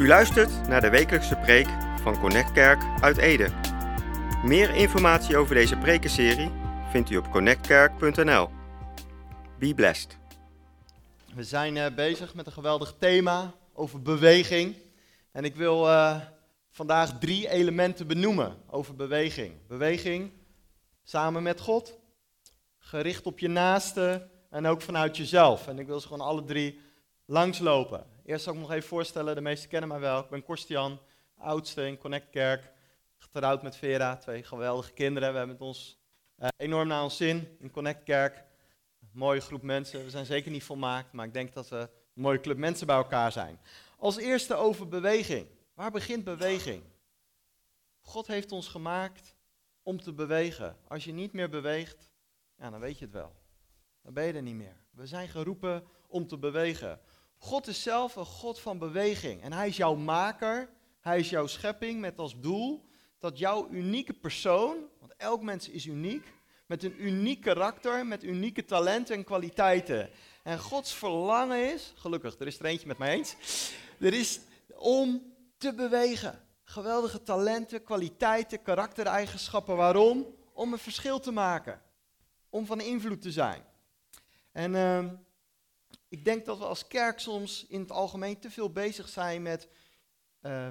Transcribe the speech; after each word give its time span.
U 0.00 0.06
luistert 0.06 0.68
naar 0.68 0.80
de 0.80 0.90
wekelijkse 0.90 1.36
preek 1.36 1.66
van 2.02 2.20
Connect 2.20 2.52
Kerk 2.52 2.82
uit 3.00 3.16
Ede. 3.16 3.48
Meer 4.44 4.74
informatie 4.74 5.36
over 5.36 5.54
deze 5.54 5.76
prekenserie 5.76 6.50
vindt 6.90 7.10
u 7.10 7.16
op 7.16 7.30
connectkerk.nl. 7.30 8.48
Be 9.58 9.74
blessed. 9.74 10.18
We 11.34 11.44
zijn 11.44 11.76
eh, 11.76 11.94
bezig 11.94 12.34
met 12.34 12.46
een 12.46 12.52
geweldig 12.52 12.94
thema 12.98 13.54
over 13.72 14.02
beweging. 14.02 14.76
En 15.32 15.44
ik 15.44 15.54
wil 15.56 15.88
eh, 15.88 16.20
vandaag 16.70 17.18
drie 17.18 17.48
elementen 17.48 18.06
benoemen 18.06 18.56
over 18.66 18.96
beweging. 18.96 19.54
Beweging 19.66 20.32
samen 21.02 21.42
met 21.42 21.60
God, 21.60 21.98
gericht 22.78 23.26
op 23.26 23.38
je 23.38 23.48
naaste 23.48 24.28
en 24.50 24.66
ook 24.66 24.82
vanuit 24.82 25.16
jezelf. 25.16 25.68
En 25.68 25.78
ik 25.78 25.86
wil 25.86 26.00
ze 26.00 26.06
gewoon 26.06 26.26
alle 26.26 26.44
drie 26.44 26.80
langslopen. 27.26 28.04
Eerst 28.30 28.44
zal 28.44 28.54
ik 28.54 28.60
nog 28.60 28.70
even 28.70 28.88
voorstellen, 28.88 29.34
de 29.34 29.40
meesten 29.40 29.68
kennen 29.68 29.88
mij 29.88 29.98
wel. 29.98 30.20
Ik 30.20 30.28
ben 30.28 30.42
Korstian, 30.42 31.00
oudste 31.36 31.86
in 31.86 31.98
Connect 31.98 32.30
Kerk. 32.30 32.72
Getrouwd 33.18 33.62
met 33.62 33.76
Vera, 33.76 34.16
twee 34.16 34.42
geweldige 34.42 34.92
kinderen. 34.92 35.32
We 35.32 35.38
hebben 35.38 35.56
het 35.56 35.64
ons 35.64 35.98
eh, 36.36 36.48
enorm 36.56 36.88
naar 36.88 37.02
ons 37.02 37.16
zin 37.16 37.56
in 37.58 37.70
Connect 37.70 38.02
Kerk. 38.02 38.44
Mooie 39.12 39.40
groep 39.40 39.62
mensen. 39.62 40.04
We 40.04 40.10
zijn 40.10 40.26
zeker 40.26 40.50
niet 40.50 40.62
volmaakt, 40.62 41.12
maar 41.12 41.26
ik 41.26 41.32
denk 41.32 41.52
dat 41.52 41.68
we 41.68 41.76
een 41.76 41.88
mooie 42.22 42.40
club 42.40 42.56
mensen 42.56 42.86
bij 42.86 42.96
elkaar 42.96 43.32
zijn. 43.32 43.60
Als 43.96 44.16
eerste 44.16 44.54
over 44.54 44.88
beweging. 44.88 45.46
Waar 45.74 45.90
begint 45.90 46.24
beweging? 46.24 46.82
God 48.00 48.26
heeft 48.26 48.52
ons 48.52 48.68
gemaakt 48.68 49.36
om 49.82 50.00
te 50.00 50.12
bewegen. 50.12 50.76
Als 50.88 51.04
je 51.04 51.12
niet 51.12 51.32
meer 51.32 51.48
beweegt, 51.48 52.10
ja, 52.58 52.70
dan 52.70 52.80
weet 52.80 52.98
je 52.98 53.04
het 53.04 53.14
wel. 53.14 53.34
Dan 54.02 54.14
ben 54.14 54.24
je 54.24 54.32
er 54.32 54.42
niet 54.42 54.54
meer. 54.54 54.76
We 54.90 55.06
zijn 55.06 55.28
geroepen 55.28 55.84
om 56.06 56.26
te 56.26 56.38
bewegen. 56.38 57.00
God 57.42 57.66
is 57.66 57.82
zelf 57.82 58.16
een 58.16 58.24
God 58.24 58.60
van 58.60 58.78
beweging. 58.78 59.42
En 59.42 59.52
hij 59.52 59.68
is 59.68 59.76
jouw 59.76 59.94
maker. 59.94 60.68
Hij 61.00 61.18
is 61.18 61.30
jouw 61.30 61.46
schepping 61.46 62.00
met 62.00 62.18
als 62.18 62.40
doel 62.40 62.88
dat 63.18 63.38
jouw 63.38 63.68
unieke 63.70 64.12
persoon, 64.12 64.76
want 64.98 65.14
elk 65.16 65.42
mens 65.42 65.68
is 65.68 65.86
uniek, 65.86 66.32
met 66.66 66.84
een 66.84 67.04
uniek 67.04 67.40
karakter, 67.40 68.06
met 68.06 68.24
unieke 68.24 68.64
talenten 68.64 69.14
en 69.14 69.24
kwaliteiten. 69.24 70.10
En 70.42 70.58
Gods 70.58 70.94
verlangen 70.94 71.72
is, 71.72 71.92
gelukkig, 71.96 72.38
er 72.38 72.46
is 72.46 72.58
er 72.58 72.64
eentje 72.64 72.86
met 72.86 72.98
mij 72.98 73.14
eens, 73.14 73.36
er 73.98 74.14
is 74.14 74.40
om 74.74 75.32
te 75.58 75.74
bewegen. 75.74 76.40
Geweldige 76.64 77.22
talenten, 77.22 77.82
kwaliteiten, 77.82 78.62
karaktereigenschappen. 78.62 79.76
Waarom? 79.76 80.26
Om 80.52 80.72
een 80.72 80.78
verschil 80.78 81.20
te 81.20 81.32
maken. 81.32 81.80
Om 82.50 82.66
van 82.66 82.80
invloed 82.80 83.22
te 83.22 83.32
zijn. 83.32 83.62
En 84.52 84.74
uh, 84.74 85.04
ik 86.10 86.24
denk 86.24 86.44
dat 86.44 86.58
we 86.58 86.64
als 86.64 86.86
kerk 86.86 87.18
soms 87.18 87.66
in 87.68 87.80
het 87.80 87.90
algemeen 87.90 88.38
te 88.38 88.50
veel 88.50 88.70
bezig 88.70 89.08
zijn 89.08 89.42
met. 89.42 89.68
Uh, 90.42 90.68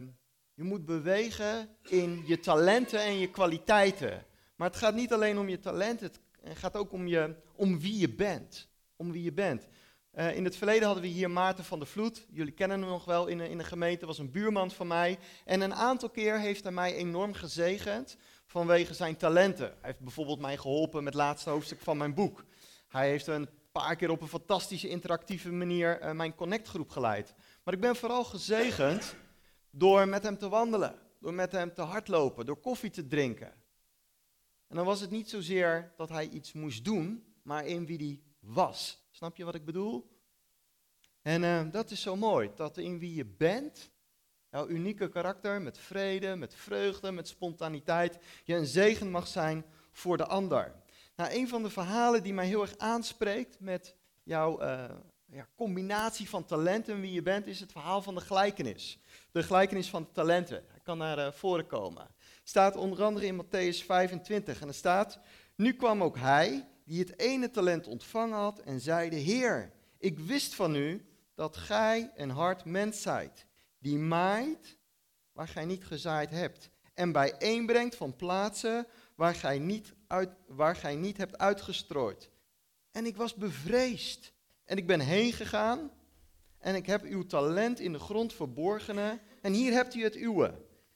je 0.53 0.63
moet 0.63 0.85
bewegen 0.85 1.69
in 1.83 2.23
je 2.25 2.39
talenten 2.39 2.99
en 3.01 3.19
je 3.19 3.29
kwaliteiten. 3.29 4.25
Maar 4.55 4.67
het 4.67 4.77
gaat 4.77 4.93
niet 4.93 5.13
alleen 5.13 5.37
om 5.37 5.49
je 5.49 5.59
talenten, 5.59 6.11
het 6.41 6.57
gaat 6.57 6.75
ook 6.75 6.91
om, 6.91 7.07
je, 7.07 7.35
om 7.55 7.79
wie 7.79 7.97
je 7.97 8.09
bent. 8.09 8.69
Om 8.95 9.11
wie 9.11 9.23
je 9.23 9.33
bent. 9.33 9.67
Uh, 10.13 10.35
in 10.35 10.43
het 10.43 10.55
verleden 10.55 10.85
hadden 10.85 11.03
we 11.03 11.09
hier 11.09 11.31
Maarten 11.31 11.63
van 11.63 11.79
der 11.79 11.87
Vloed. 11.87 12.25
Jullie 12.29 12.53
kennen 12.53 12.79
hem 12.81 12.89
nog 12.89 13.05
wel 13.05 13.27
in 13.27 13.37
de, 13.37 13.49
in 13.49 13.57
de 13.57 13.63
gemeente, 13.63 14.05
was 14.05 14.17
een 14.17 14.31
buurman 14.31 14.71
van 14.71 14.87
mij. 14.87 15.19
En 15.45 15.61
een 15.61 15.73
aantal 15.73 16.09
keer 16.09 16.39
heeft 16.39 16.63
hij 16.63 16.71
mij 16.71 16.95
enorm 16.95 17.33
gezegend 17.33 18.17
vanwege 18.45 18.93
zijn 18.93 19.15
talenten. 19.15 19.67
Hij 19.67 19.77
heeft 19.81 19.99
bijvoorbeeld 19.99 20.39
mij 20.39 20.57
geholpen 20.57 21.03
met 21.03 21.13
het 21.13 21.21
laatste 21.21 21.49
hoofdstuk 21.49 21.79
van 21.79 21.97
mijn 21.97 22.13
boek. 22.13 22.45
Hij 22.87 23.09
heeft 23.09 23.27
een 23.27 23.49
paar 23.85 23.95
keer 23.95 24.09
op 24.09 24.21
een 24.21 24.27
fantastische 24.27 24.89
interactieve 24.89 25.51
manier 25.51 26.01
uh, 26.01 26.11
mijn 26.11 26.35
connectgroep 26.35 26.89
geleid. 26.89 27.33
Maar 27.63 27.73
ik 27.73 27.79
ben 27.79 27.95
vooral 27.95 28.23
gezegend 28.23 29.15
door 29.71 30.07
met 30.07 30.23
hem 30.23 30.37
te 30.37 30.49
wandelen, 30.49 30.99
door 31.19 31.33
met 31.33 31.51
hem 31.51 31.73
te 31.73 31.81
hardlopen, 31.81 32.45
door 32.45 32.59
koffie 32.59 32.89
te 32.89 33.07
drinken. 33.07 33.53
En 34.67 34.75
dan 34.75 34.85
was 34.85 34.99
het 34.99 35.09
niet 35.09 35.29
zozeer 35.29 35.93
dat 35.97 36.09
hij 36.09 36.29
iets 36.29 36.53
moest 36.53 36.85
doen, 36.85 37.23
maar 37.43 37.65
in 37.65 37.85
wie 37.85 37.97
hij 37.97 38.21
was. 38.39 39.07
Snap 39.11 39.35
je 39.37 39.43
wat 39.43 39.55
ik 39.55 39.65
bedoel? 39.65 40.17
En 41.21 41.43
uh, 41.43 41.61
dat 41.71 41.91
is 41.91 42.01
zo 42.01 42.15
mooi, 42.15 42.51
dat 42.55 42.77
in 42.77 42.99
wie 42.99 43.13
je 43.13 43.25
bent, 43.25 43.91
jouw 44.51 44.67
unieke 44.67 45.09
karakter, 45.09 45.61
met 45.61 45.77
vrede, 45.77 46.35
met 46.35 46.55
vreugde, 46.55 47.11
met 47.11 47.27
spontaniteit, 47.27 48.17
je 48.43 48.55
een 48.55 48.67
zegen 48.67 49.11
mag 49.11 49.27
zijn 49.27 49.65
voor 49.91 50.17
de 50.17 50.25
ander. 50.25 50.75
Nou, 51.19 51.33
een 51.33 51.47
van 51.47 51.63
de 51.63 51.69
verhalen 51.69 52.23
die 52.23 52.33
mij 52.33 52.45
heel 52.45 52.61
erg 52.61 52.77
aanspreekt 52.77 53.59
met 53.59 53.95
jouw 54.23 54.61
uh, 54.61 54.83
ja, 55.25 55.47
combinatie 55.55 56.29
van 56.29 56.45
talenten 56.45 56.93
en 56.93 57.01
wie 57.01 57.11
je 57.11 57.21
bent, 57.21 57.47
is 57.47 57.59
het 57.59 57.71
verhaal 57.71 58.01
van 58.01 58.15
de 58.15 58.21
gelijkenis. 58.21 58.99
De 59.31 59.43
gelijkenis 59.43 59.89
van 59.89 60.03
de 60.03 60.11
talenten. 60.11 60.63
Hij 60.67 60.79
kan 60.83 60.97
naar 60.97 61.17
uh, 61.17 61.31
voren 61.31 61.67
komen. 61.67 62.07
Staat 62.43 62.75
onder 62.75 63.03
andere 63.03 63.25
in 63.25 63.43
Matthäus 63.43 63.85
25 63.85 64.61
en 64.61 64.67
er 64.67 64.73
staat, 64.73 65.19
nu 65.55 65.73
kwam 65.73 66.03
ook 66.03 66.17
hij, 66.17 66.67
die 66.85 66.99
het 66.99 67.19
ene 67.19 67.51
talent 67.51 67.87
ontvangen 67.87 68.37
had 68.37 68.59
en 68.59 68.79
zeide, 68.79 69.15
Heer, 69.15 69.71
ik 69.97 70.19
wist 70.19 70.55
van 70.55 70.75
u 70.75 71.05
dat 71.35 71.57
gij 71.57 72.11
een 72.15 72.31
hard 72.31 72.65
mens 72.65 73.01
zijt, 73.01 73.45
die 73.79 73.97
maait 73.97 74.77
waar 75.31 75.47
gij 75.47 75.65
niet 75.65 75.85
gezaaid 75.85 76.29
hebt, 76.29 76.69
en 76.93 77.11
bijeenbrengt 77.11 77.95
van 77.95 78.15
plaatsen 78.15 78.87
waar 79.15 79.35
gij 79.35 79.59
niet, 79.59 79.93
uit, 80.09 80.29
waar 80.47 80.75
gij 80.75 80.95
niet 80.95 81.17
hebt 81.17 81.37
uitgestrooid. 81.37 82.29
En 82.91 83.05
ik 83.05 83.17
was 83.17 83.35
bevreesd, 83.35 84.33
en 84.65 84.77
ik 84.77 84.87
ben 84.87 84.99
heen 84.99 85.33
gegaan, 85.33 85.91
en 86.57 86.75
ik 86.75 86.85
heb 86.85 87.03
uw 87.03 87.25
talent 87.25 87.79
in 87.79 87.91
de 87.91 87.99
grond 87.99 88.33
verborgene, 88.33 89.19
en 89.41 89.53
hier 89.53 89.73
hebt 89.73 89.95
u 89.95 90.03
het 90.03 90.15
uwe. 90.15 90.53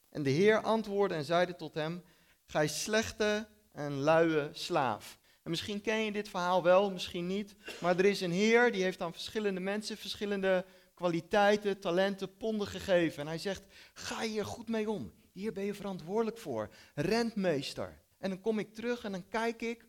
En 0.09 0.23
de 0.23 0.29
Heer 0.29 0.61
antwoordde 0.61 1.15
en 1.15 1.23
zeide 1.23 1.55
tot 1.55 1.73
hem, 1.73 2.03
gij 2.45 2.67
slechte 2.67 3.47
en 3.71 3.99
luie 3.99 4.49
slaaf. 4.51 5.19
En 5.43 5.49
misschien 5.49 5.81
ken 5.81 5.97
je 5.97 6.11
dit 6.11 6.29
verhaal 6.29 6.63
wel, 6.63 6.91
misschien 6.91 7.27
niet. 7.27 7.55
Maar 7.79 7.97
er 7.97 8.05
is 8.05 8.21
een 8.21 8.31
Heer 8.31 8.71
die 8.71 8.83
heeft 8.83 9.01
aan 9.01 9.13
verschillende 9.13 9.59
mensen 9.59 9.97
verschillende 9.97 10.65
kwaliteiten, 10.93 11.79
talenten, 11.79 12.37
ponden 12.37 12.67
gegeven. 12.67 13.21
En 13.21 13.27
hij 13.27 13.37
zegt: 13.37 13.63
ga 13.93 14.21
hier 14.21 14.45
goed 14.45 14.69
mee 14.69 14.89
om. 14.89 15.13
Hier 15.31 15.53
ben 15.53 15.63
je 15.63 15.73
verantwoordelijk 15.73 16.37
voor. 16.37 16.69
Rentmeester. 16.95 18.02
En 18.23 18.29
dan 18.29 18.41
kom 18.41 18.59
ik 18.59 18.73
terug 18.73 19.03
en 19.03 19.11
dan 19.11 19.27
kijk 19.27 19.61
ik 19.61 19.85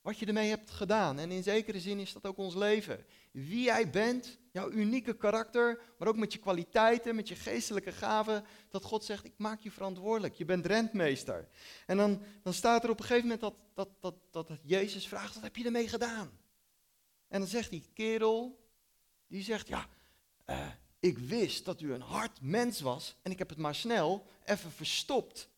wat 0.00 0.18
je 0.18 0.26
ermee 0.26 0.48
hebt 0.48 0.70
gedaan. 0.70 1.18
En 1.18 1.30
in 1.30 1.42
zekere 1.42 1.80
zin 1.80 1.98
is 1.98 2.12
dat 2.12 2.24
ook 2.26 2.38
ons 2.38 2.54
leven. 2.54 3.04
Wie 3.30 3.62
jij 3.62 3.90
bent, 3.90 4.38
jouw 4.52 4.70
unieke 4.70 5.16
karakter, 5.16 5.80
maar 5.98 6.08
ook 6.08 6.16
met 6.16 6.32
je 6.32 6.38
kwaliteiten, 6.38 7.14
met 7.14 7.28
je 7.28 7.34
geestelijke 7.34 7.92
gaven, 7.92 8.44
dat 8.70 8.84
God 8.84 9.04
zegt, 9.04 9.24
ik 9.24 9.32
maak 9.36 9.60
je 9.60 9.70
verantwoordelijk, 9.70 10.34
je 10.34 10.44
bent 10.44 10.66
rentmeester. 10.66 11.48
En 11.86 11.96
dan, 11.96 12.22
dan 12.42 12.52
staat 12.52 12.84
er 12.84 12.90
op 12.90 12.98
een 12.98 13.04
gegeven 13.04 13.28
moment 13.28 13.40
dat, 13.40 13.54
dat, 13.74 13.88
dat, 14.00 14.14
dat, 14.30 14.48
dat 14.48 14.60
Jezus 14.62 15.08
vraagt, 15.08 15.34
wat 15.34 15.42
heb 15.42 15.56
je 15.56 15.64
ermee 15.64 15.88
gedaan? 15.88 16.38
En 17.28 17.40
dan 17.40 17.48
zegt 17.48 17.70
die 17.70 17.90
kerel, 17.94 18.68
die 19.26 19.42
zegt, 19.42 19.68
ja, 19.68 19.88
uh, 20.46 20.66
ik 21.00 21.18
wist 21.18 21.64
dat 21.64 21.80
u 21.80 21.92
een 21.92 22.00
hard 22.00 22.40
mens 22.40 22.80
was 22.80 23.16
en 23.22 23.30
ik 23.30 23.38
heb 23.38 23.48
het 23.48 23.58
maar 23.58 23.74
snel 23.74 24.26
even 24.44 24.70
verstopt. 24.70 25.48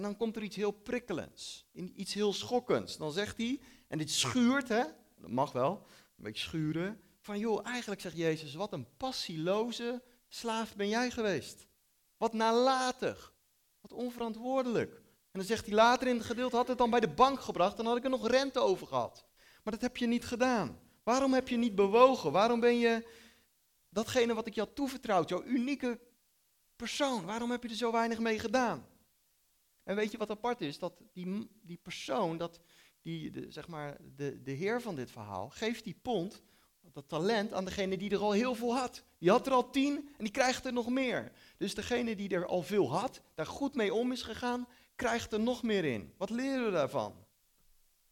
En 0.00 0.06
dan 0.06 0.16
komt 0.16 0.36
er 0.36 0.42
iets 0.42 0.56
heel 0.56 0.70
prikkelends, 0.70 1.66
iets 1.72 2.14
heel 2.14 2.32
schokkends. 2.32 2.96
Dan 2.96 3.12
zegt 3.12 3.36
hij, 3.36 3.60
en 3.88 3.98
dit 3.98 4.10
schuurt, 4.10 4.68
hè, 4.68 4.84
dat 5.16 5.30
mag 5.30 5.52
wel, 5.52 5.86
een 6.16 6.24
beetje 6.24 6.42
schuren, 6.42 7.00
van 7.20 7.38
joh, 7.38 7.66
eigenlijk 7.66 8.00
zegt 8.00 8.16
Jezus, 8.16 8.54
wat 8.54 8.72
een 8.72 8.86
passieloze 8.96 10.02
slaaf 10.28 10.76
ben 10.76 10.88
jij 10.88 11.10
geweest. 11.10 11.66
Wat 12.16 12.32
nalatig, 12.32 13.34
wat 13.80 13.92
onverantwoordelijk. 13.92 14.94
En 15.30 15.38
dan 15.38 15.44
zegt 15.44 15.66
hij 15.66 15.74
later 15.74 16.08
in 16.08 16.16
het 16.16 16.26
gedeelte, 16.26 16.56
had 16.56 16.68
het 16.68 16.78
dan 16.78 16.90
bij 16.90 17.00
de 17.00 17.14
bank 17.14 17.40
gebracht, 17.40 17.76
dan 17.76 17.86
had 17.86 17.96
ik 17.96 18.04
er 18.04 18.10
nog 18.10 18.28
rente 18.28 18.58
over 18.58 18.86
gehad. 18.86 19.26
Maar 19.62 19.72
dat 19.72 19.82
heb 19.82 19.96
je 19.96 20.06
niet 20.06 20.24
gedaan. 20.24 20.80
Waarom 21.02 21.32
heb 21.32 21.48
je 21.48 21.56
niet 21.56 21.74
bewogen? 21.74 22.32
Waarom 22.32 22.60
ben 22.60 22.78
je 22.78 23.06
datgene 23.88 24.34
wat 24.34 24.46
ik 24.46 24.56
had 24.56 24.74
toevertrouwd, 24.74 25.28
jouw 25.28 25.42
unieke 25.42 26.00
persoon, 26.76 27.24
waarom 27.24 27.50
heb 27.50 27.62
je 27.62 27.68
er 27.68 27.74
zo 27.74 27.92
weinig 27.92 28.18
mee 28.18 28.38
gedaan? 28.38 28.89
En 29.84 29.96
weet 29.96 30.10
je 30.10 30.18
wat 30.18 30.30
apart 30.30 30.60
is? 30.60 30.78
Dat 30.78 31.02
die, 31.12 31.50
die 31.62 31.78
persoon, 31.82 32.38
dat 32.38 32.60
die, 33.02 33.30
de, 33.30 33.46
zeg 33.48 33.68
maar, 33.68 33.96
de, 34.16 34.42
de 34.42 34.50
heer 34.50 34.80
van 34.80 34.94
dit 34.94 35.10
verhaal, 35.10 35.48
geeft 35.50 35.84
die 35.84 35.98
pond, 36.02 36.42
dat 36.92 37.08
talent, 37.08 37.52
aan 37.52 37.64
degene 37.64 37.96
die 37.96 38.10
er 38.10 38.18
al 38.18 38.32
heel 38.32 38.54
veel 38.54 38.76
had. 38.76 39.04
Die 39.18 39.30
had 39.30 39.46
er 39.46 39.52
al 39.52 39.70
tien 39.70 39.96
en 39.96 40.24
die 40.24 40.32
krijgt 40.32 40.64
er 40.64 40.72
nog 40.72 40.88
meer. 40.88 41.32
Dus 41.56 41.74
degene 41.74 42.16
die 42.16 42.28
er 42.28 42.46
al 42.46 42.62
veel 42.62 42.92
had, 42.92 43.22
daar 43.34 43.46
goed 43.46 43.74
mee 43.74 43.94
om 43.94 44.12
is 44.12 44.22
gegaan, 44.22 44.68
krijgt 44.96 45.32
er 45.32 45.40
nog 45.40 45.62
meer 45.62 45.84
in. 45.84 46.14
Wat 46.16 46.30
leren 46.30 46.64
we 46.64 46.70
daarvan? 46.70 47.14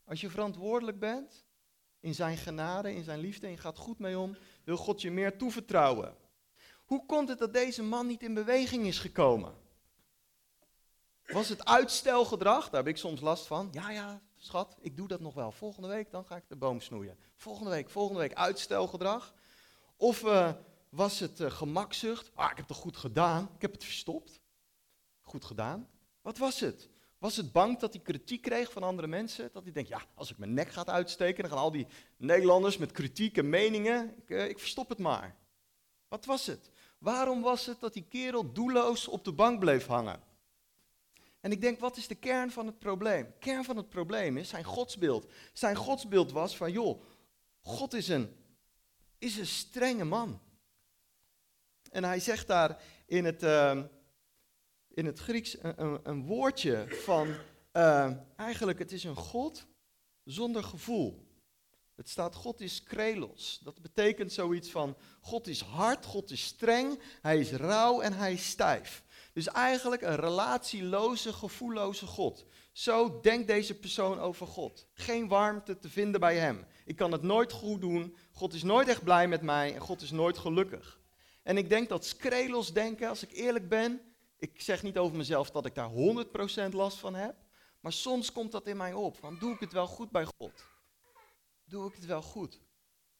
Als 0.05 0.21
je 0.21 0.31
verantwoordelijk 0.31 0.99
bent, 0.99 1.47
in 2.01 2.15
zijn 2.15 2.37
genade, 2.37 2.95
in 2.95 3.05
zijn 3.05 3.21
liefde, 3.21 3.47
en 3.47 3.53
je 3.53 3.59
gaat 3.59 3.79
goed 3.79 3.99
mee 3.99 4.19
om, 4.19 4.37
wil 4.65 4.77
God 4.77 5.03
je 5.03 5.11
meer 5.11 5.39
toevertrouwen. 5.39 6.17
Hoe 6.85 7.07
komt 7.07 7.29
het 7.29 7.39
dat 7.39 7.53
deze 7.53 7.83
man 7.83 8.07
niet 8.07 8.23
in 8.23 8.35
beweging 8.35 8.87
is 8.87 8.99
gekomen? 8.99 9.55
Was 11.33 11.49
het 11.49 11.65
uitstelgedrag? 11.65 12.65
Daar 12.71 12.85
heb 12.85 12.89
ik 12.89 12.97
soms 12.97 13.21
last 13.21 13.47
van. 13.47 13.69
Ja, 13.73 13.91
ja, 13.91 14.21
schat, 14.37 14.77
ik 14.81 14.97
doe 14.97 15.09
dat 15.09 15.21
nog 15.21 15.35
wel. 15.35 15.53
Volgende 15.53 15.89
week 15.89 16.11
dan 16.11 16.25
ga 16.25 16.37
ik 16.37 16.45
de 16.49 16.57
boom 16.57 16.81
snoeien. 16.81 17.19
Volgende 17.37 17.71
week, 17.71 17.91
volgende 17.91 18.21
week 18.21 18.35
uitstelgedrag. 18.35 19.35
Of 19.97 20.23
uh, 20.23 20.53
was 20.89 21.19
het 21.19 21.41
uh, 21.41 21.51
gemakzucht? 21.51 22.31
Ah, 22.35 22.51
ik 22.51 22.57
heb 22.57 22.69
het 22.69 22.77
goed 22.77 22.97
gedaan. 22.97 23.51
Ik 23.55 23.63
heb 23.63 23.73
het 23.73 23.85
verstopt. 23.85 24.41
Goed 25.21 25.45
gedaan. 25.45 25.89
Wat 26.23 26.39
was 26.39 26.61
het? 26.61 26.89
Was 27.19 27.37
het 27.37 27.53
bang 27.53 27.79
dat 27.79 27.93
hij 27.93 28.03
kritiek 28.03 28.43
kreeg 28.43 28.73
van 28.73 28.83
andere 28.83 29.09
mensen? 29.09 29.51
Dat 29.53 29.63
hij 29.63 29.73
denkt, 29.73 29.89
ja, 29.89 30.03
als 30.15 30.31
ik 30.31 30.39
mijn 30.39 30.55
nek 30.55 30.69
ga 30.69 30.87
uitsteken, 30.87 31.43
dan 31.43 31.53
gaan 31.53 31.61
al 31.61 31.73
die 31.73 31.87
Nederlanders 32.17 32.77
met 32.77 32.93
kritiek 32.93 33.37
en 33.37 33.49
meningen, 33.49 34.15
ik, 34.17 34.31
uh, 34.31 34.49
ik 34.49 34.59
verstop 34.59 34.89
het 34.89 34.99
maar. 34.99 35.37
Wat 36.09 36.25
was 36.25 36.47
het? 36.47 36.71
Waarom 36.99 37.41
was 37.41 37.67
het 37.67 37.81
dat 37.81 37.93
die 37.93 38.07
kerel 38.09 38.53
doelloos 38.53 39.09
op 39.09 39.25
de 39.25 39.33
bank 39.33 39.61
bleef 39.61 39.87
hangen? 39.87 40.28
En 41.41 41.53
ik 41.53 41.61
denk, 41.61 41.81
wat 41.81 41.97
is 41.97 42.07
de 42.07 42.15
kern 42.15 42.51
van 42.51 42.67
het 42.67 42.79
probleem? 42.79 43.35
Kern 43.39 43.65
van 43.65 43.77
het 43.77 43.89
probleem 43.89 44.37
is 44.37 44.49
zijn 44.49 44.65
godsbeeld. 44.65 45.27
Zijn 45.53 45.77
godsbeeld 45.77 46.33
was 46.33 46.57
van, 46.57 46.73
joh, 46.73 47.03
God 47.61 47.95
is 47.95 48.09
een, 48.09 48.37
is 49.19 49.37
een 49.37 49.47
strenge 49.47 50.05
man. 50.05 50.41
En 51.91 52.05
hij 52.05 52.21
zegt 52.21 52.47
daar 52.47 52.83
in 53.07 53.25
het, 53.25 53.43
uh, 53.43 53.83
in 54.89 55.07
het 55.07 55.19
Grieks 55.19 55.57
een, 55.63 56.01
een, 56.03 56.27
woordje 56.27 56.87
van, 56.89 57.29
uh, 57.73 58.13
eigenlijk 58.37 58.79
het 58.79 58.93
is 58.93 59.05
een 59.05 59.17
God 59.17 59.67
zonder 60.25 60.65
gevoel. 60.65 61.27
Het 61.95 62.09
staat 62.09 62.35
God 62.35 62.61
is 62.61 62.83
krelos. 62.83 63.61
Dat 63.65 63.83
betekent 63.83 64.33
zoiets 64.33 64.71
van 64.71 64.97
God 65.21 65.47
is 65.47 65.61
hard, 65.61 66.05
God 66.05 66.31
is 66.31 66.45
streng, 66.45 67.01
hij 67.23 67.39
is 67.39 67.51
rauw 67.51 68.01
en 68.01 68.13
hij 68.13 68.33
is 68.33 68.49
stijf. 68.49 69.05
Dus 69.39 69.49
eigenlijk 69.49 70.03
een 70.03 70.17
relatieloze, 70.17 71.33
gevoelloze 71.33 72.07
God. 72.07 72.47
Zo 72.73 73.21
denkt 73.21 73.47
deze 73.47 73.79
persoon 73.79 74.21
over 74.21 74.47
God. 74.47 74.87
Geen 74.95 75.29
warmte 75.29 75.79
te 75.79 75.89
vinden 75.89 76.21
bij 76.21 76.37
hem. 76.37 76.67
Ik 76.85 76.97
kan 76.97 77.13
het 77.13 77.23
nooit 77.23 77.53
goed 77.53 77.81
doen. 77.81 78.17
God 78.33 78.55
is 78.55 78.63
nooit 78.63 78.89
echt 78.89 79.05
blij 79.05 79.29
met 79.29 79.43
mij 79.43 79.75
en 79.75 79.81
God 79.81 80.03
is 80.03 80.11
nooit 80.11 80.39
gelukkig. 80.39 81.01
En 81.43 81.57
ik 81.57 81.69
denk 81.69 81.89
dat 81.89 82.05
skrelos 82.05 82.73
denken, 82.73 83.09
als 83.09 83.23
ik 83.23 83.33
eerlijk 83.33 83.69
ben, 83.69 84.01
ik 84.39 84.61
zeg 84.61 84.83
niet 84.83 84.99
over 84.99 85.17
mezelf 85.17 85.51
dat 85.51 85.67
ik 85.67 85.75
daar 85.75 85.91
100% 86.71 86.71
last 86.71 86.99
van 86.99 87.15
heb, 87.15 87.37
maar 87.81 87.93
soms 87.93 88.33
komt 88.33 88.53
dat 88.53 88.67
in 88.67 88.77
mij 88.77 88.93
op. 88.93 89.17
Van 89.17 89.39
doe 89.39 89.53
ik 89.53 89.61
het 89.61 89.73
wel 89.73 89.87
goed 89.87 90.11
bij 90.11 90.27
God? 90.39 90.65
Doe 91.65 91.89
ik 91.89 91.95
het 91.95 92.07
wel 92.07 92.23
goed? 92.23 92.61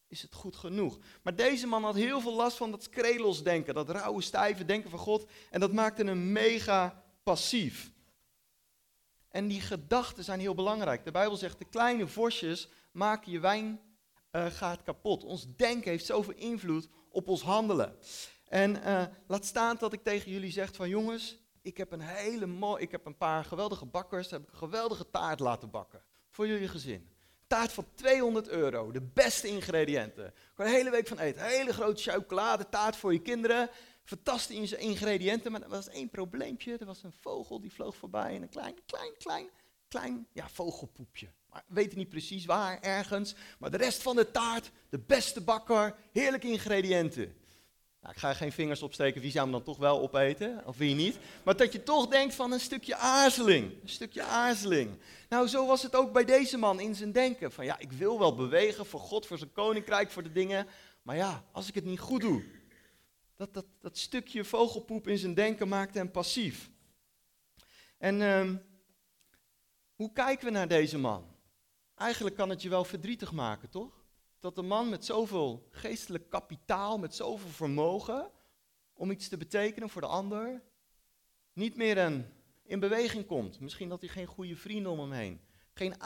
Is 0.09 0.23
het 0.23 0.35
goed 0.35 0.57
genoeg? 0.57 0.99
Maar 1.23 1.37
deze 1.37 1.67
man 1.67 1.85
had 1.85 1.95
heel 1.95 2.21
veel 2.21 2.35
last 2.35 2.57
van 2.57 2.71
dat 2.71 2.83
skrelos 2.83 3.43
denken, 3.43 3.75
dat 3.75 3.91
rauwe, 3.91 4.23
stijve 4.23 4.65
denken 4.65 4.91
van 4.91 4.99
God. 4.99 5.31
En 5.51 5.61
dat 5.61 5.73
maakte 5.73 6.05
hem 6.05 6.33
mega 6.33 7.05
passief. 7.23 7.91
En 9.29 9.49
die 9.49 9.61
gedachten 9.61 10.25
zijn 10.25 10.41
heel 10.41 10.55
belangrijk. 10.55 11.05
De 11.05 11.11
Bijbel 11.11 11.37
zegt, 11.37 11.59
de 11.59 11.65
kleine 11.65 12.07
vosjes 12.07 12.69
maken 12.93 13.33
je 13.33 13.41
wijn 13.41 13.81
uh, 14.33 14.47
gaat 14.47 14.83
kapot. 14.83 15.25
Ons 15.25 15.47
denken 15.57 15.91
heeft 15.91 16.07
zoveel 16.07 16.35
invloed 16.35 16.89
op 17.11 17.29
ons 17.29 17.43
handelen. 17.43 17.97
En 18.49 18.77
uh, 18.77 19.03
laat 19.27 19.45
staan 19.45 19.77
dat 19.79 19.93
ik 19.93 20.03
tegen 20.03 20.31
jullie 20.31 20.51
zeg 20.51 20.75
van 20.75 20.89
jongens, 20.89 21.39
ik 21.63 21.77
heb 21.77 21.93
een 21.93 22.01
hele 22.01 22.47
mooi, 22.47 22.83
ik 22.83 22.91
heb 22.91 23.07
een 23.07 23.17
paar 23.17 23.45
geweldige 23.45 23.87
bakkers, 23.87 24.31
heb 24.31 24.43
ik 24.43 24.51
een 24.51 24.59
geweldige 24.59 25.11
taart 25.11 25.41
laten 25.41 25.71
bakken 25.71 26.03
voor 26.31 26.47
jullie 26.47 26.69
gezin. 26.69 27.09
Taart 27.49 27.73
van 27.73 27.87
200 27.95 28.49
euro, 28.49 28.91
de 28.91 29.03
beste 29.03 29.49
ingrediënten. 29.49 30.25
Er 30.25 30.35
een 30.57 30.73
hele 30.73 30.91
week 30.91 31.07
van 31.07 31.19
eten. 31.19 31.45
Hele 31.45 31.73
grote 31.73 32.03
chocoladetaart 32.03 32.97
voor 32.97 33.13
je 33.13 33.21
kinderen. 33.21 33.71
Fantastische 34.05 34.77
ingrediënten, 34.77 35.53
maar 35.53 35.63
er 35.63 35.69
was 35.69 35.89
één 35.89 36.09
probleempje. 36.09 36.77
Er 36.79 36.87
was 36.87 37.03
een 37.03 37.15
vogel 37.21 37.61
die 37.61 37.73
vloog 37.73 37.97
voorbij 37.97 38.35
en 38.35 38.43
een 38.43 38.49
klein, 38.49 38.75
klein, 38.87 39.13
klein, 39.19 39.49
klein 39.89 40.27
ja, 40.33 40.49
vogelpoepje. 40.49 41.29
Maar 41.51 41.65
we 41.67 41.75
weten 41.75 41.99
niet 41.99 42.09
precies 42.09 42.45
waar, 42.45 42.81
ergens. 42.81 43.35
Maar 43.59 43.71
de 43.71 43.77
rest 43.77 44.03
van 44.03 44.17
de 44.17 44.31
taart, 44.31 44.71
de 44.89 44.99
beste 44.99 45.41
bakker, 45.41 45.95
heerlijke 46.13 46.49
ingrediënten. 46.49 47.37
Nou, 48.01 48.13
ik 48.15 48.19
ga 48.21 48.35
geen 48.35 48.53
vingers 48.53 48.83
opsteken, 48.83 49.21
wie 49.21 49.31
zou 49.31 49.43
hem 49.43 49.53
dan 49.53 49.63
toch 49.63 49.77
wel 49.77 50.01
opeten, 50.01 50.67
of 50.67 50.77
wie 50.77 50.95
niet. 50.95 51.19
Maar 51.45 51.57
dat 51.57 51.73
je 51.73 51.83
toch 51.83 52.09
denkt 52.09 52.35
van 52.35 52.53
een 52.53 52.61
stukje 52.61 52.97
aarzeling, 52.97 53.83
een 53.83 53.89
stukje 53.89 54.23
aarzeling. 54.23 54.99
Nou, 55.29 55.49
zo 55.49 55.67
was 55.67 55.83
het 55.83 55.95
ook 55.95 56.13
bij 56.13 56.25
deze 56.25 56.59
man 56.59 56.81
in 56.81 56.95
zijn 56.95 57.13
denken. 57.13 57.53
Van 57.53 57.65
ja, 57.65 57.79
ik 57.79 57.93
wil 57.93 58.19
wel 58.19 58.35
bewegen 58.35 58.87
voor 58.87 59.01
God, 59.01 59.27
voor 59.27 59.39
zijn 59.39 59.53
koninkrijk, 59.53 60.11
voor 60.11 60.23
de 60.23 60.33
dingen. 60.33 60.67
Maar 61.03 61.17
ja, 61.17 61.45
als 61.53 61.69
ik 61.69 61.75
het 61.75 61.85
niet 61.85 62.01
goed 62.01 62.21
doe. 62.21 62.45
Dat, 63.37 63.55
dat, 63.55 63.67
dat 63.81 63.99
stukje 63.99 64.45
vogelpoep 64.45 65.09
in 65.09 65.19
zijn 65.19 65.35
denken 65.35 65.69
maakte 65.69 65.99
hem 65.99 66.11
passief. 66.11 66.71
En 67.99 68.21
uh, 68.21 68.51
hoe 69.95 70.13
kijken 70.13 70.45
we 70.47 70.51
naar 70.53 70.69
deze 70.69 70.99
man? 70.99 71.37
Eigenlijk 71.95 72.37
kan 72.37 72.49
het 72.49 72.63
je 72.63 72.69
wel 72.69 72.85
verdrietig 72.85 73.33
maken, 73.33 73.69
toch? 73.69 73.98
Dat 74.41 74.59
een 74.59 74.67
man 74.67 74.89
met 74.89 75.05
zoveel 75.05 75.69
geestelijk 75.71 76.31
kapitaal, 76.31 76.99
met 76.99 77.15
zoveel 77.15 77.51
vermogen 77.51 78.31
om 78.93 79.11
iets 79.11 79.29
te 79.29 79.37
betekenen 79.37 79.89
voor 79.89 80.01
de 80.01 80.07
ander, 80.07 80.63
niet 81.53 81.77
meer 81.77 81.99
een, 81.99 82.27
in 82.63 82.81
beweging 82.81 83.27
komt. 83.27 83.61
Misschien 83.61 83.89
dat 83.89 84.01
hij 84.01 84.11
geen 84.11 84.27
goede 84.27 84.57
vrienden 84.57 84.93
om 84.93 84.99
hem 85.01 85.13
heen, 85.13 85.41
geen 85.73 86.03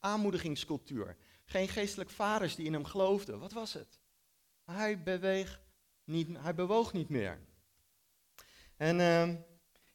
aanmoedigingscultuur, 0.00 1.16
geen 1.44 1.68
geestelijk 1.68 2.10
vaders 2.10 2.54
die 2.54 2.66
in 2.66 2.72
hem 2.72 2.84
geloofden. 2.84 3.38
Wat 3.38 3.52
was 3.52 3.72
het? 3.72 4.00
Hij, 4.64 5.02
beweeg 5.02 5.60
niet, 6.04 6.28
hij 6.38 6.54
bewoog 6.54 6.92
niet 6.92 7.08
meer. 7.08 7.40
En 8.76 8.98
uh, 8.98 9.34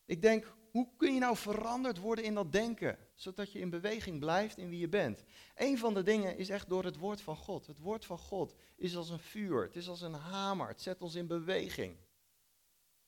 ik 0.06 0.22
denk, 0.22 0.56
hoe 0.72 0.90
kun 0.98 1.14
je 1.14 1.20
nou 1.20 1.38
veranderd 1.38 1.98
worden 1.98 2.26
in 2.26 2.34
dat 2.34 2.52
denken? 2.52 2.98
Zodat 3.16 3.52
je 3.52 3.60
in 3.60 3.70
beweging 3.70 4.20
blijft 4.20 4.58
in 4.58 4.70
wie 4.70 4.80
je 4.80 4.90
bent. 4.90 5.24
Een 5.56 5.78
van 5.78 5.94
de 5.94 6.04
dingen 6.04 6.38
is 6.38 6.50
echt 6.50 6.70
door 6.70 6.84
het 6.84 6.98
woord 6.98 7.22
van 7.22 7.38
God. 7.38 7.68
Het 7.68 7.80
woord 7.80 8.06
van 8.06 8.18
God 8.18 8.56
is 8.76 8.96
als 8.96 9.10
een 9.10 9.20
vuur. 9.20 9.64
Het 9.64 9.76
is 9.76 9.88
als 9.88 10.02
een 10.02 10.14
hamer. 10.14 10.68
Het 10.68 10.82
zet 10.82 11.02
ons 11.02 11.16
in 11.16 11.28
beweging. 11.28 11.98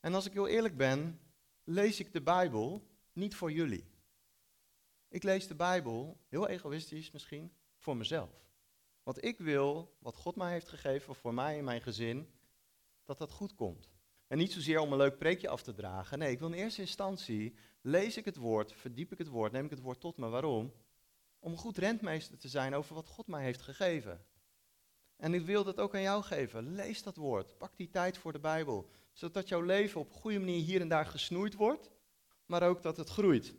En 0.00 0.14
als 0.14 0.26
ik 0.26 0.32
heel 0.32 0.48
eerlijk 0.48 0.76
ben, 0.76 1.20
lees 1.64 2.00
ik 2.00 2.12
de 2.12 2.22
Bijbel 2.22 2.86
niet 3.12 3.34
voor 3.34 3.52
jullie. 3.52 3.84
Ik 5.08 5.22
lees 5.22 5.46
de 5.46 5.54
Bijbel, 5.54 6.20
heel 6.28 6.48
egoïstisch 6.48 7.10
misschien, 7.10 7.52
voor 7.76 7.96
mezelf. 7.96 8.30
Want 9.02 9.24
ik 9.24 9.38
wil, 9.38 9.96
wat 9.98 10.16
God 10.16 10.36
mij 10.36 10.52
heeft 10.52 10.68
gegeven 10.68 11.14
voor 11.14 11.34
mij 11.34 11.58
en 11.58 11.64
mijn 11.64 11.82
gezin, 11.82 12.30
dat 13.04 13.18
dat 13.18 13.32
goed 13.32 13.54
komt. 13.54 13.88
En 14.26 14.38
niet 14.38 14.52
zozeer 14.52 14.78
om 14.78 14.92
een 14.92 14.98
leuk 14.98 15.18
preekje 15.18 15.48
af 15.48 15.62
te 15.62 15.72
dragen. 15.72 16.18
Nee, 16.18 16.30
ik 16.30 16.38
wil 16.38 16.48
in 16.48 16.58
eerste 16.58 16.80
instantie 16.80 17.54
lees 17.80 18.16
ik 18.16 18.24
het 18.24 18.36
woord, 18.36 18.72
verdiep 18.72 19.12
ik 19.12 19.18
het 19.18 19.28
woord, 19.28 19.52
neem 19.52 19.64
ik 19.64 19.70
het 19.70 19.80
woord 19.80 20.00
tot 20.00 20.16
me. 20.16 20.28
Waarom? 20.28 20.72
Om 21.38 21.52
een 21.52 21.58
goed 21.58 21.78
rentmeester 21.78 22.38
te 22.38 22.48
zijn 22.48 22.74
over 22.74 22.94
wat 22.94 23.08
God 23.08 23.26
mij 23.26 23.42
heeft 23.42 23.62
gegeven. 23.62 24.26
En 25.16 25.34
ik 25.34 25.46
wil 25.46 25.64
dat 25.64 25.80
ook 25.80 25.94
aan 25.94 26.00
jou 26.00 26.22
geven. 26.22 26.74
Lees 26.74 27.02
dat 27.02 27.16
woord. 27.16 27.58
Pak 27.58 27.76
die 27.76 27.90
tijd 27.90 28.18
voor 28.18 28.32
de 28.32 28.38
Bijbel. 28.38 28.90
Zodat 29.12 29.48
jouw 29.48 29.60
leven 29.60 30.00
op 30.00 30.08
een 30.08 30.20
goede 30.20 30.38
manier 30.38 30.64
hier 30.64 30.80
en 30.80 30.88
daar 30.88 31.06
gesnoeid 31.06 31.54
wordt, 31.54 31.90
maar 32.46 32.62
ook 32.62 32.82
dat 32.82 32.96
het 32.96 33.08
groeit. 33.08 33.54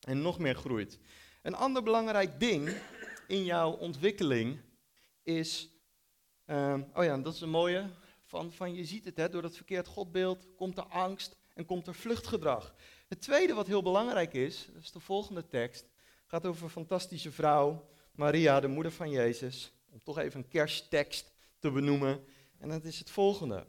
En 0.00 0.22
nog 0.22 0.38
meer 0.38 0.54
groeit. 0.54 0.98
Een 1.42 1.54
ander 1.54 1.82
belangrijk 1.82 2.40
ding 2.40 2.76
in 3.28 3.44
jouw 3.44 3.70
ontwikkeling 3.70 4.60
is. 5.22 5.70
Uh, 6.46 6.80
oh 6.94 7.04
ja, 7.04 7.18
dat 7.18 7.34
is 7.34 7.40
een 7.40 7.50
mooie. 7.50 7.90
Van, 8.24 8.52
van 8.52 8.74
je 8.74 8.84
ziet 8.84 9.04
het, 9.04 9.16
hè, 9.16 9.28
door 9.28 9.42
dat 9.42 9.56
verkeerd 9.56 9.86
godbeeld 9.86 10.54
komt 10.56 10.78
er 10.78 10.84
angst 10.84 11.36
en 11.54 11.64
komt 11.64 11.86
er 11.86 11.94
vluchtgedrag. 11.94 12.74
Het 13.08 13.20
tweede 13.20 13.54
wat 13.54 13.66
heel 13.66 13.82
belangrijk 13.82 14.34
is, 14.34 14.68
dat 14.72 14.82
is 14.82 14.92
de 14.92 15.00
volgende 15.00 15.46
tekst, 15.46 15.86
gaat 16.26 16.46
over 16.46 16.64
een 16.64 16.70
fantastische 16.70 17.32
vrouw, 17.32 17.88
Maria, 18.14 18.60
de 18.60 18.68
moeder 18.68 18.92
van 18.92 19.10
Jezus. 19.10 19.72
Om 19.90 20.00
toch 20.02 20.18
even 20.18 20.40
een 20.40 20.48
kersttekst 20.48 21.32
te 21.58 21.70
benoemen. 21.70 22.24
En 22.58 22.68
dat 22.68 22.84
is 22.84 22.98
het 22.98 23.10
volgende. 23.10 23.66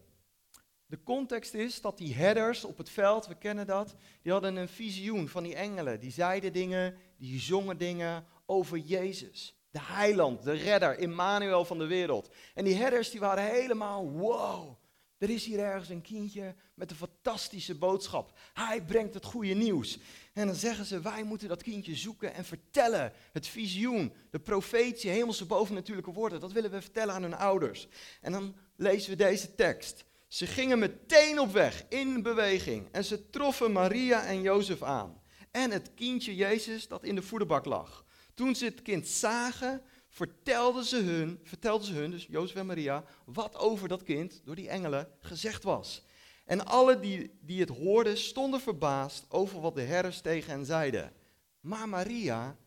De 0.86 1.04
context 1.04 1.54
is 1.54 1.82
dat 1.82 1.98
die 1.98 2.13
herders 2.13 2.63
op 2.63 2.77
het 2.77 2.89
veld, 2.89 3.27
we 3.27 3.36
kennen 3.36 3.68
dat, 3.68 3.96
die 4.22 4.32
hadden 4.32 4.56
een 4.56 4.68
visioen 4.68 5.27
van 5.27 5.44
die 5.44 5.56
engelen. 5.56 6.00
Die 6.00 6.12
zeiden 6.12 6.54
dingen, 6.54 6.98
die 7.18 7.39
zongen 7.39 7.77
dingen 7.77 8.25
over 8.46 8.77
Jezus. 8.77 9.56
De 9.72 9.82
heiland, 9.82 10.44
de 10.44 10.51
redder, 10.51 10.98
Immanuel 10.98 11.65
van 11.65 11.77
de 11.77 11.88
wereld. 11.88 12.30
En 12.54 12.63
die 12.63 12.75
herders 12.75 13.12
die 13.12 13.20
waren 13.20 13.44
helemaal, 13.44 14.12
wow, 14.12 14.77
er 15.17 15.29
is 15.29 15.45
hier 15.45 15.60
ergens 15.60 15.89
een 15.89 16.01
kindje 16.01 16.55
met 16.74 16.91
een 16.91 16.98
fantastische 16.98 17.75
boodschap. 17.75 18.38
Hij 18.53 18.84
brengt 18.84 19.13
het 19.13 19.25
goede 19.25 19.53
nieuws. 19.53 19.98
En 20.34 20.48
dan 20.48 20.55
zeggen 20.55 20.86
ze, 20.86 21.01
wij 21.01 21.24
moeten 21.24 21.48
dat 21.48 21.63
kindje 21.63 21.95
zoeken 21.95 22.34
en 22.34 22.45
vertellen. 22.45 23.13
Het 23.31 23.48
visioen, 23.48 24.13
de 24.29 24.39
profetie, 24.39 25.10
hemelse 25.10 25.45
bovennatuurlijke 25.45 26.12
woorden, 26.12 26.39
dat 26.39 26.51
willen 26.51 26.72
we 26.72 26.81
vertellen 26.81 27.13
aan 27.13 27.22
hun 27.22 27.36
ouders. 27.36 27.88
En 28.22 28.31
dan 28.31 28.55
lezen 28.75 29.10
we 29.10 29.15
deze 29.15 29.55
tekst. 29.55 30.05
Ze 30.27 30.48
gingen 30.48 30.79
meteen 30.79 31.39
op 31.39 31.51
weg, 31.51 31.86
in 31.89 32.22
beweging. 32.22 32.88
En 32.91 33.05
ze 33.05 33.29
troffen 33.29 33.72
Maria 33.72 34.25
en 34.25 34.41
Jozef 34.41 34.84
aan. 34.84 35.22
En 35.51 35.72
het 35.72 35.91
kindje 35.93 36.36
Jezus 36.36 36.88
dat 36.88 37.03
in 37.03 37.15
de 37.15 37.22
voederbak 37.22 37.65
lag. 37.65 38.05
Toen 38.34 38.55
ze 38.55 38.65
het 38.65 38.81
kind 38.81 39.07
zagen, 39.07 39.81
vertelden 40.15 40.84
ze 40.84 40.98
hun, 40.98 41.39
vertelden 41.43 41.88
ze 41.88 41.93
hun, 41.93 42.12
dus 42.12 42.25
Jozef 42.29 42.55
en 42.55 42.65
Maria, 42.65 43.03
wat 43.25 43.57
over 43.57 43.88
dat 43.88 44.03
kind 44.03 44.41
door 44.45 44.55
die 44.55 44.69
engelen 44.69 45.07
gezegd 45.19 45.63
was. 45.63 46.05
En 46.45 46.65
alle 46.65 47.00
die, 47.00 47.38
die 47.41 47.60
het 47.60 47.69
hoorden 47.69 48.17
stonden 48.17 48.60
verbaasd 48.60 49.25
over 49.29 49.62
wat 49.62 49.75
de 49.75 49.81
herders 49.81 50.22
tegen 50.22 50.51
hen 50.51 50.65
zeiden. 50.65 51.13
Maar 51.60 51.89
Maria 51.89 52.57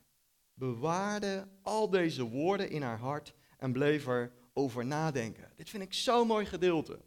bewaarde 0.55 1.49
al 1.63 1.91
deze 1.91 2.23
woorden 2.23 2.71
in 2.71 2.83
haar 2.83 2.99
hart 2.99 3.35
en 3.59 3.73
bleef 3.73 4.07
er 4.07 4.33
over 4.53 4.87
nadenken. 4.87 5.53
Dit 5.57 5.71
vind 5.71 5.83
ik 5.83 5.95
zo'n 5.95 6.27
mooi 6.27 6.47
gedeelte. 6.47 7.01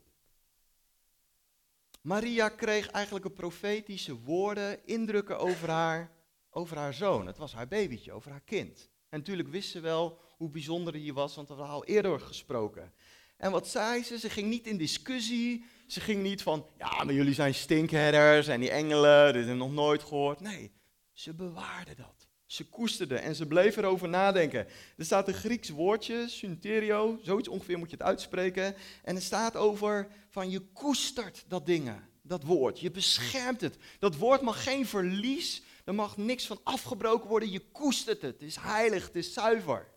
Maria 2.01 2.49
kreeg 2.49 2.87
eigenlijk 2.87 3.25
een 3.25 3.33
profetische 3.33 4.19
woorden, 4.19 4.85
indrukken 4.85 5.39
over 5.39 5.69
haar, 5.69 6.11
over 6.49 6.77
haar 6.77 6.93
zoon. 6.93 7.27
Het 7.27 7.37
was 7.37 7.53
haar 7.53 7.67
babytje, 7.67 8.11
over 8.11 8.31
haar 8.31 8.43
kind. 8.45 8.89
En 9.09 9.17
natuurlijk 9.17 9.49
wist 9.49 9.69
ze 9.71 9.79
wel 9.79 10.19
hoe 10.41 10.49
bijzonder 10.49 10.93
hij 10.93 11.13
was, 11.13 11.35
want 11.35 11.47
we 11.47 11.53
hadden 11.53 11.73
al 11.75 11.85
eerder 11.85 12.19
gesproken. 12.19 12.93
En 13.37 13.51
wat 13.51 13.67
zei 13.67 14.03
ze? 14.03 14.19
Ze 14.19 14.29
ging 14.29 14.49
niet 14.49 14.67
in 14.67 14.77
discussie. 14.77 15.65
Ze 15.87 15.99
ging 15.99 16.23
niet 16.23 16.41
van, 16.41 16.65
ja, 16.77 17.03
maar 17.03 17.13
jullie 17.13 17.33
zijn 17.33 17.53
stinkherders 17.53 18.47
en 18.47 18.59
die 18.59 18.71
engelen, 18.71 19.33
dit 19.33 19.43
heb 19.43 19.53
ik 19.53 19.59
nog 19.59 19.71
nooit 19.71 20.03
gehoord. 20.03 20.39
Nee, 20.39 20.71
ze 21.11 21.33
bewaarde 21.33 21.95
dat. 21.95 22.27
Ze 22.45 22.69
koesterde 22.69 23.15
en 23.15 23.35
ze 23.35 23.45
bleef 23.45 23.77
erover 23.77 24.09
nadenken. 24.09 24.67
Er 24.97 25.05
staat 25.05 25.27
een 25.27 25.33
Grieks 25.33 25.69
woordje, 25.69 26.29
synterio, 26.29 27.19
zoiets 27.23 27.47
ongeveer 27.47 27.77
moet 27.77 27.89
je 27.89 27.97
het 27.97 28.05
uitspreken. 28.05 28.75
En 29.03 29.15
er 29.15 29.21
staat 29.21 29.55
over 29.55 30.07
van 30.29 30.49
je 30.49 30.59
koestert 30.59 31.43
dat 31.47 31.65
dingen, 31.65 32.09
dat 32.21 32.43
woord. 32.43 32.79
Je 32.79 32.91
beschermt 32.91 33.61
het. 33.61 33.77
Dat 33.99 34.15
woord 34.15 34.41
mag 34.41 34.63
geen 34.63 34.85
verlies, 34.85 35.61
er 35.85 35.95
mag 35.95 36.17
niks 36.17 36.47
van 36.47 36.59
afgebroken 36.63 37.29
worden. 37.29 37.51
Je 37.51 37.71
koestert 37.71 38.21
het. 38.21 38.33
Het 38.33 38.49
is 38.49 38.55
heilig, 38.55 39.05
het 39.05 39.15
is 39.15 39.33
zuiver. 39.33 39.90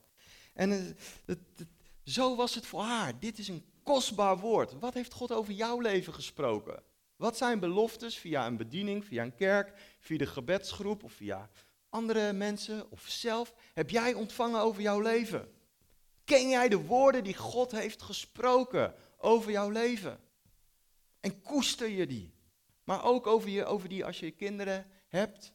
En 0.55 0.97
zo 2.05 2.37
was 2.37 2.55
het 2.55 2.67
voor 2.67 2.83
haar. 2.83 3.19
Dit 3.19 3.39
is 3.39 3.49
een 3.49 3.65
kostbaar 3.83 4.39
woord. 4.39 4.79
Wat 4.79 4.95
heeft 4.95 5.13
God 5.13 5.33
over 5.33 5.53
jouw 5.53 5.81
leven 5.81 6.15
gesproken? 6.15 6.83
Wat 7.17 7.37
zijn 7.37 7.61
beloftes 7.61 8.17
via 8.19 8.47
een 8.47 8.57
bediening, 8.57 9.05
via 9.05 9.23
een 9.23 9.35
kerk, 9.35 9.97
via 9.99 10.19
de 10.19 10.27
gebedsgroep 10.27 11.05
of 11.05 11.13
via 11.13 11.51
andere 11.89 12.33
mensen 12.33 12.91
of 12.91 13.05
zelf 13.09 13.55
heb 13.73 13.91
jij 13.91 14.15
ontvangen 14.15 14.61
over 14.61 14.83
jouw 14.83 15.01
leven? 15.01 15.53
Ken 16.25 16.49
jij 16.49 16.69
de 16.69 16.87
woorden 16.87 17.25
die 17.25 17.37
God 17.37 17.71
heeft 17.73 18.03
gesproken 18.03 18.95
over 19.19 19.51
jouw 19.51 19.71
leven? 19.71 20.21
En 21.21 21.43
koester 21.43 21.89
je 21.89 22.07
die? 22.07 22.35
Maar 22.85 23.05
ook 23.05 23.27
over, 23.27 23.49
je, 23.49 23.65
over 23.65 23.89
die 23.89 24.05
als 24.05 24.19
je 24.19 24.31
kinderen 24.31 24.87
hebt. 25.09 25.53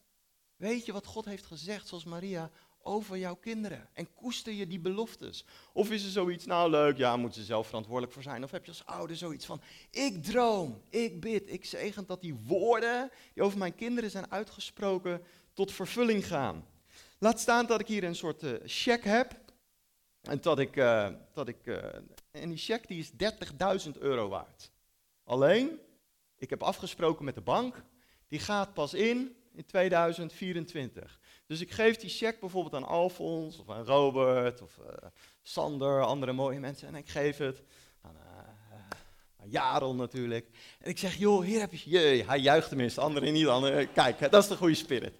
Weet 0.56 0.86
je 0.86 0.92
wat 0.92 1.06
God 1.06 1.26
heeft 1.26 1.46
gezegd, 1.46 1.88
zoals 1.88 2.04
Maria, 2.04 2.52
over 2.84 3.18
jouw 3.18 3.36
kinderen? 3.36 3.90
En 3.94 4.14
koester 4.14 4.54
je 4.54 4.68
die 4.68 4.80
beloftes? 4.80 5.46
Of 5.74 5.92
is 5.92 6.04
er 6.04 6.10
zoiets, 6.10 6.46
nou 6.46 6.70
leuk, 6.70 6.98
ja, 6.98 7.18
moeten 7.18 7.42
ze 7.42 7.46
zelf 7.46 7.68
verantwoordelijk 7.68 8.14
voor 8.14 8.24
zijn? 8.24 8.44
Of 8.44 8.52
heb 8.52 8.66
je 8.66 8.72
als 8.72 8.86
ouder 8.86 9.16
zoiets 9.16 9.46
van, 9.46 9.62
ik 9.92 10.24
droom, 10.24 10.82
ik 10.90 11.22
bid, 11.22 11.52
ik 11.52 11.66
zegen 11.66 12.06
dat 12.06 12.22
die 12.22 12.34
woorden 12.34 13.12
die 13.34 13.44
over 13.44 13.58
mijn 13.58 13.76
kinderen 13.76 14.12
zijn 14.12 14.32
uitgesproken, 14.32 15.22
tot 15.54 15.72
vervulling 15.72 16.28
gaan. 16.28 16.66
Laat 17.20 17.40
staan 17.40 17.66
dat 17.66 17.80
ik 17.80 17.88
hier 17.88 18.04
een 18.04 18.16
soort 18.16 18.44
uh, 18.44 18.54
cheque 18.66 19.10
heb. 19.10 19.40
En 20.22 20.42
dat 20.42 20.60
ik, 20.60 20.76
uh, 20.76 21.10
dat 21.34 21.48
ik 21.48 21.66
uh, 21.66 21.78
en 22.32 22.50
die 22.50 22.58
cheque 22.58 22.88
die 22.88 23.00
is 23.00 23.12
30.000 23.86 23.92
euro 24.00 24.28
waard. 24.30 24.72
Alleen, 25.24 25.80
ik 26.38 26.50
heb 26.50 26.64
afgesproken 26.64 27.26
met 27.26 27.36
de 27.36 27.42
bank, 27.42 27.84
die 28.28 28.40
gaat 28.40 28.74
pas 28.74 28.94
in 28.94 29.36
in 29.54 29.66
2024. 29.66 31.19
Dus 31.50 31.62
ik 31.62 31.72
geef 31.72 31.98
die 31.98 32.10
cheque 32.10 32.40
bijvoorbeeld 32.40 32.76
aan 32.76 32.90
Alfons 32.90 33.60
of 33.60 33.70
aan 33.70 33.84
Robert 33.84 34.62
of 34.62 34.80
Sander, 35.42 36.04
andere 36.04 36.34
mooie 36.34 36.60
mensen. 36.60 36.88
En 36.88 36.96
ik 36.96 37.10
geef 37.10 37.38
het 37.38 37.62
aan 38.02 39.50
Jarel 39.50 39.96
natuurlijk. 39.96 40.50
En 40.80 40.90
ik 40.90 40.98
zeg, 40.98 41.16
joh, 41.16 41.44
hier 41.44 41.60
heb 41.60 41.74
je, 41.74 41.90
je 41.90 42.24
hij 42.24 42.40
juicht 42.40 42.68
tenminste, 42.68 43.02
anderen 43.02 43.34
niet, 43.34 43.48
anderen, 43.48 43.92
kijk, 43.92 44.32
dat 44.32 44.44
is 44.44 44.48
de 44.50 44.56
goede 44.56 44.76
spirit. 44.76 45.14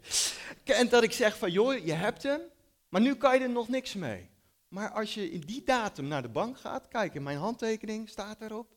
En 0.64 0.90
dat 0.90 1.04
ik 1.04 1.12
zeg 1.12 1.38
van, 1.38 1.52
joh, 1.52 1.86
je 1.86 1.94
hebt 1.94 2.24
hem, 2.24 2.42
maar 2.90 3.02
nu 3.02 3.16
kan 3.16 3.38
je 3.38 3.44
er 3.44 3.50
nog 3.50 3.68
niks 3.68 3.94
mee. 3.94 4.30
Maar 4.68 4.92
als 4.92 5.14
je 5.14 5.32
in 5.32 5.40
die 5.40 5.64
datum 5.64 6.08
naar 6.08 6.22
de 6.22 6.30
bank 6.30 6.60
gaat, 6.60 6.88
kijk, 6.88 7.14
in 7.14 7.24
mijn 7.24 7.38
handtekening 7.38 8.10
staat 8.10 8.42
erop. 8.42 8.70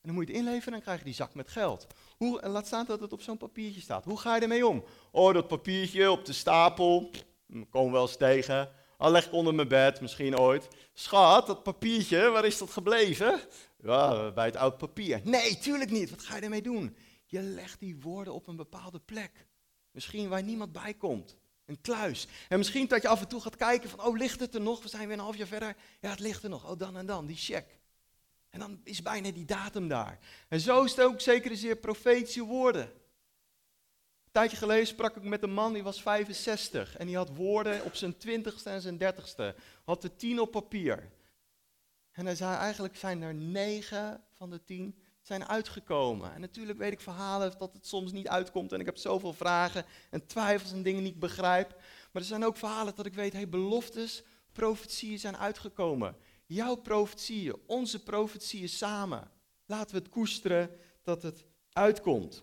En 0.00 0.10
dan 0.10 0.14
moet 0.14 0.26
je 0.26 0.32
het 0.32 0.40
inleveren 0.40 0.66
en 0.66 0.72
dan 0.72 0.82
krijg 0.82 0.98
je 0.98 1.04
die 1.04 1.14
zak 1.14 1.34
met 1.34 1.48
geld. 1.48 1.86
Hoe, 2.16 2.48
laat 2.48 2.66
staan 2.66 2.84
dat 2.86 3.00
het 3.00 3.12
op 3.12 3.22
zo'n 3.22 3.36
papiertje 3.36 3.80
staat. 3.80 4.04
Hoe 4.04 4.18
ga 4.18 4.34
je 4.34 4.40
ermee 4.40 4.66
om? 4.66 4.84
Oh, 5.10 5.34
dat 5.34 5.48
papiertje 5.48 6.10
op 6.10 6.24
de 6.24 6.32
stapel, 6.32 7.10
kom 7.70 7.92
wel 7.92 8.02
eens 8.02 8.16
tegen. 8.16 8.70
Al 8.98 9.10
leg 9.10 9.26
ik 9.26 9.32
onder 9.32 9.54
mijn 9.54 9.68
bed, 9.68 10.00
misschien 10.00 10.38
ooit. 10.38 10.68
Schat, 10.92 11.46
dat 11.46 11.62
papiertje, 11.62 12.30
waar 12.30 12.44
is 12.44 12.58
dat 12.58 12.70
gebleven? 12.70 13.40
Ja, 13.82 14.30
bij 14.30 14.46
het 14.46 14.56
oud 14.56 14.78
papier. 14.78 15.20
Nee, 15.24 15.58
tuurlijk 15.58 15.90
niet. 15.90 16.10
Wat 16.10 16.22
ga 16.22 16.36
je 16.36 16.42
ermee 16.42 16.62
doen? 16.62 16.96
Je 17.26 17.40
legt 17.40 17.80
die 17.80 18.00
woorden 18.00 18.34
op 18.34 18.46
een 18.46 18.56
bepaalde 18.56 19.00
plek. 19.00 19.46
Misschien 19.90 20.28
waar 20.28 20.42
niemand 20.42 20.72
bij 20.72 20.94
komt. 20.94 21.36
Een 21.66 21.80
kluis. 21.80 22.26
En 22.48 22.58
misschien 22.58 22.86
dat 22.86 23.02
je 23.02 23.08
af 23.08 23.20
en 23.20 23.28
toe 23.28 23.40
gaat 23.40 23.56
kijken 23.56 23.90
van, 23.90 24.04
oh, 24.04 24.16
ligt 24.16 24.40
het 24.40 24.54
er 24.54 24.60
nog? 24.60 24.82
We 24.82 24.88
zijn 24.88 25.06
weer 25.06 25.16
een 25.16 25.22
half 25.22 25.36
jaar 25.36 25.46
verder. 25.46 25.76
Ja, 26.00 26.10
het 26.10 26.20
ligt 26.20 26.42
er 26.42 26.48
nog. 26.48 26.70
Oh, 26.70 26.78
dan 26.78 26.96
en 26.96 27.06
dan, 27.06 27.26
die 27.26 27.36
check. 27.36 27.78
En 28.54 28.60
dan 28.60 28.80
is 28.84 29.02
bijna 29.02 29.30
die 29.30 29.44
datum 29.44 29.88
daar. 29.88 30.18
En 30.48 30.60
zo 30.60 30.84
is 30.84 30.90
het 30.90 31.00
ook 31.00 31.20
zeker 31.20 31.56
zeer 31.56 31.76
profetische 31.76 32.42
woorden. 32.42 32.82
Een 32.82 34.32
tijdje 34.32 34.56
geleden 34.56 34.86
sprak 34.86 35.16
ik 35.16 35.22
met 35.22 35.42
een 35.42 35.52
man, 35.52 35.72
die 35.72 35.82
was 35.82 36.02
65. 36.02 36.96
En 36.96 37.06
die 37.06 37.16
had 37.16 37.36
woorden 37.36 37.84
op 37.84 37.94
zijn 37.94 38.16
twintigste 38.16 38.70
en 38.70 38.80
zijn 38.80 38.98
dertigste. 38.98 39.54
Had 39.84 40.04
er 40.04 40.16
tien 40.16 40.40
op 40.40 40.50
papier. 40.50 41.10
En 42.10 42.24
hij 42.24 42.34
zei, 42.34 42.56
eigenlijk 42.56 42.96
zijn 42.96 43.22
er 43.22 43.34
negen 43.34 44.24
van 44.32 44.50
de 44.50 44.64
tien 44.64 44.98
zijn 45.22 45.48
uitgekomen. 45.48 46.34
En 46.34 46.40
natuurlijk 46.40 46.78
weet 46.78 46.92
ik 46.92 47.00
verhalen 47.00 47.54
dat 47.58 47.72
het 47.72 47.86
soms 47.86 48.12
niet 48.12 48.28
uitkomt 48.28 48.72
en 48.72 48.80
ik 48.80 48.86
heb 48.86 48.96
zoveel 48.96 49.32
vragen 49.32 49.84
en 50.10 50.26
twijfels 50.26 50.72
en 50.72 50.82
dingen 50.82 51.02
niet 51.02 51.18
begrijp. 51.18 51.68
Maar 52.12 52.22
er 52.22 52.28
zijn 52.28 52.44
ook 52.44 52.56
verhalen 52.56 52.94
dat 52.94 53.06
ik 53.06 53.14
weet, 53.14 53.32
hey, 53.32 53.48
beloftes, 53.48 54.22
profetieën 54.52 55.18
zijn 55.18 55.36
uitgekomen. 55.36 56.16
Jouw 56.46 56.74
profetieën, 56.74 57.56
onze 57.66 58.02
profetieën 58.02 58.68
samen. 58.68 59.30
Laten 59.66 59.94
we 59.94 60.02
het 60.02 60.10
koesteren 60.10 60.78
dat 61.02 61.22
het 61.22 61.44
uitkomt. 61.72 62.42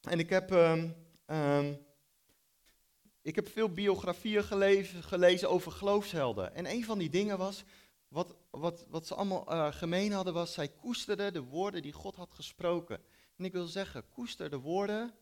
En 0.00 0.18
ik 0.18 0.30
heb 0.30 0.50
um, 0.50 0.94
um, 1.26 1.86
ik 3.26 3.34
heb 3.34 3.48
veel 3.48 3.68
biografieën 3.68 4.44
gelezen, 4.44 5.50
over 5.50 5.72
geloofshelden. 5.72 6.54
En 6.54 6.70
een 6.70 6.84
van 6.84 6.98
die 6.98 7.10
dingen 7.10 7.38
was, 7.38 7.64
wat, 8.08 8.36
wat, 8.50 8.86
wat 8.88 9.06
ze 9.06 9.14
allemaal 9.14 9.52
uh, 9.52 9.72
gemeen 9.72 10.12
hadden, 10.12 10.34
was 10.34 10.52
zij 10.52 10.68
koesterden 10.68 11.32
de 11.32 11.42
woorden 11.42 11.82
die 11.82 11.92
God 11.92 12.16
had 12.16 12.32
gesproken. 12.32 13.00
En 13.36 13.44
ik 13.44 13.52
wil 13.52 13.66
zeggen, 13.66 14.08
koester 14.08 14.50
de 14.50 14.58
woorden, 14.58 15.14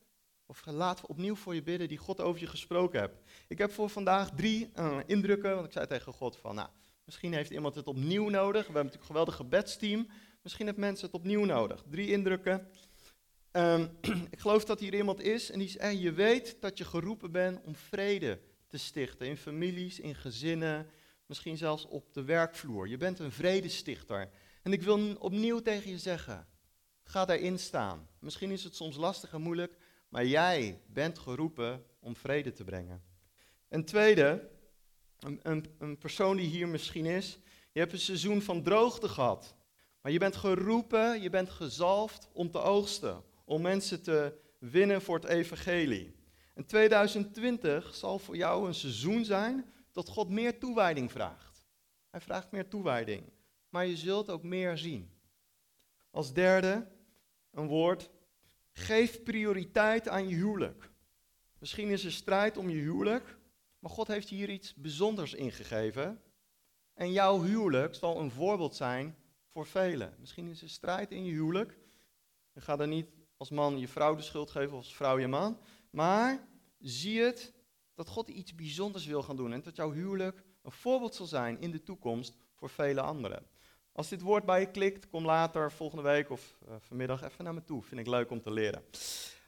of 0.47 0.67
laat 0.67 1.07
opnieuw 1.07 1.35
voor 1.35 1.55
je 1.55 1.63
bidden 1.63 1.89
die 1.89 1.99
God 1.99 2.21
over 2.21 2.41
je 2.41 2.47
gesproken 2.47 3.01
hebt. 3.01 3.23
Ik 3.49 3.59
heb 3.59 3.73
voor 3.73 3.89
vandaag 3.89 4.31
drie 4.31 4.71
uh, 4.77 4.99
indrukken, 5.07 5.55
want 5.55 5.67
ik 5.67 5.73
zei 5.73 5.87
tegen 5.87 6.13
God 6.13 6.37
van, 6.37 6.55
nou, 6.55 6.69
misschien 7.05 7.33
heeft 7.33 7.51
iemand 7.51 7.75
het 7.75 7.87
opnieuw 7.87 8.29
nodig. 8.29 8.67
We 8.67 8.73
hebben 8.73 8.75
natuurlijk 8.75 9.01
een 9.01 9.07
geweldig 9.07 9.35
gebedsteam. 9.35 10.09
Misschien 10.43 10.67
heeft 10.67 10.79
mensen 10.79 11.07
het 11.07 11.15
opnieuw 11.15 11.45
nodig. 11.45 11.85
Drie 11.91 12.11
indrukken. 12.11 12.69
Um, 13.53 13.91
ik 14.31 14.39
geloof 14.39 14.65
dat 14.65 14.81
hier 14.81 14.95
iemand 14.95 15.21
is 15.21 15.51
en 15.51 15.59
die 15.59 15.69
zegt, 15.69 16.01
je 16.01 16.13
weet 16.13 16.57
dat 16.61 16.79
je 16.79 16.85
geroepen 16.85 17.33
bent 17.33 17.61
om 17.65 17.75
vrede 17.77 18.41
te 18.67 18.79
stichten 18.79 19.27
in 19.27 19.37
families, 19.37 20.01
in 20.01 20.15
gezinnen, 20.15 20.87
misschien 21.27 21.57
zelfs 21.57 21.87
op 21.87 22.13
de 22.13 22.25
werkvloer. 22.25 22.89
Je 22.89 22.97
bent 22.97 23.19
een 23.19 23.33
vredestichter. 23.33 24.31
En 24.63 24.73
ik 24.73 24.83
wil 24.83 25.15
opnieuw 25.15 25.61
tegen 25.61 25.91
je 25.91 25.99
zeggen, 25.99 26.47
ga 27.05 27.25
daarin 27.25 27.59
staan. 27.59 28.09
Misschien 28.19 28.51
is 28.51 28.65
het 28.65 28.77
soms 28.77 28.97
lastig 28.97 29.33
en 29.33 29.41
moeilijk, 29.41 29.77
maar 30.15 30.27
jij 30.27 30.81
bent 30.87 31.19
geroepen 31.19 31.85
om 32.01 32.17
vrede 32.17 32.53
te 32.53 32.65
brengen. 32.65 33.03
Een 33.69 33.85
tweede, 33.85 34.51
een, 35.19 35.41
een, 35.43 35.75
een 35.79 35.99
persoon 35.99 36.37
die 36.37 36.47
hier 36.47 36.69
misschien 36.69 37.07
is, 37.07 37.39
je 37.73 37.81
hebt 37.81 37.93
een 37.93 37.99
seizoen 37.99 38.43
van 38.43 38.63
droogte 38.63 39.09
gehad. 39.09 39.55
Maar 40.01 40.13
je 40.13 40.19
bent 40.19 40.37
geroepen, 40.37 41.23
je 41.23 41.31
bent 41.31 41.51
gezalfd 41.51 42.29
om 42.33 42.51
te 42.51 42.59
oogsten 42.59 43.23
om 43.45 43.63
mensen 43.63 44.03
te 44.03 44.39
winnen 44.59 45.03
voor 45.03 45.15
het 45.15 45.29
evangelie. 45.29 46.17
En 46.55 46.67
2020 46.67 47.95
zal 47.95 48.19
voor 48.19 48.37
jou 48.37 48.67
een 48.67 48.75
seizoen 48.75 49.25
zijn 49.25 49.73
dat 49.93 50.09
God 50.09 50.29
meer 50.29 50.59
toewijding 50.59 51.13
vraagt. 51.13 51.67
Hij 52.11 52.21
vraagt 52.21 52.51
meer 52.51 52.69
toewijding, 52.69 53.33
maar 53.69 53.87
je 53.87 53.97
zult 53.97 54.31
ook 54.31 54.43
meer 54.43 54.79
zien. 54.79 55.11
Als 56.11 56.33
derde, 56.33 56.87
een 57.51 57.67
woord, 57.67 58.11
geef 58.75 59.23
prioriteit 59.23 60.09
aan 60.09 60.29
je 60.29 60.35
huwelijk. 60.35 60.91
Misschien 61.59 61.89
is 61.89 62.05
er 62.05 62.13
strijd 62.13 62.57
om 62.57 62.69
je 62.69 62.81
huwelijk, 62.81 63.39
maar 63.79 63.91
God 63.91 64.07
heeft 64.07 64.29
hier 64.29 64.51
iets 64.51 64.75
bijzonders 64.75 65.35
ingegeven. 65.35 66.23
En 66.95 67.13
jouw 67.13 67.43
huwelijk 67.43 67.95
zal 67.95 68.21
een 68.21 68.31
voorbeeld 68.31 68.77
zijn 68.77 69.17
voor 69.49 69.67
velen. 69.67 70.17
Misschien 70.19 70.49
is 70.49 70.63
er 70.63 70.69
strijd 70.69 71.11
in 71.11 71.25
je 71.25 71.33
huwelijk. 71.33 71.79
Je 72.53 72.61
gaat 72.61 72.81
er 72.81 72.89
niet 72.89 73.09
als 73.37 73.51
man 73.51 73.79
je 73.79 73.89
vrouw 73.89 74.15
de 74.15 74.23
schuld 74.23 74.51
geven 74.51 74.73
of 74.73 74.79
als 74.85 74.95
vrouw 74.95 75.19
je 75.19 75.29
man. 75.29 75.61
Maar 75.91 76.49
zie 76.79 77.21
het 77.21 77.53
dat 77.95 78.09
God 78.09 78.29
iets 78.29 78.55
bijzonders 78.55 79.07
wil 79.07 79.23
gaan 79.23 79.37
doen 79.37 79.53
en 79.53 79.63
dat 79.63 79.77
jouw 79.77 79.93
huwelijk 79.93 80.45
een 80.63 80.73
voorbeeld 80.73 81.15
zal 81.15 81.27
zijn 81.27 81.61
in 81.61 81.71
de 81.71 81.83
toekomst 81.83 82.37
voor 82.55 82.71
vele 82.71 83.01
anderen. 83.01 83.47
Als 83.95 84.09
dit 84.09 84.21
woord 84.21 84.45
bij 84.45 84.61
je 84.61 84.71
klikt, 84.71 85.09
kom 85.09 85.25
later, 85.25 85.73
volgende 85.73 86.03
week 86.03 86.31
of 86.31 86.57
uh, 86.69 86.75
vanmiddag 86.79 87.23
even 87.23 87.45
naar 87.45 87.55
me 87.55 87.65
toe. 87.65 87.83
Vind 87.83 88.01
ik 88.01 88.07
leuk 88.07 88.31
om 88.31 88.43
te 88.43 88.51
leren. 88.51 88.85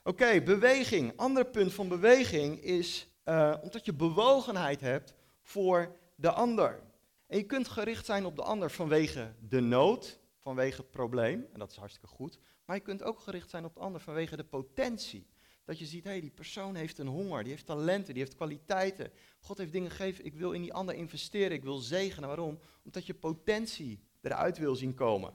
Oké, 0.02 0.42
beweging. 0.42 1.12
Ander 1.16 1.46
punt 1.46 1.72
van 1.72 1.88
beweging 1.88 2.62
is 2.62 3.08
uh, 3.24 3.54
omdat 3.62 3.84
je 3.84 3.94
bewogenheid 3.94 4.80
hebt 4.80 5.14
voor 5.40 5.96
de 6.14 6.30
ander. 6.30 6.82
En 7.26 7.38
je 7.38 7.44
kunt 7.44 7.68
gericht 7.68 8.06
zijn 8.06 8.24
op 8.24 8.36
de 8.36 8.42
ander 8.42 8.70
vanwege 8.70 9.34
de 9.48 9.60
nood, 9.60 10.20
vanwege 10.38 10.80
het 10.80 10.90
probleem, 10.90 11.46
en 11.52 11.58
dat 11.58 11.70
is 11.70 11.76
hartstikke 11.76 12.08
goed. 12.08 12.38
Maar 12.64 12.76
je 12.76 12.82
kunt 12.82 13.02
ook 13.02 13.20
gericht 13.20 13.50
zijn 13.50 13.64
op 13.64 13.74
de 13.74 13.80
ander 13.80 14.00
vanwege 14.00 14.36
de 14.36 14.44
potentie. 14.44 15.26
Dat 15.64 15.78
je 15.78 15.86
ziet, 15.86 16.04
hé, 16.04 16.10
hey, 16.10 16.20
die 16.20 16.30
persoon 16.30 16.74
heeft 16.74 16.98
een 16.98 17.06
honger, 17.06 17.42
die 17.42 17.52
heeft 17.52 17.66
talenten, 17.66 18.14
die 18.14 18.22
heeft 18.22 18.36
kwaliteiten. 18.36 19.10
God 19.40 19.58
heeft 19.58 19.72
dingen 19.72 19.90
gegeven, 19.90 20.24
ik 20.24 20.34
wil 20.34 20.52
in 20.52 20.62
die 20.62 20.72
ander 20.72 20.94
investeren, 20.94 21.56
ik 21.56 21.62
wil 21.62 21.78
zegenen. 21.78 22.28
Waarom? 22.28 22.58
Omdat 22.84 23.06
je 23.06 23.14
potentie 23.14 24.00
eruit 24.26 24.58
wil 24.58 24.76
zien 24.76 24.94
komen. 24.94 25.34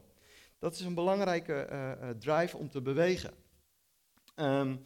Dat 0.60 0.74
is 0.74 0.81
een 0.81 0.95
belangrijke 0.95 1.67
uh, 1.71 2.10
drive 2.10 2.57
om 2.57 2.69
te 2.69 2.81
bewegen. 2.81 3.33
Um, 4.36 4.86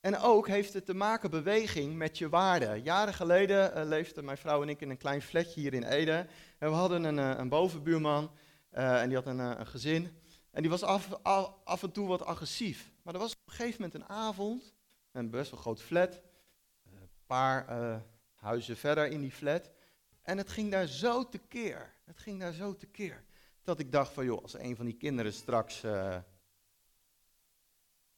en 0.00 0.18
ook 0.18 0.48
heeft 0.48 0.72
het 0.72 0.86
te 0.86 0.94
maken, 0.94 1.30
beweging, 1.30 1.96
met 1.96 2.18
je 2.18 2.28
waarden. 2.28 2.82
Jaren 2.82 3.14
geleden 3.14 3.78
uh, 3.78 3.84
leefden 3.84 4.24
mijn 4.24 4.38
vrouw 4.38 4.62
en 4.62 4.68
ik 4.68 4.80
in 4.80 4.90
een 4.90 4.96
klein 4.96 5.22
flatje 5.22 5.60
hier 5.60 5.74
in 5.74 5.82
Ede. 5.82 6.26
En 6.58 6.68
we 6.70 6.74
hadden 6.74 7.04
een, 7.04 7.16
een 7.16 7.48
bovenbuurman 7.48 8.30
en 8.70 9.08
die 9.08 9.16
had 9.16 9.26
een, 9.26 9.38
een, 9.38 9.66
gezin. 9.66 10.22
En 10.50 10.62
die 10.62 10.70
was 10.70 10.82
af, 10.82 11.12
af, 11.22 11.52
af, 11.64 11.82
en 11.82 11.92
toe 11.92 12.08
wat 12.08 12.24
agressief. 12.24 12.92
Maar 13.02 13.14
er 13.14 13.20
was 13.20 13.32
op 13.32 13.46
een 13.46 13.52
gegeven 13.52 13.82
moment 13.82 13.94
een 13.94 14.16
avond, 14.16 14.74
een 15.12 15.30
best 15.30 15.50
wel 15.50 15.60
groot 15.60 15.82
flat, 15.82 16.20
een 16.84 17.08
paar 17.26 17.66
huizen 18.34 18.76
verder 18.76 19.06
in 19.06 19.20
die 19.20 19.32
flat. 19.32 19.70
En 20.26 20.38
het 20.38 20.50
ging 20.50 20.70
daar 20.70 20.86
zo 20.86 21.28
tekeer, 21.28 21.92
het 22.04 22.18
ging 22.18 22.40
daar 22.40 22.52
zo 22.52 22.76
tekeer, 22.76 23.24
dat 23.62 23.78
ik 23.78 23.92
dacht 23.92 24.12
van 24.12 24.24
joh, 24.24 24.42
als 24.42 24.58
een 24.58 24.76
van 24.76 24.84
die 24.84 24.96
kinderen 24.96 25.32
straks 25.32 25.82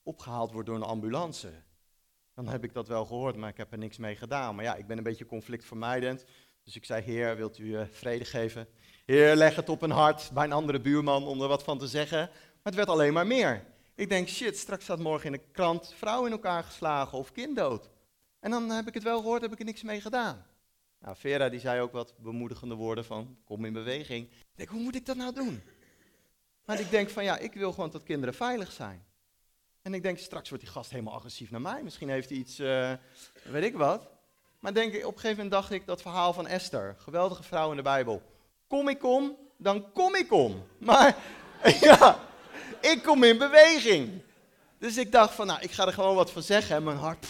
opgehaald 0.03 0.53
wordt 0.53 0.67
door 0.67 0.77
een 0.77 0.83
ambulance, 0.83 1.53
dan 2.35 2.49
heb 2.49 2.65
ik 2.65 2.73
dat 2.73 2.89
wel 2.89 3.05
gehoord, 3.05 3.37
maar 3.37 3.49
ik 3.49 3.57
heb 3.57 3.73
er 3.73 3.79
niks 3.79 3.97
mee 3.97 4.17
gedaan. 4.17 4.55
Maar 4.55 4.65
ja, 4.65 4.75
ik 4.75 4.87
ben 4.87 4.97
een 4.97 5.03
beetje 5.03 5.27
conflictvermijdend. 5.27 6.25
Dus 6.65 6.77
ik 6.77 6.85
zei, 6.85 7.03
heer, 7.03 7.37
wilt 7.37 7.59
u 7.59 7.65
uh, 7.65 7.83
vrede 7.91 8.25
geven? 8.25 8.69
Heer, 9.05 9.37
leg 9.37 9.57
het 9.57 9.69
op 9.69 9.83
een 9.83 9.91
hart 9.91 10.31
bij 10.35 10.45
een 10.45 10.53
andere 10.53 10.81
buurman 10.81 11.27
om 11.27 11.43
er 11.43 11.49
wat 11.49 11.63
van 11.63 11.79
te 11.79 11.89
zeggen. 11.89 12.19
Maar 12.19 12.63
het 12.63 12.75
werd 12.75 12.89
alleen 12.89 13.13
maar 13.13 13.27
meer. 13.27 13.65
Ik 13.95 14.09
denk, 14.09 14.29
shit, 14.29 14.59
straks 14.59 14.85
staat 14.85 14.99
morgen 14.99 15.27
in 15.27 15.33
de 15.33 15.51
krant 15.53 15.95
vrouw 15.95 16.27
in 16.27 16.33
elkaar 16.33 16.65
geslagen 16.65 17.19
of 17.19 17.33
kind 17.33 17.57
dood. 17.57 17.91
En 18.41 18.51
dan 18.51 18.71
heb 18.71 18.87
ik 18.87 18.95
het 18.95 19.03
wel 19.03 19.21
gehoord, 19.21 19.43
heb 19.43 19.53
ik 19.53 19.59
er 19.59 19.65
niks 19.65 19.83
mee 19.83 20.01
gedaan. 20.01 20.47
Nou, 21.01 21.17
Vera 21.17 21.49
die 21.49 21.61
zei 21.61 21.81
ook 21.81 21.93
wat 21.93 22.15
bemoedigende 22.19 22.75
woorden 22.75 23.05
van, 23.05 23.37
kom 23.45 23.65
in 23.65 23.73
beweging. 23.73 24.27
Ik 24.31 24.47
denk, 24.55 24.69
hoe 24.69 24.81
moet 24.81 24.95
ik 24.95 25.07
dat 25.07 25.17
nou 25.17 25.35
doen? 25.35 25.63
Maar 26.65 26.81
ik 26.81 26.91
denk 26.91 27.11
van, 27.11 27.25
ja, 27.25 27.39
ik 27.39 27.55
wil 27.55 27.73
gewoon 27.73 27.91
dat 27.91 28.03
kinderen 28.03 28.35
veilig 28.35 28.73
zijn. 28.73 29.05
En 29.83 29.95
ik 29.95 30.03
denk, 30.03 30.19
straks 30.19 30.49
wordt 30.49 30.65
die 30.65 30.73
gast 30.73 30.91
helemaal 30.91 31.15
agressief 31.15 31.51
naar 31.51 31.61
mij. 31.61 31.83
Misschien 31.83 32.09
heeft 32.09 32.29
hij 32.29 32.39
iets, 32.39 32.61
uh, 32.61 32.93
weet 33.43 33.65
ik 33.65 33.77
wat. 33.77 34.09
Maar 34.59 34.75
denk, 34.75 34.95
op 34.95 35.15
een 35.15 35.21
gegeven 35.21 35.31
moment 35.31 35.51
dacht 35.51 35.71
ik, 35.71 35.87
dat 35.87 36.03
verhaal 36.03 36.33
van 36.33 36.47
Esther, 36.47 36.95
geweldige 36.99 37.43
vrouw 37.43 37.71
in 37.71 37.77
de 37.77 37.83
Bijbel. 37.83 38.23
Kom 38.67 38.89
ik 38.89 39.05
om, 39.05 39.37
dan 39.57 39.93
kom 39.93 40.15
ik 40.15 40.33
om. 40.33 40.63
Maar 40.79 41.17
ja, 41.81 42.19
ik 42.81 43.03
kom 43.03 43.25
in 43.25 43.39
beweging. 43.39 44.23
Dus 44.79 44.97
ik 44.97 45.13
dacht 45.13 45.35
van, 45.35 45.47
nou, 45.47 45.61
ik 45.61 45.71
ga 45.71 45.87
er 45.87 45.93
gewoon 45.93 46.15
wat 46.15 46.31
van 46.31 46.43
zeggen. 46.43 46.77
En 46.77 46.83
mijn 46.83 46.97
hart... 46.97 47.27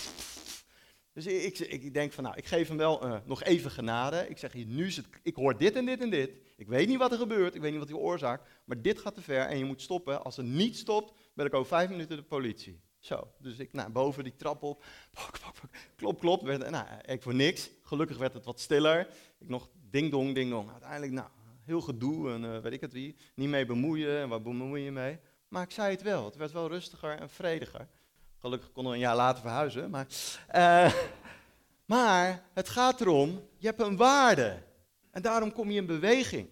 Dus 1.18 1.26
ik, 1.26 1.58
ik, 1.58 1.82
ik 1.82 1.94
denk 1.94 2.12
van, 2.12 2.24
nou, 2.24 2.36
ik 2.36 2.46
geef 2.46 2.68
hem 2.68 2.76
wel 2.76 3.06
uh, 3.06 3.16
nog 3.24 3.42
even 3.42 3.70
genade. 3.70 4.28
Ik 4.28 4.38
zeg, 4.38 4.54
nu 4.54 4.86
is 4.86 4.96
het, 4.96 5.06
ik 5.22 5.34
hoor 5.34 5.58
dit 5.58 5.76
en 5.76 5.86
dit 5.86 6.00
en 6.00 6.10
dit. 6.10 6.30
Ik 6.56 6.68
weet 6.68 6.88
niet 6.88 6.98
wat 6.98 7.12
er 7.12 7.18
gebeurt, 7.18 7.54
ik 7.54 7.60
weet 7.60 7.70
niet 7.70 7.78
wat 7.78 7.88
die 7.88 7.96
oorzaak, 7.96 8.42
maar 8.64 8.82
dit 8.82 8.98
gaat 8.98 9.14
te 9.14 9.20
ver 9.20 9.46
en 9.46 9.58
je 9.58 9.64
moet 9.64 9.82
stoppen. 9.82 10.24
Als 10.24 10.36
het 10.36 10.46
niet 10.46 10.76
stopt, 10.76 11.12
ben 11.34 11.46
ik 11.46 11.54
over 11.54 11.68
vijf 11.68 11.90
minuten 11.90 12.16
de 12.16 12.22
politie. 12.22 12.80
Zo, 12.98 13.32
dus 13.38 13.58
ik 13.58 13.72
nou, 13.72 13.90
boven 13.90 14.24
die 14.24 14.36
trap 14.36 14.62
op, 14.62 14.84
klop, 15.96 16.20
klop, 16.20 16.42
nou, 16.42 16.86
ik 17.04 17.22
voor 17.22 17.34
niks. 17.34 17.70
Gelukkig 17.82 18.18
werd 18.18 18.34
het 18.34 18.44
wat 18.44 18.60
stiller. 18.60 19.08
Ik 19.38 19.48
nog 19.48 19.70
ding 19.90 20.10
dong, 20.10 20.34
ding 20.34 20.50
dong. 20.50 20.70
Uiteindelijk, 20.70 21.12
nou, 21.12 21.28
heel 21.64 21.80
gedoe 21.80 22.30
en 22.30 22.44
uh, 22.44 22.58
weet 22.58 22.72
ik 22.72 22.80
het 22.80 22.92
wie. 22.92 23.16
Niet 23.34 23.48
mee 23.48 23.66
bemoeien 23.66 24.20
en 24.20 24.28
waar 24.28 24.42
bemoei 24.42 24.82
je 24.82 24.92
mee. 24.92 25.18
Maar 25.48 25.62
ik 25.62 25.70
zei 25.70 25.90
het 25.90 26.02
wel, 26.02 26.24
het 26.24 26.36
werd 26.36 26.52
wel 26.52 26.68
rustiger 26.68 27.10
en 27.10 27.30
vrediger. 27.30 27.88
Gelukkig 28.40 28.72
konden 28.72 28.92
we 28.92 28.98
een 28.98 29.04
jaar 29.04 29.16
later 29.16 29.40
verhuizen, 29.40 29.90
maar... 29.90 30.06
Uh, 30.54 30.94
maar 31.84 32.44
het 32.54 32.68
gaat 32.68 33.00
erom, 33.00 33.42
je 33.56 33.66
hebt 33.66 33.80
een 33.80 33.96
waarde. 33.96 34.62
En 35.10 35.22
daarom 35.22 35.52
kom 35.52 35.70
je 35.70 35.80
in 35.80 35.86
beweging. 35.86 36.48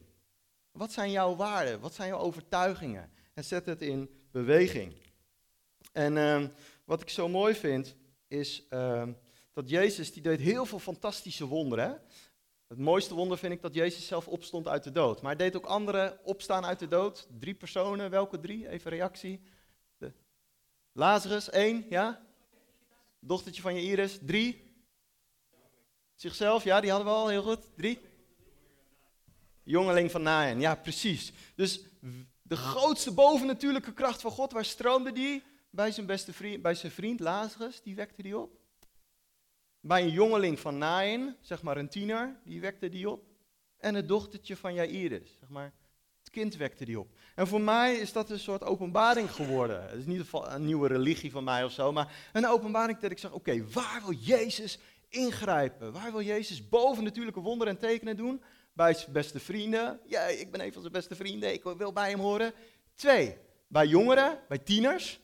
Wat 0.72 0.92
zijn 0.92 1.10
jouw 1.10 1.36
waarden? 1.36 1.80
Wat 1.80 1.94
zijn 1.94 2.08
jouw 2.08 2.18
overtuigingen? 2.18 3.10
En 3.34 3.44
zet 3.44 3.66
het 3.66 3.82
in 3.82 4.10
beweging. 4.30 4.94
En 5.92 6.16
uh, 6.16 6.42
wat 6.84 7.00
ik 7.00 7.08
zo 7.08 7.28
mooi 7.28 7.54
vind, 7.54 7.96
is 8.28 8.66
uh, 8.70 9.02
dat 9.52 9.68
Jezus, 9.70 10.12
die 10.12 10.22
deed 10.22 10.40
heel 10.40 10.66
veel 10.66 10.78
fantastische 10.78 11.46
wonderen. 11.46 12.00
Het 12.68 12.78
mooiste 12.78 13.14
wonder 13.14 13.38
vind 13.38 13.52
ik 13.52 13.62
dat 13.62 13.74
Jezus 13.74 14.06
zelf 14.06 14.28
opstond 14.28 14.68
uit 14.68 14.84
de 14.84 14.92
dood. 14.92 15.22
Maar 15.22 15.36
hij 15.36 15.44
deed 15.44 15.56
ook 15.56 15.66
anderen 15.66 16.18
opstaan 16.24 16.64
uit 16.64 16.78
de 16.78 16.88
dood. 16.88 17.28
Drie 17.38 17.54
personen, 17.54 18.10
welke 18.10 18.40
drie? 18.40 18.68
Even 18.68 18.90
reactie. 18.90 19.40
Lazarus, 20.96 21.50
één, 21.50 21.86
ja? 21.88 22.26
Dochtertje 23.20 23.62
van 23.62 23.74
je 23.74 23.82
Iris, 23.82 24.18
drie. 24.22 24.74
Zichzelf, 26.14 26.64
ja, 26.64 26.80
die 26.80 26.90
hadden 26.90 27.08
we 27.08 27.14
al, 27.14 27.28
heel 27.28 27.42
goed. 27.42 27.66
Drie. 27.76 28.00
Jongeling 29.62 30.10
van 30.10 30.22
Naen, 30.22 30.60
ja 30.60 30.74
precies. 30.74 31.32
Dus 31.54 31.80
de 32.42 32.56
grootste 32.56 33.12
bovennatuurlijke 33.12 33.92
kracht 33.92 34.20
van 34.20 34.30
God, 34.30 34.52
waar 34.52 34.64
stroomde 34.64 35.12
die? 35.12 35.42
Bij 35.70 35.90
zijn 35.90 36.06
beste 36.06 36.32
vriend, 36.32 36.62
bij 36.62 36.74
zijn 36.74 36.92
vriend 36.92 37.20
Lazarus, 37.20 37.82
die 37.82 37.94
wekte 37.94 38.22
die 38.22 38.38
op. 38.38 38.60
Bij 39.80 40.02
een 40.02 40.10
jongeling 40.10 40.58
van 40.58 40.78
Nain, 40.78 41.36
zeg 41.40 41.62
maar 41.62 41.76
een 41.76 41.88
tiener, 41.88 42.40
die 42.44 42.60
wekte 42.60 42.88
die 42.88 43.10
op. 43.10 43.24
En 43.76 43.94
het 43.94 44.08
dochtertje 44.08 44.56
van 44.56 44.74
Jairus, 44.74 45.36
zeg 45.40 45.48
maar, 45.48 45.72
het 46.18 46.30
kind 46.30 46.56
wekte 46.56 46.84
die 46.84 47.00
op. 47.00 47.15
En 47.36 47.46
voor 47.46 47.60
mij 47.60 47.94
is 47.94 48.12
dat 48.12 48.30
een 48.30 48.38
soort 48.38 48.64
openbaring 48.64 49.30
geworden. 49.30 49.82
Het 49.82 49.98
is 49.98 50.06
niet 50.06 50.26
een 50.32 50.64
nieuwe 50.64 50.88
religie 50.88 51.30
van 51.30 51.44
mij 51.44 51.64
of 51.64 51.72
zo, 51.72 51.92
maar 51.92 52.30
een 52.32 52.46
openbaring 52.46 52.98
dat 52.98 53.10
ik 53.10 53.18
zeg, 53.18 53.32
oké, 53.32 53.64
waar 53.72 54.02
wil 54.04 54.14
Jezus 54.14 54.78
ingrijpen? 55.08 55.92
Waar 55.92 56.12
wil 56.12 56.22
Jezus 56.22 56.68
bovennatuurlijke 56.68 57.40
wonderen 57.40 57.72
en 57.74 57.80
tekenen 57.80 58.16
doen? 58.16 58.42
bij 58.76 58.94
zijn 58.94 59.12
beste 59.12 59.40
vrienden. 59.40 60.00
Ja, 60.06 60.20
ik 60.20 60.50
ben 60.50 60.60
een 60.60 60.72
van 60.72 60.80
zijn 60.80 60.92
beste 60.92 61.14
vrienden, 61.14 61.52
ik 61.52 61.62
wil 61.62 61.92
bij 61.92 62.10
hem 62.10 62.20
horen. 62.20 62.52
Twee, 62.94 63.38
bij 63.66 63.86
jongeren, 63.86 64.38
bij 64.48 64.58
tieners. 64.58 65.20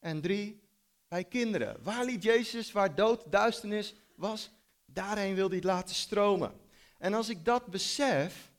En 0.00 0.20
drie, 0.20 0.62
bij 1.08 1.24
kinderen. 1.24 1.76
Waar 1.82 2.04
liet 2.04 2.22
Jezus, 2.22 2.72
waar 2.72 2.94
dood, 2.94 3.32
duisternis 3.32 3.94
was, 4.16 4.50
daarheen 4.86 5.34
wil 5.34 5.46
hij 5.46 5.56
het 5.56 5.64
laten 5.64 5.94
stromen. 5.94 6.52
En 6.98 7.14
als 7.14 7.28
ik 7.28 7.44
dat 7.44 7.66
besef, 7.66 8.51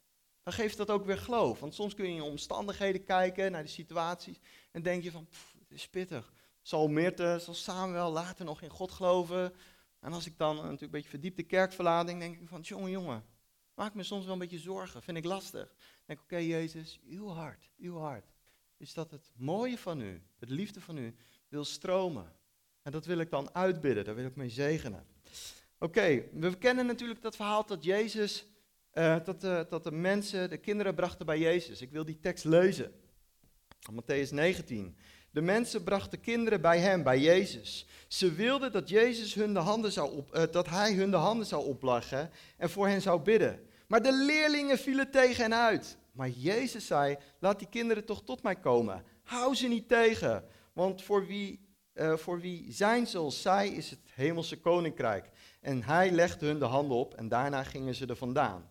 dan 0.43 0.53
geeft 0.53 0.77
dat 0.77 0.89
ook 0.89 1.06
weer 1.06 1.17
geloof. 1.17 1.60
Want 1.60 1.73
soms 1.73 1.93
kun 1.93 2.06
je 2.06 2.15
in 2.15 2.21
omstandigheden 2.21 3.03
kijken, 3.03 3.51
naar 3.51 3.63
de 3.63 3.69
situaties, 3.69 4.39
en 4.71 4.82
denk 4.82 5.03
je 5.03 5.12
van, 5.12 5.27
pff, 5.27 5.56
het 5.60 5.71
is 5.71 5.88
pittig. 5.88 6.34
Zal 6.62 6.88
Meerte, 6.88 7.39
zal 7.41 7.53
Samuel 7.53 8.12
later 8.12 8.45
nog 8.45 8.62
in 8.62 8.69
God 8.69 8.91
geloven? 8.91 9.53
En 9.99 10.13
als 10.13 10.25
ik 10.25 10.38
dan 10.38 10.56
natuurlijk 10.56 10.82
een 10.82 10.89
beetje 10.89 11.10
verdiepte 11.10 11.43
kerk 11.43 11.73
verlaat, 11.73 12.08
denk 12.08 12.21
ik 12.21 12.47
van, 12.47 12.62
jongen, 12.62 12.91
jongen, 12.91 13.23
Maak 13.75 13.93
me 13.93 14.03
soms 14.03 14.23
wel 14.23 14.34
een 14.34 14.39
beetje 14.39 14.60
zorgen, 14.60 15.01
vind 15.01 15.17
ik 15.17 15.25
lastig. 15.25 15.75
Denk, 16.06 16.19
oké 16.21 16.38
Jezus, 16.38 16.99
uw 17.06 17.27
hart, 17.27 17.69
uw 17.77 17.97
hart. 17.97 18.25
Is 18.77 18.93
dat 18.93 19.12
het 19.12 19.32
mooie 19.36 19.77
van 19.77 20.01
u, 20.01 20.21
het 20.39 20.49
liefde 20.49 20.82
van 20.82 20.97
u, 20.97 21.15
wil 21.47 21.65
stromen. 21.65 22.36
En 22.82 22.91
dat 22.91 23.06
wil 23.06 23.17
ik 23.17 23.29
dan 23.29 23.56
uitbidden, 23.56 24.06
daar 24.06 24.15
wil 24.15 24.25
ik 24.25 24.36
mee 24.36 24.49
zegenen. 24.49 25.06
Oké, 25.79 26.23
we 26.34 26.58
kennen 26.58 26.86
natuurlijk 26.86 27.21
dat 27.21 27.36
verhaal 27.36 27.65
dat 27.65 27.84
Jezus, 27.84 28.45
uh, 28.93 29.15
dat, 29.23 29.41
de, 29.41 29.65
dat 29.69 29.84
de 29.84 29.91
mensen, 29.91 30.49
de 30.49 30.58
kinderen 30.58 30.95
brachten 30.95 31.25
bij 31.25 31.39
Jezus. 31.39 31.82
Ik 31.82 31.91
wil 31.91 32.06
die 32.06 32.19
tekst 32.19 32.45
lezen. 32.45 32.91
Matthäus 33.91 34.29
19. 34.29 34.97
De 35.32 35.41
mensen 35.41 35.84
brachten 35.84 36.19
kinderen 36.19 36.62
bij 36.62 36.79
hem, 36.79 37.03
bij 37.03 37.19
Jezus. 37.19 37.88
Ze 38.08 38.34
wilden 38.34 38.71
dat, 38.71 38.89
Jezus 38.89 39.34
hun 39.34 39.53
de 39.53 39.60
handen 39.60 39.91
zou 39.91 40.15
op, 40.15 40.36
uh, 40.36 40.43
dat 40.51 40.69
hij 40.69 40.93
hun 40.93 41.12
de 41.12 41.17
handen 41.17 41.45
zou 41.45 41.65
opleggen 41.65 42.29
en 42.58 42.69
voor 42.69 42.88
hen 42.88 43.01
zou 43.01 43.21
bidden. 43.21 43.67
Maar 43.88 44.01
de 44.01 44.13
leerlingen 44.13 44.77
vielen 44.77 45.12
tegen 45.12 45.43
hen 45.43 45.56
uit. 45.56 45.97
Maar 46.12 46.29
Jezus 46.29 46.88
zei, 46.88 47.17
laat 47.39 47.60
die 47.60 47.67
kinderen 47.69 48.06
toch 48.06 48.23
tot 48.23 48.43
mij 48.43 48.56
komen. 48.56 49.03
Hou 49.23 49.56
ze 49.56 49.67
niet 49.67 49.88
tegen, 49.88 50.43
want 50.73 51.03
voor 51.03 51.25
wie, 51.25 51.67
uh, 51.93 52.17
voor 52.17 52.39
wie 52.39 52.71
zijn 52.71 53.08
zoals 53.08 53.41
zij 53.41 53.69
is 53.69 53.89
het 53.89 53.99
hemelse 54.13 54.60
koninkrijk. 54.60 55.29
En 55.63 55.84
hij 55.84 56.12
legde 56.12 56.45
hun 56.45 56.60
de 56.60 56.65
handen 56.65 56.97
op 56.97 57.13
en 57.13 57.28
daarna 57.28 57.63
gingen 57.63 57.95
ze 57.95 58.06
er 58.06 58.15
vandaan. 58.15 58.69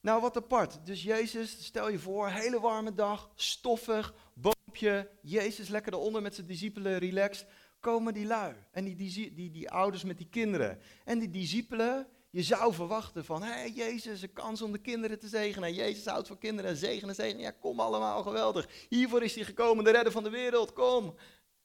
Nou, 0.00 0.20
wat 0.20 0.36
apart. 0.36 0.78
Dus 0.84 1.02
Jezus, 1.02 1.64
stel 1.64 1.88
je 1.88 1.98
voor, 1.98 2.28
hele 2.28 2.60
warme 2.60 2.94
dag, 2.94 3.30
stoffig, 3.34 4.14
boompje, 4.34 5.10
Jezus 5.22 5.68
lekker 5.68 5.92
eronder 5.92 6.22
met 6.22 6.34
zijn 6.34 6.46
discipelen, 6.46 6.98
relaxed. 6.98 7.46
Komen 7.80 8.14
die 8.14 8.26
lui 8.26 8.54
en 8.70 8.84
die, 8.84 8.96
die, 8.96 9.34
die, 9.34 9.50
die 9.50 9.70
ouders 9.70 10.04
met 10.04 10.18
die 10.18 10.28
kinderen. 10.30 10.78
En 11.04 11.18
die 11.18 11.30
discipelen, 11.30 12.06
je 12.30 12.42
zou 12.42 12.74
verwachten 12.74 13.24
van, 13.24 13.42
hé 13.42 13.52
hey, 13.52 13.70
Jezus, 13.70 14.22
een 14.22 14.32
kans 14.32 14.62
om 14.62 14.72
de 14.72 14.78
kinderen 14.78 15.18
te 15.18 15.28
zegenen. 15.28 15.74
Jezus 15.74 16.04
houdt 16.06 16.28
voor 16.28 16.38
kinderen, 16.38 16.76
zegenen, 16.76 17.14
zegenen. 17.14 17.42
Ja, 17.42 17.50
kom 17.50 17.80
allemaal, 17.80 18.22
geweldig. 18.22 18.68
Hiervoor 18.88 19.22
is 19.22 19.34
hij 19.34 19.44
gekomen, 19.44 19.84
de 19.84 19.90
redder 19.90 20.12
van 20.12 20.22
de 20.22 20.30
wereld, 20.30 20.72
kom. 20.72 21.14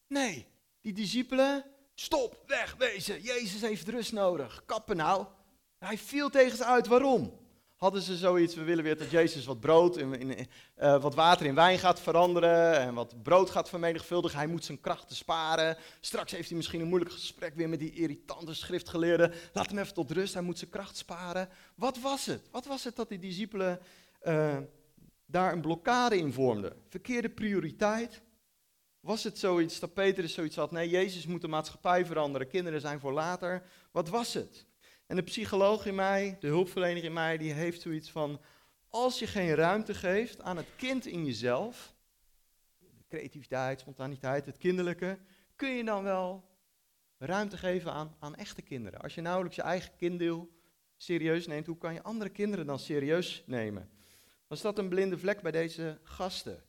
Nee, 0.08 0.48
die 0.82 0.94
discipelen, 0.94 1.66
stop, 1.96 2.44
wegwezen. 2.48 3.22
Jezus 3.22 3.62
heeft 3.62 3.88
rust 3.88 4.12
nodig. 4.12 4.64
Kappen 4.66 4.98
nou. 4.98 5.26
Hij 5.80 5.98
viel 5.98 6.30
tegen 6.30 6.58
ze 6.58 6.66
uit. 6.66 6.88
Waarom? 6.88 7.44
Hadden 7.76 8.02
ze 8.02 8.18
zoiets, 8.18 8.56
we 8.56 8.64
willen 8.64 8.84
weer 8.84 8.98
dat 8.98 9.12
Jezus 9.12 9.46
wat 9.46 9.60
brood, 9.60 9.98
in, 9.98 10.14
in 10.20 10.48
uh, 10.78 11.02
wat 11.02 11.16
water 11.16 11.46
in 11.46 11.56
wijn 11.56 11.80
gaat 11.80 12.00
veranderen 12.00 12.80
en 12.80 12.94
wat 12.94 13.24
brood 13.24 13.50
gaat 13.50 13.70
vermenigvuldigen. 13.70 14.38
Hij 14.38 14.48
moet 14.48 14.66
zijn 14.66 14.82
krachten 14.82 15.16
sparen. 15.16 15.78
Straks 16.00 16.32
heeft 16.32 16.48
hij 16.48 16.58
misschien 16.58 16.82
een 16.82 16.88
moeilijk 16.88 17.12
gesprek 17.12 17.56
weer 17.56 17.70
met 17.70 17.80
die 17.80 17.92
irritante 17.92 18.54
schriftgeleerden. 18.54 19.34
Laat 19.54 19.70
hem 19.70 19.78
even 19.78 19.94
tot 19.94 20.12
rust, 20.12 20.34
hij 20.34 20.44
moet 20.44 20.58
zijn 20.58 20.70
kracht 20.70 20.98
sparen. 20.98 21.50
Wat 21.76 22.00
was 22.00 22.26
het? 22.26 22.42
Wat 22.52 22.66
was 22.66 22.84
het 22.84 22.96
dat 22.96 23.10
die 23.10 23.20
discipelen 23.20 23.80
uh, 24.24 24.58
daar 25.26 25.54
een 25.54 25.62
blokkade 25.62 26.18
in 26.18 26.34
vormden? 26.34 26.74
Verkeerde 26.90 27.30
prioriteit? 27.30 28.22
Was 29.06 29.24
het 29.24 29.40
zoiets 29.40 29.80
dat 29.80 29.94
Petrus 29.94 30.34
zoiets 30.34 30.56
had? 30.56 30.72
Nee, 30.72 30.90
Jezus 30.90 31.26
moet 31.26 31.42
de 31.42 31.48
maatschappij 31.48 32.06
veranderen, 32.06 32.48
kinderen 32.48 32.82
zijn 32.82 33.00
voor 33.00 33.14
later. 33.14 33.64
Wat 33.92 34.10
was 34.10 34.34
het? 34.34 34.66
En 35.08 35.16
de 35.16 35.22
psycholoog 35.22 35.86
in 35.86 35.96
mij, 35.96 36.38
de 36.40 36.48
hulpverlener 36.48 37.04
in 37.04 37.14
mij, 37.14 37.38
die 37.38 37.54
heeft 37.54 37.82
zoiets 37.82 38.12
van, 38.12 38.42
als 38.90 39.20
je 39.20 39.28
geen 39.28 39.56
ruimte 39.56 39.94
geeft 39.94 40.42
aan 40.42 40.58
het 40.58 40.66
kind 40.76 41.06
in 41.06 41.26
jezelf, 41.26 41.96
creativiteit, 43.08 43.80
spontaniteit, 43.80 44.46
het 44.46 44.58
kinderlijke, 44.58 45.20
kun 45.56 45.70
je 45.70 45.84
dan 45.84 46.04
wel 46.04 46.50
ruimte 47.18 47.58
geven 47.58 47.92
aan, 47.92 48.16
aan 48.20 48.36
echte 48.36 48.62
kinderen. 48.62 49.02
Als 49.02 49.16
je 49.16 49.22
nauwelijks 49.22 49.56
je 49.56 49.64
eigen 49.64 49.96
kinddeel 49.96 50.50
serieus 50.96 51.48
neemt, 51.48 51.68
hoe 51.68 51.78
kan 51.78 51.94
je 51.94 52.04
andere 52.04 52.30
kinderen 52.30 52.66
dan 52.66 52.80
serieus 52.80 53.44
nemen? 53.46 53.90
Was 54.48 54.62
dat 54.62 54.78
een 54.78 54.90
blinde 54.90 55.18
vlek 55.18 55.42
bij 55.42 55.52
deze 55.52 56.00
gasten? 56.04 56.64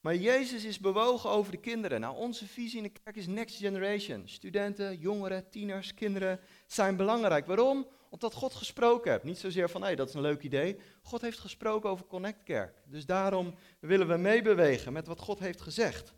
Maar 0.00 0.16
Jezus 0.16 0.64
is 0.64 0.78
bewogen 0.78 1.30
over 1.30 1.52
de 1.52 1.58
kinderen. 1.58 2.00
Nou, 2.00 2.16
onze 2.16 2.46
visie 2.46 2.76
in 2.76 2.82
de 2.82 3.00
kerk 3.02 3.16
is 3.16 3.26
next 3.26 3.56
generation. 3.56 4.22
Studenten, 4.28 4.98
jongeren, 4.98 5.48
tieners, 5.48 5.94
kinderen 5.94 6.40
zijn 6.66 6.96
belangrijk. 6.96 7.46
Waarom? 7.46 7.86
Omdat 8.10 8.34
God 8.34 8.54
gesproken 8.54 9.10
heeft. 9.10 9.24
Niet 9.24 9.38
zozeer 9.38 9.70
van, 9.70 9.80
hé, 9.80 9.86
hey, 9.86 9.96
dat 9.96 10.08
is 10.08 10.14
een 10.14 10.20
leuk 10.20 10.42
idee. 10.42 10.76
God 11.02 11.20
heeft 11.20 11.38
gesproken 11.38 11.90
over 11.90 12.06
Connect 12.06 12.42
Kerk. 12.42 12.82
Dus 12.86 13.06
daarom 13.06 13.54
willen 13.80 14.08
we 14.08 14.16
meebewegen 14.16 14.92
met 14.92 15.06
wat 15.06 15.20
God 15.20 15.38
heeft 15.38 15.60
gezegd. 15.60 16.12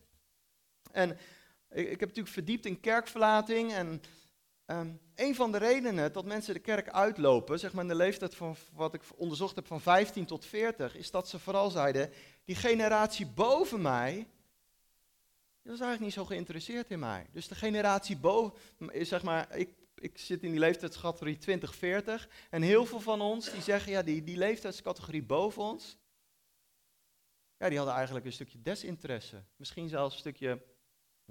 En 0.92 1.10
ik, 1.70 1.90
ik 1.90 2.00
heb 2.00 2.08
natuurlijk 2.08 2.34
verdiept 2.34 2.66
in 2.66 2.80
kerkverlating 2.80 3.72
en 3.72 4.02
Um, 4.72 5.00
een 5.14 5.34
van 5.34 5.52
de 5.52 5.58
redenen 5.58 6.12
dat 6.12 6.24
mensen 6.24 6.54
de 6.54 6.60
kerk 6.60 6.88
uitlopen, 6.88 7.58
zeg 7.58 7.72
maar 7.72 7.82
in 7.82 7.88
de 7.88 7.94
leeftijd 7.94 8.34
van 8.34 8.56
wat 8.72 8.94
ik 8.94 9.02
onderzocht 9.16 9.56
heb 9.56 9.66
van 9.66 9.80
15 9.80 10.26
tot 10.26 10.44
40, 10.44 10.96
is 10.96 11.10
dat 11.10 11.28
ze 11.28 11.38
vooral 11.38 11.70
zeiden, 11.70 12.10
die 12.44 12.54
generatie 12.54 13.26
boven 13.26 13.82
mij, 13.82 14.14
die 15.62 15.70
was 15.70 15.80
eigenlijk 15.80 16.00
niet 16.00 16.12
zo 16.12 16.24
geïnteresseerd 16.24 16.90
in 16.90 16.98
mij. 16.98 17.26
Dus 17.32 17.48
de 17.48 17.54
generatie 17.54 18.16
boven, 18.16 18.58
zeg 18.92 19.22
maar, 19.22 19.56
ik, 19.56 19.74
ik 19.94 20.18
zit 20.18 20.42
in 20.42 20.50
die 20.50 20.60
leeftijdscategorie 20.60 21.38
20, 21.38 21.74
40, 21.74 22.28
en 22.50 22.62
heel 22.62 22.86
veel 22.86 23.00
van 23.00 23.20
ons 23.20 23.50
die 23.50 23.62
zeggen, 23.62 23.92
ja, 23.92 24.02
die, 24.02 24.22
die 24.22 24.36
leeftijdscategorie 24.36 25.22
boven 25.22 25.62
ons, 25.62 25.96
ja, 27.56 27.68
die 27.68 27.76
hadden 27.76 27.96
eigenlijk 27.96 28.26
een 28.26 28.32
stukje 28.32 28.62
desinteresse. 28.62 29.42
Misschien 29.56 29.88
zelfs 29.88 30.14
een 30.14 30.20
stukje 30.20 30.62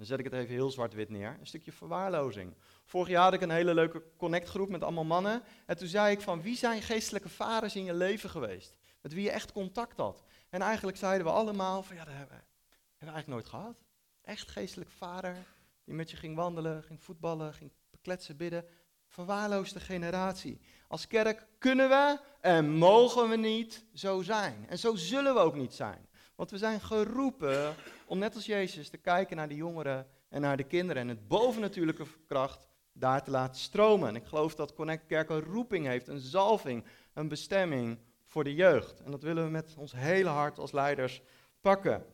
dan 0.02 0.10
zet 0.10 0.26
ik 0.26 0.32
het 0.32 0.40
even 0.40 0.54
heel 0.54 0.70
zwart-wit 0.70 1.08
neer. 1.08 1.36
Een 1.40 1.46
stukje 1.46 1.72
verwaarlozing. 1.72 2.54
Vorig 2.84 3.08
jaar 3.08 3.22
had 3.22 3.32
ik 3.32 3.40
een 3.40 3.50
hele 3.50 3.74
leuke 3.74 4.02
connectgroep 4.16 4.68
met 4.68 4.82
allemaal 4.82 5.04
mannen. 5.04 5.42
En 5.66 5.76
toen 5.76 5.88
zei 5.88 6.12
ik 6.12 6.20
van 6.20 6.42
wie 6.42 6.56
zijn 6.56 6.82
geestelijke 6.82 7.28
vaders 7.28 7.76
in 7.76 7.84
je 7.84 7.94
leven 7.94 8.30
geweest? 8.30 8.76
Met 9.00 9.12
wie 9.12 9.22
je 9.22 9.30
echt 9.30 9.52
contact 9.52 9.96
had. 9.96 10.22
En 10.50 10.62
eigenlijk 10.62 10.96
zeiden 10.96 11.26
we 11.26 11.32
allemaal 11.32 11.82
van 11.82 11.96
ja, 11.96 12.04
dat 12.04 12.14
hebben 12.14 12.36
we, 12.36 12.42
hebben 12.42 12.98
we 12.98 13.12
eigenlijk 13.12 13.28
nooit 13.28 13.46
gehad. 13.46 13.76
Echt 14.22 14.50
geestelijk 14.50 14.90
vader 14.90 15.36
die 15.84 15.94
met 15.94 16.10
je 16.10 16.16
ging 16.16 16.36
wandelen, 16.36 16.82
ging 16.82 17.02
voetballen, 17.02 17.54
ging 17.54 17.72
kletsen, 18.00 18.36
bidden. 18.36 18.64
Verwaarloosde 19.06 19.80
generatie. 19.80 20.60
Als 20.88 21.06
kerk 21.06 21.46
kunnen 21.58 21.88
we 21.88 22.20
en 22.40 22.70
mogen 22.70 23.28
we 23.28 23.36
niet 23.36 23.84
zo 23.94 24.22
zijn. 24.22 24.66
En 24.68 24.78
zo 24.78 24.94
zullen 24.94 25.34
we 25.34 25.40
ook 25.40 25.54
niet 25.54 25.74
zijn. 25.74 26.06
Want 26.42 26.54
we 26.54 26.60
zijn 26.60 26.80
geroepen 26.80 27.74
om 28.06 28.18
net 28.18 28.34
als 28.34 28.46
Jezus 28.46 28.88
te 28.88 28.96
kijken 28.96 29.36
naar 29.36 29.48
de 29.48 29.54
jongeren 29.54 30.06
en 30.28 30.40
naar 30.40 30.56
de 30.56 30.64
kinderen 30.64 31.02
en 31.02 31.08
het 31.08 31.28
bovennatuurlijke 31.28 32.04
kracht 32.26 32.66
daar 32.92 33.22
te 33.22 33.30
laten 33.30 33.60
stromen. 33.60 34.08
En 34.08 34.16
ik 34.16 34.24
geloof 34.24 34.54
dat 34.54 34.74
Connect 34.74 35.06
Kerk 35.06 35.30
een 35.30 35.40
roeping 35.40 35.86
heeft, 35.86 36.08
een 36.08 36.18
zalving, 36.18 36.84
een 37.12 37.28
bestemming 37.28 37.98
voor 38.26 38.44
de 38.44 38.54
jeugd. 38.54 39.00
En 39.00 39.10
dat 39.10 39.22
willen 39.22 39.44
we 39.44 39.50
met 39.50 39.74
ons 39.76 39.92
hele 39.92 40.28
hart 40.28 40.58
als 40.58 40.72
leiders 40.72 41.22
pakken. 41.60 42.06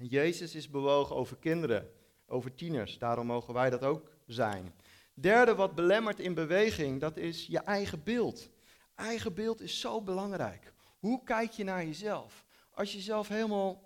Jezus 0.00 0.54
is 0.54 0.70
bewogen 0.70 1.16
over 1.16 1.36
kinderen, 1.36 1.90
over 2.26 2.54
tieners, 2.54 2.98
daarom 2.98 3.26
mogen 3.26 3.54
wij 3.54 3.70
dat 3.70 3.84
ook 3.84 4.10
zijn. 4.26 4.74
Derde 5.14 5.54
wat 5.54 5.74
belemmert 5.74 6.20
in 6.20 6.34
beweging, 6.34 7.00
dat 7.00 7.16
is 7.16 7.46
je 7.46 7.58
eigen 7.58 8.02
beeld. 8.02 8.50
Eigen 8.94 9.34
beeld 9.34 9.60
is 9.60 9.80
zo 9.80 10.02
belangrijk. 10.02 10.72
Hoe 10.98 11.22
kijk 11.24 11.50
je 11.50 11.64
naar 11.64 11.84
jezelf? 11.84 12.46
Als 12.78 12.92
je 12.92 13.00
zelf 13.00 13.28
helemaal 13.28 13.82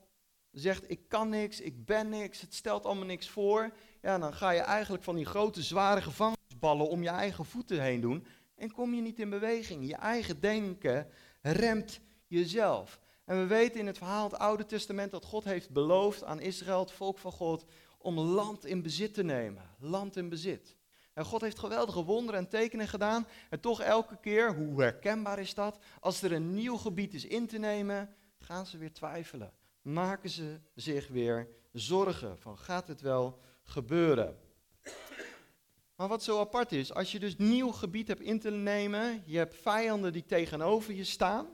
zegt, 0.51 0.91
ik 0.91 1.09
kan 1.09 1.29
niks, 1.29 1.61
ik 1.61 1.85
ben 1.85 2.09
niks, 2.09 2.41
het 2.41 2.55
stelt 2.55 2.85
allemaal 2.85 3.07
niks 3.07 3.29
voor, 3.29 3.73
ja, 4.03 4.19
dan 4.19 4.35
ga 4.35 4.51
je 4.51 4.61
eigenlijk 4.61 5.03
van 5.03 5.15
die 5.15 5.25
grote 5.25 5.63
zware 5.63 6.03
gevangenisballen 6.03 6.89
om 6.89 7.03
je 7.03 7.09
eigen 7.09 7.45
voeten 7.45 7.83
heen 7.83 8.01
doen 8.01 8.27
en 8.57 8.73
kom 8.73 8.95
je 8.95 9.01
niet 9.01 9.19
in 9.19 9.31
beweging. 9.31 9.87
Je 9.87 9.97
eigen 9.97 10.41
denken 10.41 11.09
remt 11.43 12.01
jezelf. 12.27 13.01
En 13.25 13.39
we 13.39 13.47
weten 13.47 13.81
in 13.81 13.87
het 13.87 13.99
verhaal 13.99 14.25
het 14.25 14.39
Oude 14.39 14.67
Testament 14.67 15.11
dat 15.11 15.25
God 15.25 15.45
heeft 15.45 15.71
beloofd 15.71 16.25
aan 16.25 16.41
Israël, 16.41 16.81
het 16.81 16.93
volk 16.93 17.19
van 17.19 17.33
God, 17.33 17.65
om 17.99 18.19
land 18.19 18.65
in 18.65 18.83
bezit 18.83 19.15
te 19.15 19.23
nemen. 19.23 19.63
Land 19.79 20.17
in 20.17 20.29
bezit. 20.29 20.77
En 21.15 21.25
God 21.25 21.41
heeft 21.41 21.59
geweldige 21.59 22.05
wonderen 22.05 22.41
en 22.41 22.49
tekenen 22.49 22.89
gedaan. 22.89 23.27
En 23.51 23.61
toch 23.61 23.81
elke 23.81 24.17
keer, 24.21 24.55
hoe 24.55 24.81
herkenbaar 24.81 25.39
is 25.39 25.55
dat? 25.55 25.79
Als 26.01 26.23
er 26.23 26.33
een 26.33 26.55
nieuw 26.55 26.77
gebied 26.77 27.15
is 27.15 27.25
in 27.25 27.47
te 27.47 27.59
nemen, 27.59 28.15
gaan 28.43 28.67
ze 28.67 28.79
weer 28.79 28.93
twijfelen. 28.93 29.53
Maken 29.83 30.31
ze 30.31 30.61
zich 30.75 31.09
weer 31.09 31.49
zorgen 31.73 32.39
van 32.39 32.59
gaat 32.59 32.89
het 32.89 33.01
wel 33.01 33.39
gebeuren? 33.63 34.39
Maar 35.95 36.09
wat 36.09 36.23
zo 36.23 36.41
apart 36.41 36.73
is, 36.73 36.95
als 36.95 37.13
je 37.13 37.19
dus 37.19 37.37
nieuw 37.37 37.71
gebied 37.71 38.09
hebt 38.09 38.21
in 38.21 38.41
te 38.41 38.51
nemen, 38.51 39.23
je 39.27 39.37
hebt 39.37 39.55
vijanden 39.55 40.13
die 40.13 40.25
tegenover 40.25 40.95
je 40.95 41.05
staan, 41.05 41.47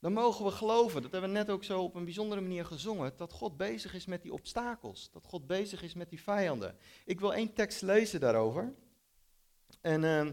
dan 0.00 0.12
mogen 0.12 0.44
we 0.44 0.50
geloven, 0.50 1.02
dat 1.02 1.12
hebben 1.12 1.30
we 1.30 1.36
net 1.36 1.50
ook 1.50 1.64
zo 1.64 1.82
op 1.82 1.94
een 1.94 2.04
bijzondere 2.04 2.40
manier 2.40 2.64
gezongen, 2.64 3.12
dat 3.16 3.32
God 3.32 3.56
bezig 3.56 3.94
is 3.94 4.06
met 4.06 4.22
die 4.22 4.32
obstakels, 4.32 5.10
dat 5.10 5.26
God 5.26 5.46
bezig 5.46 5.82
is 5.82 5.94
met 5.94 6.10
die 6.10 6.22
vijanden. 6.22 6.76
Ik 7.04 7.20
wil 7.20 7.34
één 7.34 7.54
tekst 7.54 7.82
lezen 7.82 8.20
daarover. 8.20 8.74
En 9.80 10.02
uh, 10.02 10.28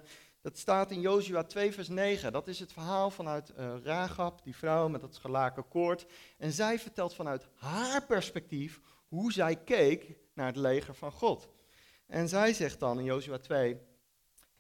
dat 0.46 0.58
staat 0.58 0.92
in 0.92 1.02
Jozua 1.02 1.44
2, 1.44 1.74
vers 1.74 1.88
9. 1.88 2.32
Dat 2.32 2.48
is 2.48 2.60
het 2.60 2.74
verhaal 2.74 3.12
vanuit 3.12 3.54
uh, 3.60 3.74
Rahab, 3.84 4.44
die 4.44 4.56
vrouw 4.56 4.88
met 4.88 5.02
dat 5.02 5.18
gelaken 5.18 5.68
koord. 5.68 6.06
En 6.38 6.52
zij 6.52 6.80
vertelt 6.80 7.16
vanuit 7.16 7.48
haar 7.56 8.06
perspectief 8.06 8.82
hoe 9.08 9.32
zij 9.32 9.56
keek 9.56 10.18
naar 10.34 10.46
het 10.46 10.56
leger 10.56 10.96
van 10.96 11.12
God. 11.12 11.50
En 12.08 12.30
zij 12.30 12.54
zegt 12.54 12.80
dan 12.80 13.00
in 13.00 13.06
Jozua 13.06 13.38
2: 13.38 13.78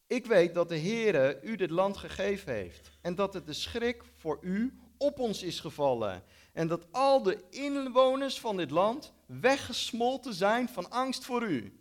Ik 0.08 0.26
weet 0.26 0.54
dat 0.54 0.70
de 0.70 0.80
Heere 0.80 1.40
u 1.44 1.56
dit 1.56 1.70
land 1.70 1.98
gegeven 1.98 2.54
heeft. 2.54 2.92
En 3.02 3.16
dat 3.16 3.34
het 3.34 3.46
de 3.46 3.54
schrik 3.54 4.04
voor 4.14 4.38
u 4.42 4.80
op 4.98 5.20
ons 5.20 5.44
is 5.44 5.60
gevallen. 5.60 6.24
En 6.54 6.68
dat 6.68 6.86
al 6.92 7.24
de 7.24 7.44
inwoners 7.50 8.40
van 8.40 8.58
dit 8.58 8.72
land 8.72 9.14
weggesmolten 9.26 10.34
zijn 10.34 10.70
van 10.70 10.90
angst 10.90 11.26
voor 11.26 11.44
u. 11.44 11.80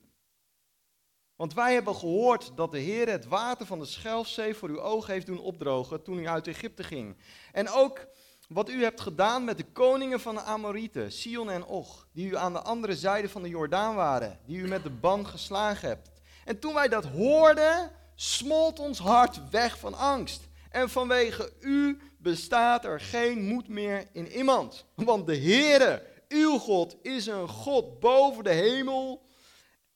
Want 1.36 1.54
wij 1.54 1.74
hebben 1.74 1.94
gehoord 1.94 2.52
dat 2.56 2.72
de 2.72 2.78
Heer 2.78 3.08
het 3.08 3.26
water 3.26 3.66
van 3.66 3.78
de 3.78 3.84
Schelfzee 3.84 4.54
voor 4.54 4.68
uw 4.68 4.80
ogen 4.80 5.12
heeft 5.12 5.26
doen 5.26 5.40
opdrogen 5.40 6.02
toen 6.02 6.18
u 6.18 6.28
uit 6.28 6.46
Egypte 6.46 6.82
ging. 6.82 7.16
En 7.52 7.70
ook 7.70 8.06
wat 8.48 8.68
u 8.68 8.82
hebt 8.82 9.00
gedaan 9.00 9.44
met 9.44 9.56
de 9.56 9.64
koningen 9.72 10.20
van 10.20 10.34
de 10.34 10.40
Amorieten, 10.40 11.12
Sion 11.12 11.50
en 11.50 11.66
Och, 11.66 12.06
die 12.12 12.28
u 12.28 12.36
aan 12.36 12.52
de 12.52 12.62
andere 12.62 12.96
zijde 12.96 13.28
van 13.28 13.42
de 13.42 13.48
Jordaan 13.48 13.94
waren, 13.94 14.38
die 14.46 14.58
u 14.58 14.68
met 14.68 14.82
de 14.82 14.90
ban 14.90 15.26
geslagen 15.26 15.88
hebt. 15.88 16.10
En 16.44 16.58
toen 16.58 16.74
wij 16.74 16.88
dat 16.88 17.04
hoorden, 17.04 17.90
smolt 18.14 18.78
ons 18.78 18.98
hart 18.98 19.50
weg 19.50 19.78
van 19.78 19.94
angst. 19.94 20.48
En 20.70 20.90
vanwege 20.90 21.52
u 21.60 21.98
bestaat 22.18 22.84
er 22.84 23.00
geen 23.00 23.44
moed 23.44 23.68
meer 23.68 24.08
in 24.12 24.26
iemand. 24.26 24.84
Want 24.94 25.26
de 25.26 25.36
Heere, 25.36 26.02
uw 26.28 26.58
God, 26.58 26.96
is 27.02 27.26
een 27.26 27.48
God 27.48 28.00
boven 28.00 28.44
de 28.44 28.50
hemel 28.50 29.22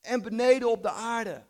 en 0.01 0.21
beneden 0.21 0.71
op 0.71 0.81
de 0.81 0.91
aarde. 0.91 1.45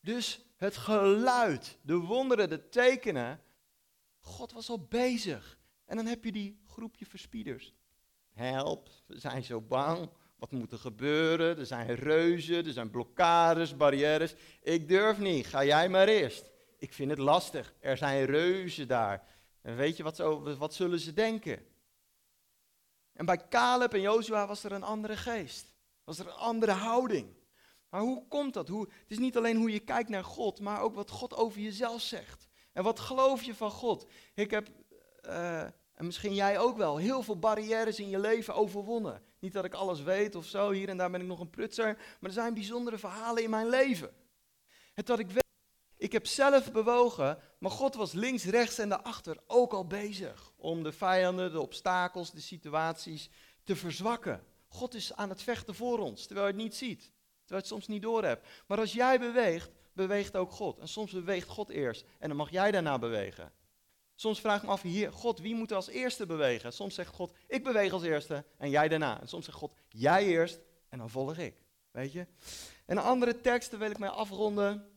Dus 0.00 0.40
het 0.56 0.76
geluid, 0.76 1.78
de 1.82 1.96
wonderen, 1.96 2.48
de 2.48 2.68
tekenen. 2.68 3.40
God 4.18 4.52
was 4.52 4.68
al 4.68 4.86
bezig. 4.86 5.58
En 5.84 5.96
dan 5.96 6.06
heb 6.06 6.24
je 6.24 6.32
die 6.32 6.60
groepje 6.66 7.06
verspieders. 7.06 7.74
Help, 8.32 8.88
we 9.06 9.18
zijn 9.18 9.44
zo 9.44 9.60
bang. 9.60 10.10
Wat 10.36 10.50
moet 10.50 10.72
er 10.72 10.78
gebeuren? 10.78 11.58
Er 11.58 11.66
zijn 11.66 11.94
reuzen, 11.94 12.66
er 12.66 12.72
zijn 12.72 12.90
blokkades, 12.90 13.76
barrières. 13.76 14.34
Ik 14.62 14.88
durf 14.88 15.18
niet, 15.18 15.46
ga 15.46 15.64
jij 15.64 15.88
maar 15.88 16.08
eerst. 16.08 16.50
Ik 16.78 16.92
vind 16.92 17.10
het 17.10 17.18
lastig, 17.18 17.74
er 17.80 17.96
zijn 17.96 18.24
reuzen 18.24 18.88
daar. 18.88 19.24
En 19.62 19.76
weet 19.76 19.96
je 19.96 20.02
wat, 20.02 20.16
ze, 20.16 20.56
wat 20.58 20.74
zullen 20.74 20.98
ze 21.00 21.12
denken? 21.12 21.66
En 23.12 23.26
bij 23.26 23.48
Caleb 23.48 23.94
en 23.94 24.00
Jozua 24.00 24.46
was 24.46 24.64
er 24.64 24.72
een 24.72 24.82
andere 24.82 25.16
geest 25.16 25.75
was 26.06 26.18
er 26.18 26.26
een 26.26 26.32
andere 26.32 26.72
houding. 26.72 27.34
Maar 27.88 28.00
hoe 28.00 28.26
komt 28.28 28.54
dat? 28.54 28.68
Hoe, 28.68 28.88
het 28.88 29.10
is 29.10 29.18
niet 29.18 29.36
alleen 29.36 29.56
hoe 29.56 29.70
je 29.70 29.80
kijkt 29.80 30.08
naar 30.08 30.24
God, 30.24 30.60
maar 30.60 30.80
ook 30.80 30.94
wat 30.94 31.10
God 31.10 31.34
over 31.34 31.60
jezelf 31.60 32.00
zegt. 32.00 32.46
En 32.72 32.82
wat 32.82 33.00
geloof 33.00 33.42
je 33.42 33.54
van 33.54 33.70
God? 33.70 34.06
Ik 34.34 34.50
heb, 34.50 34.68
uh, 35.26 35.60
en 35.62 36.04
misschien 36.04 36.34
jij 36.34 36.58
ook 36.58 36.76
wel, 36.76 36.96
heel 36.96 37.22
veel 37.22 37.38
barrières 37.38 37.98
in 37.98 38.08
je 38.08 38.18
leven 38.18 38.54
overwonnen. 38.54 39.22
Niet 39.38 39.52
dat 39.52 39.64
ik 39.64 39.74
alles 39.74 40.02
weet 40.02 40.34
of 40.34 40.46
zo, 40.46 40.70
hier 40.70 40.88
en 40.88 40.96
daar 40.96 41.10
ben 41.10 41.20
ik 41.20 41.26
nog 41.26 41.40
een 41.40 41.50
prutser, 41.50 41.94
maar 41.94 42.30
er 42.30 42.32
zijn 42.32 42.54
bijzondere 42.54 42.98
verhalen 42.98 43.42
in 43.42 43.50
mijn 43.50 43.68
leven. 43.68 44.10
Het 44.94 45.06
dat 45.06 45.18
ik 45.18 45.30
ik 45.98 46.12
heb 46.12 46.26
zelf 46.26 46.72
bewogen, 46.72 47.38
maar 47.58 47.70
God 47.70 47.94
was 47.94 48.12
links, 48.12 48.44
rechts 48.44 48.78
en 48.78 48.88
daarachter 48.88 49.38
ook 49.46 49.72
al 49.72 49.86
bezig 49.86 50.52
om 50.56 50.82
de 50.82 50.92
vijanden, 50.92 51.52
de 51.52 51.60
obstakels, 51.60 52.30
de 52.30 52.40
situaties 52.40 53.30
te 53.64 53.76
verzwakken. 53.76 54.44
God 54.68 54.94
is 54.94 55.12
aan 55.12 55.28
het 55.28 55.42
vechten 55.42 55.74
voor 55.74 55.98
ons, 55.98 56.26
terwijl 56.26 56.46
je 56.46 56.52
het 56.52 56.62
niet 56.62 56.74
ziet, 56.74 57.00
terwijl 57.00 57.12
je 57.46 57.54
het 57.54 57.66
soms 57.66 57.86
niet 57.86 58.02
doorhebt. 58.02 58.48
Maar 58.66 58.78
als 58.78 58.92
jij 58.92 59.18
beweegt, 59.18 59.70
beweegt 59.92 60.36
ook 60.36 60.50
God. 60.50 60.78
En 60.78 60.88
soms 60.88 61.12
beweegt 61.12 61.48
God 61.48 61.68
eerst 61.68 62.04
en 62.18 62.28
dan 62.28 62.36
mag 62.36 62.50
jij 62.50 62.70
daarna 62.70 62.98
bewegen. 62.98 63.52
Soms 64.14 64.40
vraag 64.40 64.56
ik 64.56 64.62
me 64.62 64.70
af, 64.70 64.82
hier, 64.82 65.12
God, 65.12 65.38
wie 65.38 65.54
moet 65.54 65.72
als 65.72 65.88
eerste 65.88 66.26
bewegen? 66.26 66.72
Soms 66.72 66.94
zegt 66.94 67.14
God, 67.14 67.32
ik 67.46 67.64
beweeg 67.64 67.92
als 67.92 68.02
eerste 68.02 68.44
en 68.58 68.70
jij 68.70 68.88
daarna. 68.88 69.20
En 69.20 69.28
soms 69.28 69.44
zegt 69.44 69.56
God, 69.56 69.72
jij 69.88 70.24
eerst 70.24 70.58
en 70.88 70.98
dan 70.98 71.10
volg 71.10 71.38
ik. 71.38 71.54
Weet 71.90 72.12
je? 72.12 72.26
En 72.86 72.98
andere 72.98 73.40
teksten 73.40 73.78
wil 73.78 73.90
ik 73.90 73.98
mij 73.98 74.08
afronden. 74.08 74.94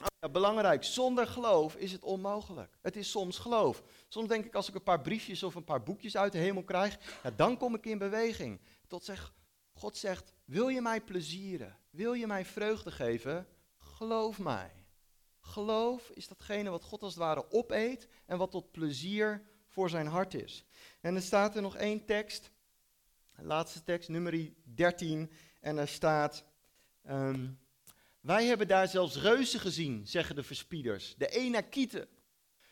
Oh 0.00 0.06
ja, 0.20 0.28
belangrijk, 0.28 0.84
zonder 0.84 1.26
geloof 1.26 1.74
is 1.74 1.92
het 1.92 2.02
onmogelijk. 2.02 2.78
Het 2.82 2.96
is 2.96 3.10
soms 3.10 3.38
geloof. 3.38 3.82
Soms 4.08 4.28
denk 4.28 4.44
ik, 4.44 4.54
als 4.54 4.68
ik 4.68 4.74
een 4.74 4.82
paar 4.82 5.00
briefjes 5.00 5.42
of 5.42 5.54
een 5.54 5.64
paar 5.64 5.82
boekjes 5.82 6.16
uit 6.16 6.32
de 6.32 6.38
hemel 6.38 6.62
krijg, 6.62 6.98
ja, 7.22 7.30
dan 7.30 7.56
kom 7.56 7.74
ik 7.74 7.86
in 7.86 7.98
beweging. 7.98 8.60
Tot 8.86 9.04
zeg, 9.04 9.34
God 9.72 9.96
zegt, 9.96 10.32
wil 10.44 10.68
je 10.68 10.80
mij 10.80 11.00
plezieren? 11.00 11.78
Wil 11.90 12.12
je 12.12 12.26
mij 12.26 12.44
vreugde 12.44 12.90
geven? 12.90 13.46
Geloof 13.76 14.38
mij. 14.38 14.70
Geloof 15.40 16.10
is 16.10 16.28
datgene 16.28 16.70
wat 16.70 16.84
God 16.84 17.02
als 17.02 17.14
het 17.14 17.22
ware 17.22 17.50
opeet 17.50 18.08
en 18.26 18.38
wat 18.38 18.50
tot 18.50 18.70
plezier 18.70 19.42
voor 19.66 19.90
zijn 19.90 20.06
hart 20.06 20.34
is. 20.34 20.64
En 21.00 21.14
er 21.14 21.22
staat 21.22 21.56
er 21.56 21.62
nog 21.62 21.76
één 21.76 22.04
tekst, 22.04 22.50
laatste 23.36 23.82
tekst, 23.82 24.08
nummer 24.08 24.52
13, 24.64 25.30
en 25.60 25.78
er 25.78 25.88
staat, 25.88 26.44
ehm, 27.02 27.48
wij 28.20 28.46
hebben 28.46 28.68
daar 28.68 28.88
zelfs 28.88 29.16
reuzen 29.16 29.60
gezien, 29.60 30.06
zeggen 30.06 30.34
de 30.34 30.42
verspieders, 30.42 31.14
de 31.16 31.28
Enakieten. 31.28 32.08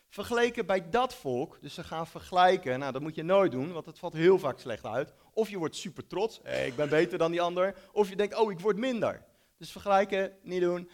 Vergeleken 0.09 0.65
bij 0.65 0.89
dat 0.89 1.13
volk, 1.13 1.57
dus 1.61 1.73
ze 1.73 1.83
gaan 1.83 2.07
vergelijken, 2.07 2.79
nou 2.79 2.91
dat 2.91 3.01
moet 3.01 3.15
je 3.15 3.23
nooit 3.23 3.51
doen, 3.51 3.71
want 3.71 3.85
het 3.85 3.99
valt 3.99 4.13
heel 4.13 4.39
vaak 4.39 4.59
slecht 4.59 4.85
uit. 4.85 5.13
Of 5.33 5.49
je 5.49 5.57
wordt 5.57 5.75
super 5.75 6.07
trots, 6.07 6.39
hey, 6.43 6.67
ik 6.67 6.75
ben 6.75 6.89
beter 6.89 7.17
dan 7.17 7.31
die 7.31 7.41
ander, 7.41 7.75
of 7.91 8.09
je 8.09 8.15
denkt, 8.15 8.35
oh 8.35 8.51
ik 8.51 8.59
word 8.59 8.77
minder. 8.77 9.25
Dus 9.57 9.71
vergelijken, 9.71 10.31
niet 10.41 10.61
doen. 10.61 10.89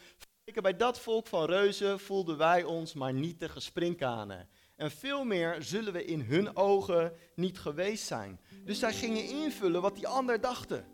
Bij 0.62 0.78
dat 0.78 1.00
volk 1.00 1.28
van 1.28 1.46
reuzen 1.46 2.00
voelden 2.00 2.38
wij 2.38 2.64
ons 2.64 2.94
maar 2.94 3.14
niet 3.14 3.40
te 3.40 3.50
gesprinkanen. 3.50 4.50
En 4.76 4.92
veel 4.92 5.24
meer 5.24 5.56
zullen 5.60 5.94
we 5.94 6.06
in 6.06 6.22
hun 6.22 6.56
ogen 6.56 7.14
niet 7.36 7.60
geweest 7.60 8.06
zijn. 8.06 8.40
Dus 8.64 8.80
zij 8.80 8.94
gingen 8.94 9.30
invullen 9.30 9.82
wat 9.82 9.96
die 9.96 10.08
ander 10.08 10.42
dachten. 10.42 10.86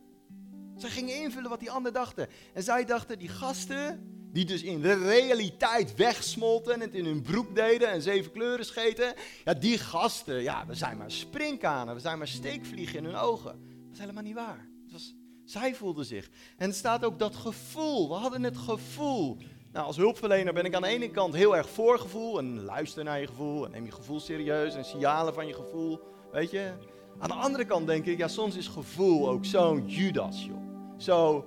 Zij 0.76 0.90
gingen 0.90 1.16
invullen 1.16 1.50
wat 1.50 1.60
die 1.60 1.72
ander 1.72 1.94
dachten. 1.94 2.28
En 2.54 2.64
zij 2.64 2.86
dachten, 2.86 3.20
die 3.20 3.28
gasten, 3.28 4.17
die 4.38 4.46
dus 4.46 4.64
in 4.64 4.82
de 4.82 4.94
realiteit 4.94 5.96
wegsmolten 5.96 6.74
en 6.74 6.80
het 6.80 6.94
in 6.94 7.06
hun 7.06 7.22
broek 7.22 7.56
deden 7.56 7.90
en 7.90 8.02
zeven 8.02 8.32
kleuren 8.32 8.66
scheten. 8.66 9.14
Ja, 9.46 9.54
die 9.54 9.78
gasten, 9.78 10.42
ja, 10.42 10.66
we 10.68 10.76
zijn 10.76 10.98
maar 10.98 11.12
springkanen, 11.12 11.96
we 11.96 12.00
zijn 12.00 12.18
maar 12.18 12.28
steekvliegen 12.28 12.98
in 12.98 13.06
hun 13.06 13.16
ogen. 13.16 13.52
Dat 13.86 13.94
is 13.94 14.00
helemaal 14.00 14.24
niet 14.24 14.36
waar. 14.36 14.70
Het 14.84 14.92
was 14.92 15.16
zij 15.46 15.76
voelden 15.76 16.06
zich. 16.06 16.30
En 16.58 16.68
het 16.68 16.78
staat 16.78 17.06
ook 17.06 17.20
dat 17.20 17.36
gevoel. 17.36 18.08
We 18.08 18.14
hadden 18.14 18.44
het 18.44 18.58
gevoel. 18.58 19.38
Nou, 19.72 19.86
als 19.86 19.98
hulpverlener 19.98 20.54
ben 20.54 20.66
ik 20.66 20.76
aan 20.76 20.82
de 20.82 20.88
ene 20.88 21.12
kant 21.12 21.34
heel 21.34 21.56
erg 21.56 21.70
voor 21.70 22.00
gevoel 22.00 22.38
en 22.38 22.64
luister 22.64 23.04
naar 23.04 23.20
je 23.20 23.28
gevoel 23.28 23.66
en 23.66 23.72
neem 23.72 23.86
je 23.86 23.92
gevoel 23.92 24.20
serieus 24.20 24.76
en 24.76 24.86
signalen 24.86 25.34
van 25.34 25.48
je 25.48 25.54
gevoel, 25.54 26.00
weet 26.32 26.52
je. 26.52 26.72
Aan 27.20 27.30
de 27.30 27.36
andere 27.36 27.66
kant 27.66 27.88
denk 27.88 28.06
ik, 28.06 28.18
ja, 28.18 28.28
soms 28.28 28.56
is 28.56 28.68
gevoel 28.68 29.30
ook 29.30 29.46
zo'n 29.46 29.88
Judas, 29.88 30.46
joh. 30.46 30.66
Zo 30.98 31.46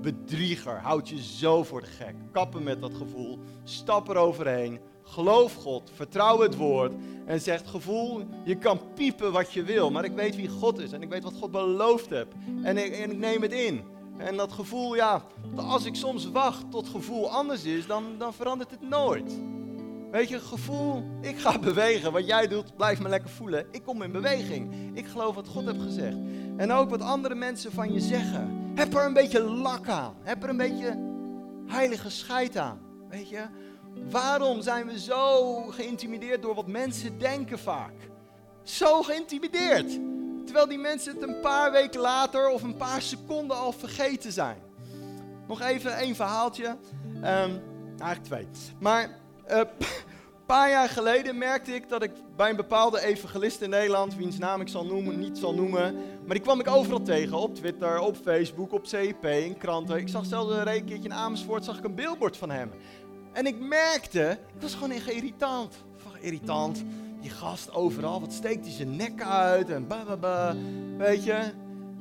bedrieger, 0.00 0.80
houd 0.80 1.08
je 1.08 1.22
zo 1.22 1.64
voor 1.64 1.80
de 1.80 1.86
gek. 1.86 2.14
Kappen 2.32 2.62
met 2.62 2.80
dat 2.80 2.94
gevoel, 2.94 3.38
stap 3.64 4.08
er 4.08 4.16
overheen, 4.16 4.80
geloof 5.02 5.54
God, 5.54 5.90
vertrouw 5.94 6.40
het 6.40 6.56
woord 6.56 6.92
en 7.26 7.40
zegt 7.40 7.68
gevoel, 7.68 8.26
je 8.44 8.56
kan 8.56 8.80
piepen 8.94 9.32
wat 9.32 9.52
je 9.52 9.62
wil, 9.62 9.90
maar 9.90 10.04
ik 10.04 10.12
weet 10.12 10.36
wie 10.36 10.48
God 10.48 10.78
is 10.78 10.92
en 10.92 11.02
ik 11.02 11.08
weet 11.08 11.22
wat 11.22 11.34
God 11.34 11.50
beloofd 11.50 12.10
heeft 12.10 12.32
en 12.62 12.76
ik, 12.76 12.92
en 12.92 13.10
ik 13.10 13.18
neem 13.18 13.42
het 13.42 13.52
in. 13.52 13.82
En 14.16 14.36
dat 14.36 14.52
gevoel, 14.52 14.94
ja, 14.94 15.22
als 15.56 15.84
ik 15.84 15.94
soms 15.94 16.30
wacht 16.30 16.70
tot 16.70 16.88
gevoel 16.88 17.30
anders 17.30 17.64
is, 17.64 17.86
dan, 17.86 18.04
dan 18.18 18.34
verandert 18.34 18.70
het 18.70 18.88
nooit. 18.88 19.38
Weet 20.10 20.28
je, 20.28 20.40
gevoel, 20.40 21.02
ik 21.20 21.38
ga 21.38 21.58
bewegen. 21.58 22.12
Wat 22.12 22.26
jij 22.26 22.46
doet, 22.46 22.76
blijf 22.76 23.00
me 23.00 23.08
lekker 23.08 23.30
voelen. 23.30 23.66
Ik 23.70 23.82
kom 23.82 24.02
in 24.02 24.12
beweging. 24.12 24.90
Ik 24.94 25.06
geloof 25.06 25.34
wat 25.34 25.48
God 25.48 25.64
heeft 25.64 25.82
gezegd. 25.82 26.16
En 26.60 26.72
ook 26.72 26.90
wat 26.90 27.02
andere 27.02 27.34
mensen 27.34 27.72
van 27.72 27.92
je 27.92 28.00
zeggen. 28.00 28.72
Heb 28.74 28.94
er 28.94 29.04
een 29.04 29.12
beetje 29.12 29.40
lak 29.40 29.88
aan. 29.88 30.14
Heb 30.22 30.42
er 30.42 30.48
een 30.48 30.56
beetje 30.56 30.98
heilige 31.66 32.10
scheid 32.10 32.56
aan. 32.56 32.78
Weet 33.08 33.28
je, 33.28 33.42
Waarom 34.10 34.62
zijn 34.62 34.86
we 34.86 34.98
zo 34.98 35.54
geïntimideerd 35.62 36.42
door 36.42 36.54
wat 36.54 36.66
mensen 36.66 37.18
denken 37.18 37.58
vaak? 37.58 37.94
Zo 38.62 39.02
geïntimideerd. 39.02 39.98
Terwijl 40.44 40.68
die 40.68 40.78
mensen 40.78 41.14
het 41.14 41.22
een 41.22 41.40
paar 41.40 41.72
weken 41.72 42.00
later 42.00 42.48
of 42.48 42.62
een 42.62 42.76
paar 42.76 43.02
seconden 43.02 43.56
al 43.56 43.72
vergeten 43.72 44.32
zijn. 44.32 44.58
Nog 45.48 45.60
even 45.60 45.96
één 45.96 46.14
verhaaltje. 46.14 46.76
Um, 47.16 47.62
eigenlijk 47.98 48.22
twee. 48.22 48.48
Maar 48.80 49.18
een 49.46 49.66
paar 50.56 50.70
jaar 50.70 50.88
geleden 50.88 51.38
merkte 51.38 51.74
ik 51.74 51.88
dat 51.88 52.02
ik 52.02 52.10
bij 52.36 52.50
een 52.50 52.56
bepaalde 52.56 53.04
evangelist 53.04 53.60
in 53.60 53.70
Nederland, 53.70 54.16
wiens 54.16 54.38
naam 54.38 54.60
ik 54.60 54.68
zal 54.68 54.84
noemen, 54.84 55.18
niet 55.18 55.38
zal 55.38 55.54
noemen, 55.54 55.94
maar 55.94 56.34
die 56.34 56.40
kwam 56.40 56.60
ik 56.60 56.68
overal 56.68 57.02
tegen. 57.02 57.38
Op 57.38 57.54
Twitter, 57.54 57.98
op 57.98 58.16
Facebook, 58.16 58.72
op 58.72 58.86
CEP, 58.86 59.24
in 59.24 59.58
kranten. 59.58 59.96
Ik 59.96 60.08
zag 60.08 60.26
zelfs 60.26 60.54
een 60.54 60.84
keertje 60.84 61.08
in 61.08 61.12
Amersfoort 61.14 61.64
zag 61.64 61.78
ik 61.78 61.84
een 61.84 61.94
billboard 61.94 62.36
van 62.36 62.50
hem. 62.50 62.70
En 63.32 63.46
ik 63.46 63.58
merkte, 63.58 64.38
ik 64.54 64.60
was 64.60 64.74
gewoon 64.74 64.90
echt 64.90 65.10
irritant. 65.10 65.84
Irritant. 66.20 66.84
Die 67.20 67.30
gast 67.30 67.74
overal, 67.74 68.20
wat 68.20 68.32
steekt 68.32 68.64
hij 68.64 68.74
zijn 68.74 68.96
nek 68.96 69.22
uit 69.22 69.70
en 69.70 69.86
ba, 69.86 70.56
weet 70.98 71.24
je. 71.24 71.52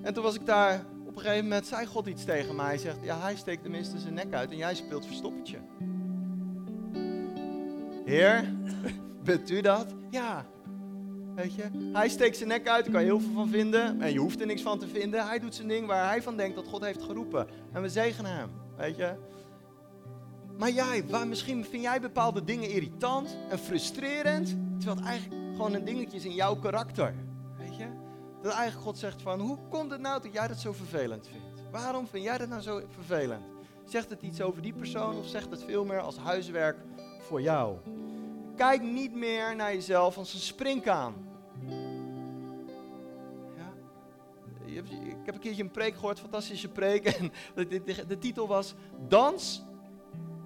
En 0.01 0.13
toen 0.13 0.23
was 0.23 0.35
ik 0.35 0.45
daar, 0.45 0.85
op 1.05 1.15
een 1.15 1.21
gegeven 1.21 1.43
moment 1.43 1.67
zei 1.67 1.85
God 1.85 2.07
iets 2.07 2.25
tegen 2.25 2.55
mij. 2.55 2.65
Hij 2.65 2.77
zegt, 2.77 2.97
ja 3.01 3.19
hij 3.19 3.35
steekt 3.35 3.61
tenminste 3.61 3.99
zijn 3.99 4.13
nek 4.13 4.33
uit 4.33 4.51
en 4.51 4.57
jij 4.57 4.75
speelt 4.75 5.05
verstoppertje. 5.05 5.57
Heer, 8.09 8.53
bent 9.23 9.49
u 9.49 9.61
dat? 9.61 9.93
Ja. 10.09 10.45
Weet 11.35 11.55
je, 11.55 11.89
hij 11.93 12.09
steekt 12.09 12.37
zijn 12.37 12.49
nek 12.49 12.67
uit, 12.67 12.83
daar 12.83 12.93
kan 12.93 13.01
je 13.01 13.07
heel 13.07 13.19
veel 13.19 13.33
van 13.33 13.49
vinden. 13.49 14.01
En 14.01 14.13
je 14.13 14.19
hoeft 14.19 14.39
er 14.39 14.45
niks 14.45 14.61
van 14.61 14.79
te 14.79 14.87
vinden. 14.87 15.27
Hij 15.27 15.39
doet 15.39 15.55
zijn 15.55 15.67
ding 15.67 15.87
waar 15.87 16.07
hij 16.07 16.21
van 16.21 16.37
denkt 16.37 16.55
dat 16.55 16.67
God 16.67 16.83
heeft 16.83 17.03
geroepen. 17.03 17.47
En 17.73 17.81
we 17.81 17.89
zegenen 17.89 18.31
hem, 18.31 18.49
weet 18.77 18.95
je. 18.95 19.15
Maar 20.57 20.71
jij, 20.71 21.03
misschien 21.27 21.65
vind 21.65 21.83
jij 21.83 22.01
bepaalde 22.01 22.43
dingen 22.43 22.69
irritant 22.69 23.37
en 23.49 23.59
frustrerend, 23.59 24.57
terwijl 24.77 24.97
het 24.97 25.05
eigenlijk 25.05 25.41
gewoon 25.51 25.73
een 25.73 25.85
dingetje 25.85 26.17
is 26.17 26.25
in 26.25 26.33
jouw 26.33 26.55
karakter. 26.55 27.13
Weet 27.57 27.77
je? 27.77 27.85
Dat 28.41 28.53
eigenlijk 28.53 28.85
God 28.85 28.97
zegt 28.97 29.21
van, 29.21 29.39
hoe 29.39 29.57
komt 29.69 29.91
het 29.91 30.01
nou 30.01 30.21
dat 30.21 30.33
jij 30.33 30.47
dat 30.47 30.57
zo 30.57 30.71
vervelend 30.71 31.27
vindt? 31.27 31.61
Waarom 31.71 32.07
vind 32.07 32.23
jij 32.23 32.37
dat 32.37 32.49
nou 32.49 32.61
zo 32.61 32.81
vervelend? 32.93 33.45
Zegt 33.85 34.09
het 34.09 34.21
iets 34.21 34.41
over 34.41 34.61
die 34.61 34.73
persoon 34.73 35.17
of 35.17 35.27
zegt 35.27 35.51
het 35.51 35.63
veel 35.63 35.85
meer 35.85 35.99
als 35.99 36.17
huiswerk 36.17 36.77
voor 37.29 37.41
jou? 37.41 37.77
Kijk 38.55 38.81
niet 38.81 39.15
meer 39.15 39.55
naar 39.55 39.73
jezelf 39.73 40.17
als 40.17 40.33
een 40.33 40.39
springkaan. 40.39 41.13
Ja? 43.57 43.71
Ik 44.65 45.25
heb 45.25 45.35
een 45.35 45.39
keertje 45.39 45.63
een 45.63 45.71
preek 45.71 45.95
gehoord, 45.95 46.19
fantastische 46.19 46.67
preek. 46.67 47.05
En 47.19 47.31
de, 48.07 48.17
titel 48.19 48.47
was 48.47 48.73
Dans 49.07 49.63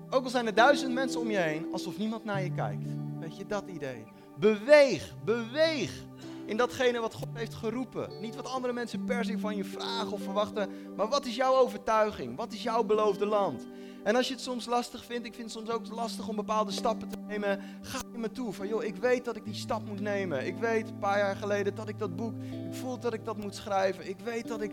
ook 0.10 0.24
al 0.24 0.30
zijn 0.30 0.46
er 0.46 0.54
duizend 0.54 0.93
mensen 0.93 1.19
om 1.19 1.32
je 1.32 1.38
heen, 1.38 1.67
alsof 1.72 1.98
niemand 1.98 2.24
naar 2.24 2.43
je 2.43 2.52
kijkt. 2.52 2.86
Weet 3.19 3.38
je, 3.38 3.46
dat 3.46 3.63
idee. 3.67 4.04
Beweeg, 4.39 5.13
beweeg 5.24 6.04
in 6.46 6.58
datgene 6.58 7.00
wat 7.00 7.13
God 7.13 7.28
heeft 7.34 7.54
geroepen. 7.54 8.10
Niet 8.22 8.36
wat 8.36 8.48
andere 8.48 8.74
mensen 8.74 9.04
per 9.04 9.26
se 9.26 9.39
van 9.39 9.56
je 9.56 9.63
vragen 9.63 10.12
of 10.12 10.22
verwachten, 10.22 10.69
maar 10.96 11.08
wat 11.08 11.26
is 11.26 11.36
jouw 11.36 11.56
overtuiging? 11.56 12.38
Wat 12.38 12.54
is 12.54 12.63
jouw 12.63 12.84
beloofde 12.84 13.26
land? 13.26 13.67
En 14.04 14.16
als 14.16 14.28
je 14.28 14.34
het 14.34 14.44
soms 14.44 14.66
lastig 14.66 15.06
vindt, 15.06 15.26
ik 15.26 15.34
vind 15.34 15.54
het 15.54 15.58
soms 15.58 15.70
ook 15.70 15.96
lastig 15.96 16.28
om 16.28 16.36
bepaalde 16.36 16.72
stappen 16.72 17.10
te 17.10 17.18
nemen, 17.28 17.60
ga 17.82 18.02
je 18.12 18.18
me 18.18 18.32
toe 18.32 18.54
van 18.54 18.68
joh, 18.68 18.84
ik 18.84 18.96
weet 18.96 19.26
dat 19.26 19.36
ik 19.36 19.46
die 19.46 19.54
stap 19.54 19.86
moet 19.86 20.02
nemen. 20.02 20.46
Ik 20.46 20.58
weet 20.58 20.88
een 20.88 21.00
paar 21.00 21.18
jaar 21.18 21.36
geleden 21.36 21.76
dat 21.76 21.88
ik 21.88 22.00
dat 22.00 22.16
boek, 22.16 22.34
ik 22.70 22.74
voel 22.74 23.00
dat 23.00 23.13
ik 23.13 23.26
dat 23.26 23.38
moet 23.38 23.56
schrijven. 23.56 24.10
Ik 24.10 24.20
weet 24.20 24.48
dat 24.48 24.62
ik 24.62 24.72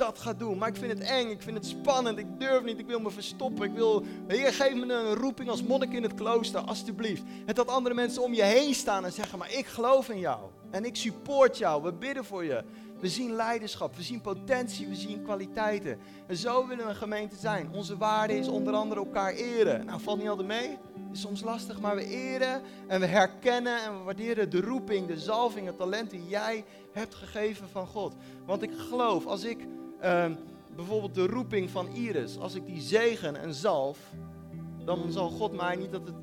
dat 0.00 0.18
ga 0.18 0.32
doen. 0.32 0.58
Maar 0.58 0.68
ik 0.68 0.76
vind 0.76 0.92
het 0.92 1.08
eng, 1.08 1.30
ik 1.30 1.42
vind 1.42 1.56
het 1.56 1.66
spannend, 1.66 2.18
ik 2.18 2.26
durf 2.38 2.64
niet, 2.64 2.78
ik 2.78 2.86
wil 2.86 3.00
me 3.00 3.10
verstoppen. 3.10 3.64
Ik 3.64 3.72
wil, 3.72 4.04
Heer, 4.26 4.52
geef 4.52 4.74
me 4.74 4.94
een 4.94 5.14
roeping 5.14 5.48
als 5.48 5.62
monnik 5.62 5.92
in 5.92 6.02
het 6.02 6.14
klooster, 6.14 6.60
alstublieft. 6.60 7.22
En 7.46 7.54
dat 7.54 7.68
andere 7.68 7.94
mensen 7.94 8.22
om 8.22 8.34
je 8.34 8.42
heen 8.42 8.74
staan 8.74 9.04
en 9.04 9.12
zeggen, 9.12 9.38
maar 9.38 9.52
ik 9.52 9.66
geloof 9.66 10.08
in 10.08 10.18
jou. 10.18 10.40
En 10.70 10.84
ik 10.84 10.96
support 10.96 11.58
jou. 11.58 11.82
We 11.82 11.92
bidden 11.92 12.24
voor 12.24 12.44
je. 12.44 12.64
We 13.00 13.08
zien 13.08 13.32
leiderschap, 13.32 13.96
we 13.96 14.02
zien 14.02 14.20
potentie, 14.20 14.86
we 14.86 14.94
zien 14.94 15.22
kwaliteiten. 15.22 15.98
En 16.26 16.36
zo 16.36 16.66
willen 16.66 16.84
we 16.84 16.90
een 16.90 16.96
gemeente 16.96 17.36
zijn. 17.36 17.72
Onze 17.72 17.96
waarde 17.96 18.38
is 18.38 18.48
onder 18.48 18.74
andere 18.74 19.00
elkaar 19.00 19.32
eren. 19.32 19.84
Nou, 19.86 20.00
valt 20.00 20.18
niet 20.18 20.28
altijd 20.28 20.48
mee. 20.48 20.78
Is 21.12 21.20
soms 21.20 21.42
lastig, 21.42 21.80
maar 21.80 21.96
we 21.96 22.04
eren 22.04 22.62
en 22.86 23.00
we 23.00 23.06
herkennen 23.06 23.82
en 23.82 23.98
we 23.98 24.04
waarderen 24.04 24.50
de 24.50 24.60
roeping, 24.60 25.06
de 25.06 25.18
zalving, 25.18 25.66
het 25.66 25.78
talent 25.78 26.10
die 26.10 26.28
jij 26.28 26.64
hebt 26.92 27.14
gegeven 27.14 27.68
van 27.68 27.86
God. 27.86 28.14
Want 28.46 28.62
ik 28.62 28.70
geloof, 28.76 29.26
als 29.26 29.44
ik 29.44 29.66
ehm, 30.00 30.34
bijvoorbeeld 30.76 31.14
de 31.14 31.26
roeping 31.26 31.70
van 31.70 31.88
Iris, 31.88 32.38
als 32.38 32.54
ik 32.54 32.66
die 32.66 32.80
zegen 32.80 33.36
en 33.36 33.54
zalf, 33.54 33.98
dan 34.84 35.12
zal 35.12 35.30
God 35.30 35.52
mij 35.56 35.76
niet 35.76 35.92
dat 35.92 36.06
het 36.06 36.16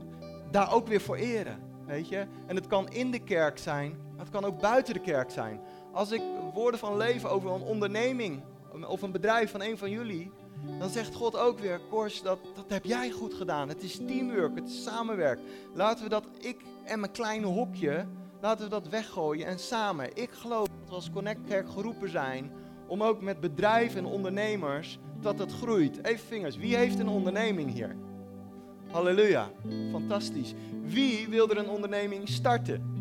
daar 0.51 0.73
ook 0.73 0.87
weer 0.87 1.01
voor 1.01 1.15
eren. 1.15 1.59
Weet 1.85 2.09
je? 2.09 2.25
En 2.45 2.55
het 2.55 2.67
kan 2.67 2.89
in 2.89 3.11
de 3.11 3.19
kerk 3.19 3.57
zijn, 3.57 3.97
maar 4.17 4.25
het 4.25 4.35
kan 4.35 4.45
ook 4.45 4.59
buiten 4.59 4.93
de 4.93 4.99
kerk 4.99 5.31
zijn. 5.31 5.59
Als 5.91 6.11
ik 6.11 6.21
woorden 6.53 6.79
van 6.79 6.97
leven 6.97 7.29
over 7.29 7.51
een 7.51 7.61
onderneming 7.61 8.41
of 8.87 9.01
een 9.01 9.11
bedrijf 9.11 9.51
van 9.51 9.61
een 9.61 9.77
van 9.77 9.89
jullie, 9.89 10.31
dan 10.79 10.89
zegt 10.89 11.15
God 11.15 11.37
ook 11.37 11.59
weer, 11.59 11.79
Kors, 11.89 12.21
dat, 12.21 12.39
dat 12.55 12.65
heb 12.67 12.85
jij 12.85 13.11
goed 13.11 13.33
gedaan. 13.33 13.69
Het 13.69 13.83
is 13.83 13.95
teamwork, 13.95 14.55
het 14.55 14.67
is 14.67 14.83
samenwerk. 14.83 15.39
Laten 15.73 16.03
we 16.03 16.09
dat, 16.09 16.23
ik 16.39 16.61
en 16.83 16.99
mijn 16.99 17.11
kleine 17.11 17.45
hokje, 17.45 18.05
laten 18.41 18.63
we 18.63 18.69
dat 18.69 18.87
weggooien 18.87 19.47
en 19.47 19.59
samen. 19.59 20.15
Ik 20.15 20.31
geloof 20.31 20.67
dat 20.67 20.89
we 20.89 20.95
als 20.95 21.11
Connect 21.11 21.39
Kerk 21.47 21.69
geroepen 21.69 22.09
zijn 22.09 22.51
om 22.87 23.03
ook 23.03 23.21
met 23.21 23.39
bedrijven 23.39 23.99
en 23.99 24.05
ondernemers 24.05 24.99
dat 25.21 25.39
het 25.39 25.51
groeit. 25.51 26.05
Even 26.05 26.27
vingers, 26.27 26.57
wie 26.57 26.75
heeft 26.75 26.99
een 26.99 27.07
onderneming 27.07 27.73
hier? 27.73 27.95
Halleluja, 28.91 29.51
fantastisch. 29.91 30.53
Wie 30.83 31.27
wil 31.27 31.49
er 31.49 31.57
een 31.57 31.69
onderneming 31.69 32.29
starten? 32.29 32.96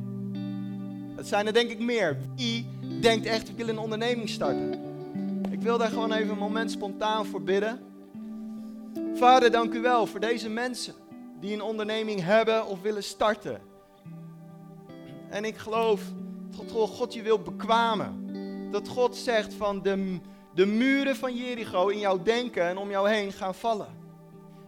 Het 1.16 1.28
zijn 1.28 1.46
er 1.46 1.52
denk 1.52 1.70
ik 1.70 1.78
meer. 1.78 2.16
Wie 2.34 2.66
denkt 3.00 3.26
echt, 3.26 3.48
ik 3.48 3.56
wil 3.56 3.68
een 3.68 3.78
onderneming 3.78 4.28
starten? 4.28 4.72
Ik 5.50 5.60
wil 5.60 5.78
daar 5.78 5.88
gewoon 5.88 6.12
even 6.12 6.30
een 6.30 6.38
moment 6.38 6.70
spontaan 6.70 7.26
voor 7.26 7.42
bidden. 7.42 7.80
Vader, 9.14 9.50
dank 9.50 9.74
u 9.74 9.80
wel 9.80 10.06
voor 10.06 10.20
deze 10.20 10.48
mensen 10.48 10.94
die 11.40 11.52
een 11.52 11.62
onderneming 11.62 12.20
hebben 12.22 12.66
of 12.66 12.80
willen 12.80 13.02
starten. 13.02 13.60
En 15.28 15.44
ik 15.44 15.56
geloof 15.56 16.02
dat 16.56 16.70
God 16.70 17.14
je 17.14 17.22
wil 17.22 17.38
bekwamen. 17.38 18.26
Dat 18.70 18.88
God 18.88 19.16
zegt 19.16 19.54
van 19.54 19.82
de, 19.82 20.18
de 20.54 20.66
muren 20.66 21.16
van 21.16 21.36
Jericho 21.36 21.88
in 21.88 21.98
jouw 21.98 22.22
denken 22.22 22.62
en 22.62 22.76
om 22.76 22.90
jou 22.90 23.08
heen 23.08 23.32
gaan 23.32 23.54
vallen. 23.54 23.88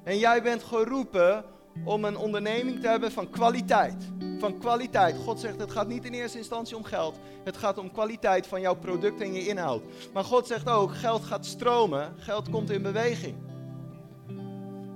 En 0.04 0.18
jij 0.18 0.42
bent 0.42 0.62
geroepen 0.62 1.44
om 1.84 2.04
een 2.04 2.16
onderneming 2.16 2.80
te 2.80 2.88
hebben 2.88 3.12
van 3.12 3.30
kwaliteit. 3.30 4.08
Van 4.38 4.58
kwaliteit. 4.58 5.16
God 5.16 5.40
zegt 5.40 5.60
het 5.60 5.70
gaat 5.70 5.88
niet 5.88 6.04
in 6.04 6.12
eerste 6.12 6.38
instantie 6.38 6.76
om 6.76 6.84
geld. 6.84 7.18
Het 7.44 7.56
gaat 7.56 7.78
om 7.78 7.92
kwaliteit 7.92 8.46
van 8.46 8.60
jouw 8.60 8.74
product 8.74 9.20
en 9.20 9.32
je 9.32 9.46
inhoud. 9.46 9.82
Maar 10.12 10.24
God 10.24 10.46
zegt 10.46 10.68
ook, 10.68 10.94
geld 10.94 11.24
gaat 11.24 11.46
stromen. 11.46 12.14
Geld 12.18 12.50
komt 12.50 12.70
in 12.70 12.82
beweging. 12.82 13.34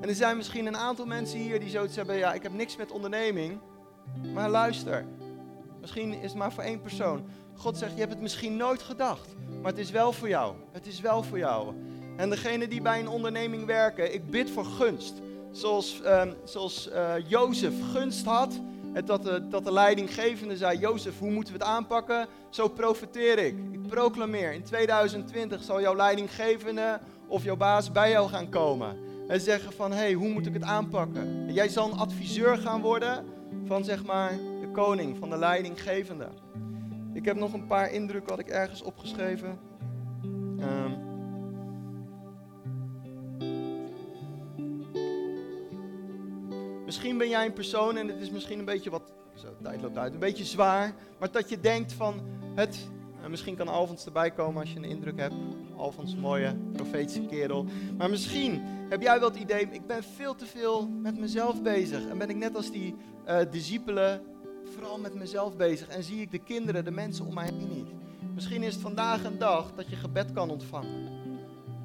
En 0.00 0.08
er 0.08 0.14
zijn 0.14 0.36
misschien 0.36 0.66
een 0.66 0.76
aantal 0.76 1.06
mensen 1.06 1.38
hier 1.38 1.60
die 1.60 1.70
zoiets 1.70 1.96
hebben, 1.96 2.16
ja 2.16 2.32
ik 2.32 2.42
heb 2.42 2.52
niks 2.52 2.76
met 2.76 2.90
onderneming. 2.90 3.58
Maar 4.34 4.50
luister, 4.50 5.06
misschien 5.80 6.12
is 6.12 6.30
het 6.30 6.34
maar 6.34 6.52
voor 6.52 6.62
één 6.62 6.80
persoon. 6.80 7.24
God 7.56 7.78
zegt, 7.78 7.92
je 7.92 7.98
hebt 7.98 8.12
het 8.12 8.22
misschien 8.22 8.56
nooit 8.56 8.82
gedacht. 8.82 9.34
Maar 9.62 9.70
het 9.70 9.80
is 9.80 9.90
wel 9.90 10.12
voor 10.12 10.28
jou. 10.28 10.54
Het 10.72 10.86
is 10.86 11.00
wel 11.00 11.22
voor 11.22 11.38
jou. 11.38 11.74
En 12.16 12.30
degene 12.30 12.68
die 12.68 12.82
bij 12.82 13.00
een 13.00 13.08
onderneming 13.08 13.66
werken, 13.66 14.14
ik 14.14 14.30
bid 14.30 14.50
voor 14.50 14.64
gunst. 14.64 15.20
Zoals, 15.52 16.00
uh, 16.04 16.22
zoals 16.44 16.88
uh, 16.88 17.14
Jozef 17.26 17.74
gunst 17.92 18.24
had. 18.24 18.60
En 18.92 19.04
dat 19.04 19.22
de, 19.22 19.48
dat 19.48 19.64
de 19.64 19.72
leidinggevende 19.72 20.56
zei: 20.56 20.78
Jozef, 20.78 21.18
hoe 21.18 21.30
moeten 21.30 21.52
we 21.52 21.58
het 21.58 21.68
aanpakken? 21.68 22.26
Zo 22.50 22.68
profeteer 22.68 23.38
ik. 23.38 23.56
Ik 23.70 23.86
proclameer: 23.86 24.52
in 24.52 24.62
2020 24.62 25.62
zal 25.62 25.80
jouw 25.80 25.96
leidinggevende 25.96 27.00
of 27.26 27.44
jouw 27.44 27.56
baas 27.56 27.92
bij 27.92 28.10
jou 28.10 28.28
gaan 28.28 28.48
komen. 28.48 28.96
En 29.28 29.40
zeggen: 29.40 29.72
van, 29.72 29.90
Hé, 29.90 29.98
hey, 29.98 30.12
hoe 30.12 30.28
moet 30.28 30.46
ik 30.46 30.54
het 30.54 30.62
aanpakken? 30.62 31.22
En 31.22 31.52
jij 31.52 31.68
zal 31.68 31.92
een 31.92 31.98
adviseur 31.98 32.56
gaan 32.56 32.80
worden 32.80 33.24
van 33.66 33.84
zeg 33.84 34.04
maar 34.04 34.30
de 34.60 34.68
koning, 34.72 35.16
van 35.18 35.30
de 35.30 35.38
leidinggevende. 35.38 36.28
Ik 37.12 37.24
heb 37.24 37.36
nog 37.36 37.52
een 37.52 37.66
paar 37.66 37.92
indrukken, 37.92 38.30
had 38.30 38.38
ik 38.38 38.48
ergens 38.48 38.82
opgeschreven. 38.82 39.58
Um, 40.60 41.11
Misschien 46.92 47.18
ben 47.18 47.28
jij 47.28 47.46
een 47.46 47.52
persoon 47.52 47.96
en 47.96 48.08
het 48.08 48.20
is 48.20 48.30
misschien 48.30 48.58
een 48.58 48.64
beetje 48.64 48.90
wat, 48.90 49.02
zo, 49.34 49.46
tijd 49.62 49.82
loopt 49.82 49.98
uit, 49.98 50.12
een 50.12 50.18
beetje 50.18 50.44
zwaar. 50.44 50.94
Maar 51.18 51.30
dat 51.30 51.48
je 51.48 51.60
denkt 51.60 51.92
van 51.92 52.20
het, 52.54 52.88
misschien 53.28 53.56
kan 53.56 53.68
Alfons 53.68 54.04
erbij 54.04 54.30
komen 54.30 54.60
als 54.60 54.72
je 54.72 54.76
een 54.76 54.84
indruk 54.84 55.18
hebt. 55.18 55.34
Alfons, 55.76 56.16
mooie 56.16 56.56
profetische 56.72 57.26
kerel. 57.26 57.66
Maar 57.96 58.10
misschien 58.10 58.62
heb 58.88 59.02
jij 59.02 59.20
wel 59.20 59.28
het 59.28 59.38
idee, 59.38 59.68
ik 59.70 59.86
ben 59.86 60.02
veel 60.02 60.34
te 60.34 60.46
veel 60.46 60.88
met 60.88 61.18
mezelf 61.18 61.62
bezig. 61.62 62.06
En 62.06 62.18
ben 62.18 62.30
ik 62.30 62.36
net 62.36 62.56
als 62.56 62.70
die 62.70 62.94
uh, 63.28 63.36
discipelen 63.50 64.22
vooral 64.64 64.98
met 64.98 65.14
mezelf 65.14 65.56
bezig. 65.56 65.88
En 65.88 66.02
zie 66.02 66.20
ik 66.20 66.30
de 66.30 66.38
kinderen, 66.38 66.84
de 66.84 66.90
mensen 66.90 67.26
om 67.26 67.34
mij 67.34 67.46
heen 67.46 67.68
niet. 67.68 67.88
Misschien 68.34 68.62
is 68.62 68.72
het 68.72 68.82
vandaag 68.82 69.24
een 69.24 69.38
dag 69.38 69.72
dat 69.74 69.88
je 69.88 69.96
gebed 69.96 70.32
kan 70.32 70.50
ontvangen. 70.50 71.08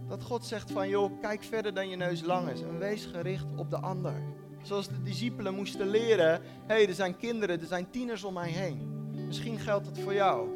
Dat 0.08 0.24
God 0.24 0.46
zegt 0.46 0.72
van, 0.72 0.90
joh, 0.90 1.22
kijk 1.22 1.44
verder 1.44 1.74
dan 1.74 1.90
je 1.90 1.96
neus 1.96 2.22
lang 2.22 2.50
is. 2.50 2.62
En 2.62 2.80
wees 2.80 3.06
gericht 3.06 3.46
op 3.56 3.70
de 3.70 3.80
ander. 3.80 4.37
Zoals 4.62 4.88
de 4.88 5.04
discipelen 5.04 5.56
moesten 5.56 5.88
leren: 5.88 6.32
hé, 6.32 6.40
hey, 6.66 6.88
er 6.88 6.94
zijn 6.94 7.18
kinderen, 7.18 7.62
er 7.62 7.68
zijn 7.68 7.90
tieners 7.90 8.24
om 8.24 8.34
mij 8.34 8.50
heen. 8.50 8.96
Misschien 9.28 9.60
geldt 9.60 9.86
het 9.86 10.00
voor 10.00 10.14
jou. 10.14 10.48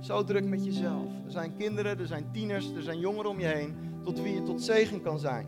Zo 0.00 0.24
druk 0.24 0.44
met 0.44 0.64
jezelf. 0.64 1.06
Er 1.24 1.30
zijn 1.30 1.56
kinderen, 1.56 1.98
er 1.98 2.06
zijn 2.06 2.30
tieners, 2.32 2.70
er 2.70 2.82
zijn 2.82 2.98
jongeren 2.98 3.30
om 3.30 3.40
je 3.40 3.46
heen, 3.46 3.76
tot 4.04 4.20
wie 4.20 4.34
je 4.34 4.42
tot 4.42 4.62
zegen 4.62 5.02
kan 5.02 5.18
zijn. 5.18 5.46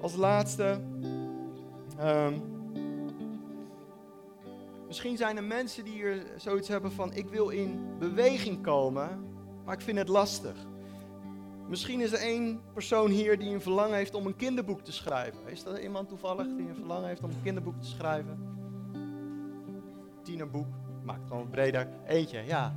Als 0.00 0.14
laatste, 0.16 0.80
um, 2.00 2.42
misschien 4.86 5.16
zijn 5.16 5.36
er 5.36 5.44
mensen 5.44 5.84
die 5.84 5.92
hier 5.92 6.26
zoiets 6.36 6.68
hebben 6.68 6.92
van: 6.92 7.12
ik 7.12 7.28
wil 7.28 7.48
in 7.48 7.80
beweging 7.98 8.62
komen, 8.62 9.24
maar 9.64 9.74
ik 9.74 9.80
vind 9.80 9.98
het 9.98 10.08
lastig. 10.08 10.56
Misschien 11.70 12.00
is 12.00 12.12
er 12.12 12.18
één 12.18 12.60
persoon 12.72 13.10
hier 13.10 13.38
die 13.38 13.54
een 13.54 13.60
verlangen 13.60 13.96
heeft 13.96 14.14
om 14.14 14.26
een 14.26 14.36
kinderboek 14.36 14.80
te 14.80 14.92
schrijven. 14.92 15.38
Is 15.46 15.64
er 15.64 15.82
iemand 15.82 16.08
toevallig 16.08 16.46
die 16.56 16.68
een 16.68 16.74
verlangen 16.74 17.08
heeft 17.08 17.22
om 17.22 17.30
een 17.30 17.42
kinderboek 17.42 17.80
te 17.80 17.86
schrijven? 17.86 18.38
Tienerboek, 20.22 20.66
maak 21.02 21.18
het 21.18 21.26
gewoon 21.28 21.50
breder. 21.50 21.88
Eentje, 22.06 22.42
ja. 22.46 22.76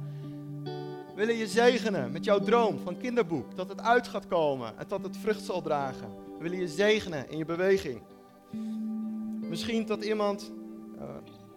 We 0.64 1.14
willen 1.16 1.36
je 1.36 1.48
zegenen 1.48 2.12
met 2.12 2.24
jouw 2.24 2.40
droom 2.40 2.80
van 2.80 2.98
kinderboek. 2.98 3.56
Dat 3.56 3.70
het 3.70 3.82
uit 3.82 4.08
gaat 4.08 4.28
komen 4.28 4.78
en 4.78 4.86
dat 4.88 5.04
het 5.04 5.18
vrucht 5.18 5.44
zal 5.44 5.62
dragen. 5.62 6.08
We 6.38 6.44
willen 6.44 6.60
je 6.60 6.68
zegenen 6.68 7.30
in 7.30 7.38
je 7.38 7.46
beweging. 7.46 8.02
Misschien 9.42 9.86
dat 9.86 10.04
iemand 10.04 10.52
uh, 10.96 11.04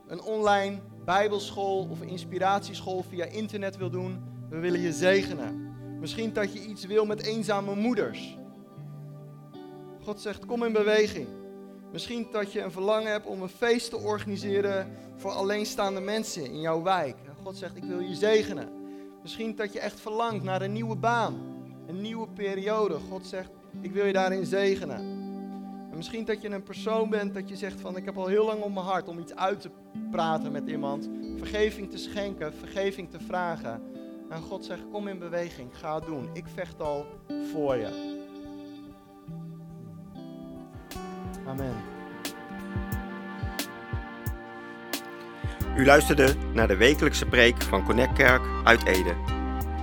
een 0.06 0.20
online 0.20 0.78
bijbelschool 1.04 1.88
of 1.90 2.02
inspiratieschool 2.02 3.02
via 3.02 3.24
internet 3.24 3.76
wil 3.76 3.90
doen. 3.90 4.22
We 4.48 4.58
willen 4.58 4.80
je 4.80 4.92
zegenen. 4.92 5.65
Misschien 6.00 6.32
dat 6.32 6.52
je 6.52 6.64
iets 6.64 6.84
wil 6.84 7.06
met 7.06 7.22
eenzame 7.22 7.74
moeders. 7.74 8.38
God 10.02 10.20
zegt, 10.20 10.46
kom 10.46 10.62
in 10.62 10.72
beweging. 10.72 11.26
Misschien 11.92 12.26
dat 12.32 12.52
je 12.52 12.62
een 12.62 12.72
verlangen 12.72 13.10
hebt 13.10 13.26
om 13.26 13.42
een 13.42 13.48
feest 13.48 13.90
te 13.90 13.96
organiseren 13.96 14.86
voor 15.16 15.30
alleenstaande 15.30 16.00
mensen 16.00 16.44
in 16.44 16.60
jouw 16.60 16.82
wijk. 16.82 17.16
God 17.42 17.56
zegt, 17.56 17.76
ik 17.76 17.84
wil 17.84 18.00
je 18.00 18.14
zegenen. 18.14 18.68
Misschien 19.22 19.54
dat 19.56 19.72
je 19.72 19.80
echt 19.80 20.00
verlangt 20.00 20.44
naar 20.44 20.62
een 20.62 20.72
nieuwe 20.72 20.96
baan, 20.96 21.34
een 21.86 22.00
nieuwe 22.00 22.28
periode. 22.28 22.98
God 23.10 23.26
zegt, 23.26 23.50
ik 23.80 23.92
wil 23.92 24.04
je 24.04 24.12
daarin 24.12 24.46
zegenen. 24.46 24.98
En 25.90 25.96
misschien 25.96 26.24
dat 26.24 26.42
je 26.42 26.48
een 26.48 26.62
persoon 26.62 27.10
bent 27.10 27.34
dat 27.34 27.48
je 27.48 27.56
zegt 27.56 27.80
van, 27.80 27.96
ik 27.96 28.04
heb 28.04 28.16
al 28.16 28.26
heel 28.26 28.46
lang 28.46 28.62
op 28.62 28.72
mijn 28.72 28.86
hart 28.86 29.08
om 29.08 29.18
iets 29.18 29.34
uit 29.34 29.60
te 29.60 29.70
praten 30.10 30.52
met 30.52 30.68
iemand. 30.68 31.08
Vergeving 31.36 31.90
te 31.90 31.98
schenken, 31.98 32.54
vergeving 32.54 33.10
te 33.10 33.20
vragen. 33.20 33.82
En 34.30 34.42
God 34.42 34.64
zegt, 34.64 34.82
kom 34.92 35.08
in 35.08 35.18
beweging, 35.18 35.70
ga 35.72 36.00
doen. 36.00 36.28
Ik 36.32 36.44
vecht 36.54 36.80
al 36.80 37.06
voor 37.52 37.76
je. 37.76 38.14
Amen. 41.46 41.74
U 45.76 45.84
luisterde 45.84 46.34
naar 46.52 46.68
de 46.68 46.76
wekelijkse 46.76 47.26
preek 47.26 47.62
van 47.62 47.84
Connect 47.84 48.12
Kerk 48.12 48.42
uit 48.64 48.84
Ede. 48.84 49.14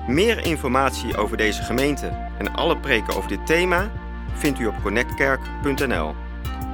Meer 0.07 0.45
informatie 0.45 1.17
over 1.17 1.37
deze 1.37 1.61
gemeente 1.61 2.07
en 2.37 2.53
alle 2.53 2.77
preken 2.77 3.15
over 3.15 3.29
dit 3.29 3.45
thema 3.45 3.91
vindt 4.33 4.59
u 4.59 4.65
op 4.65 4.81
connectkerk.nl 4.81 6.15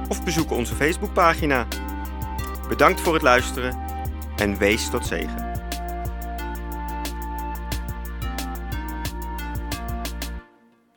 of 0.08 0.24
bezoek 0.24 0.50
onze 0.50 0.74
Facebookpagina. 0.74 1.66
Bedankt 2.68 3.00
voor 3.00 3.14
het 3.14 3.22
luisteren 3.22 3.78
en 4.36 4.58
wees 4.58 4.90
tot 4.90 5.06
zegen. 5.06 5.49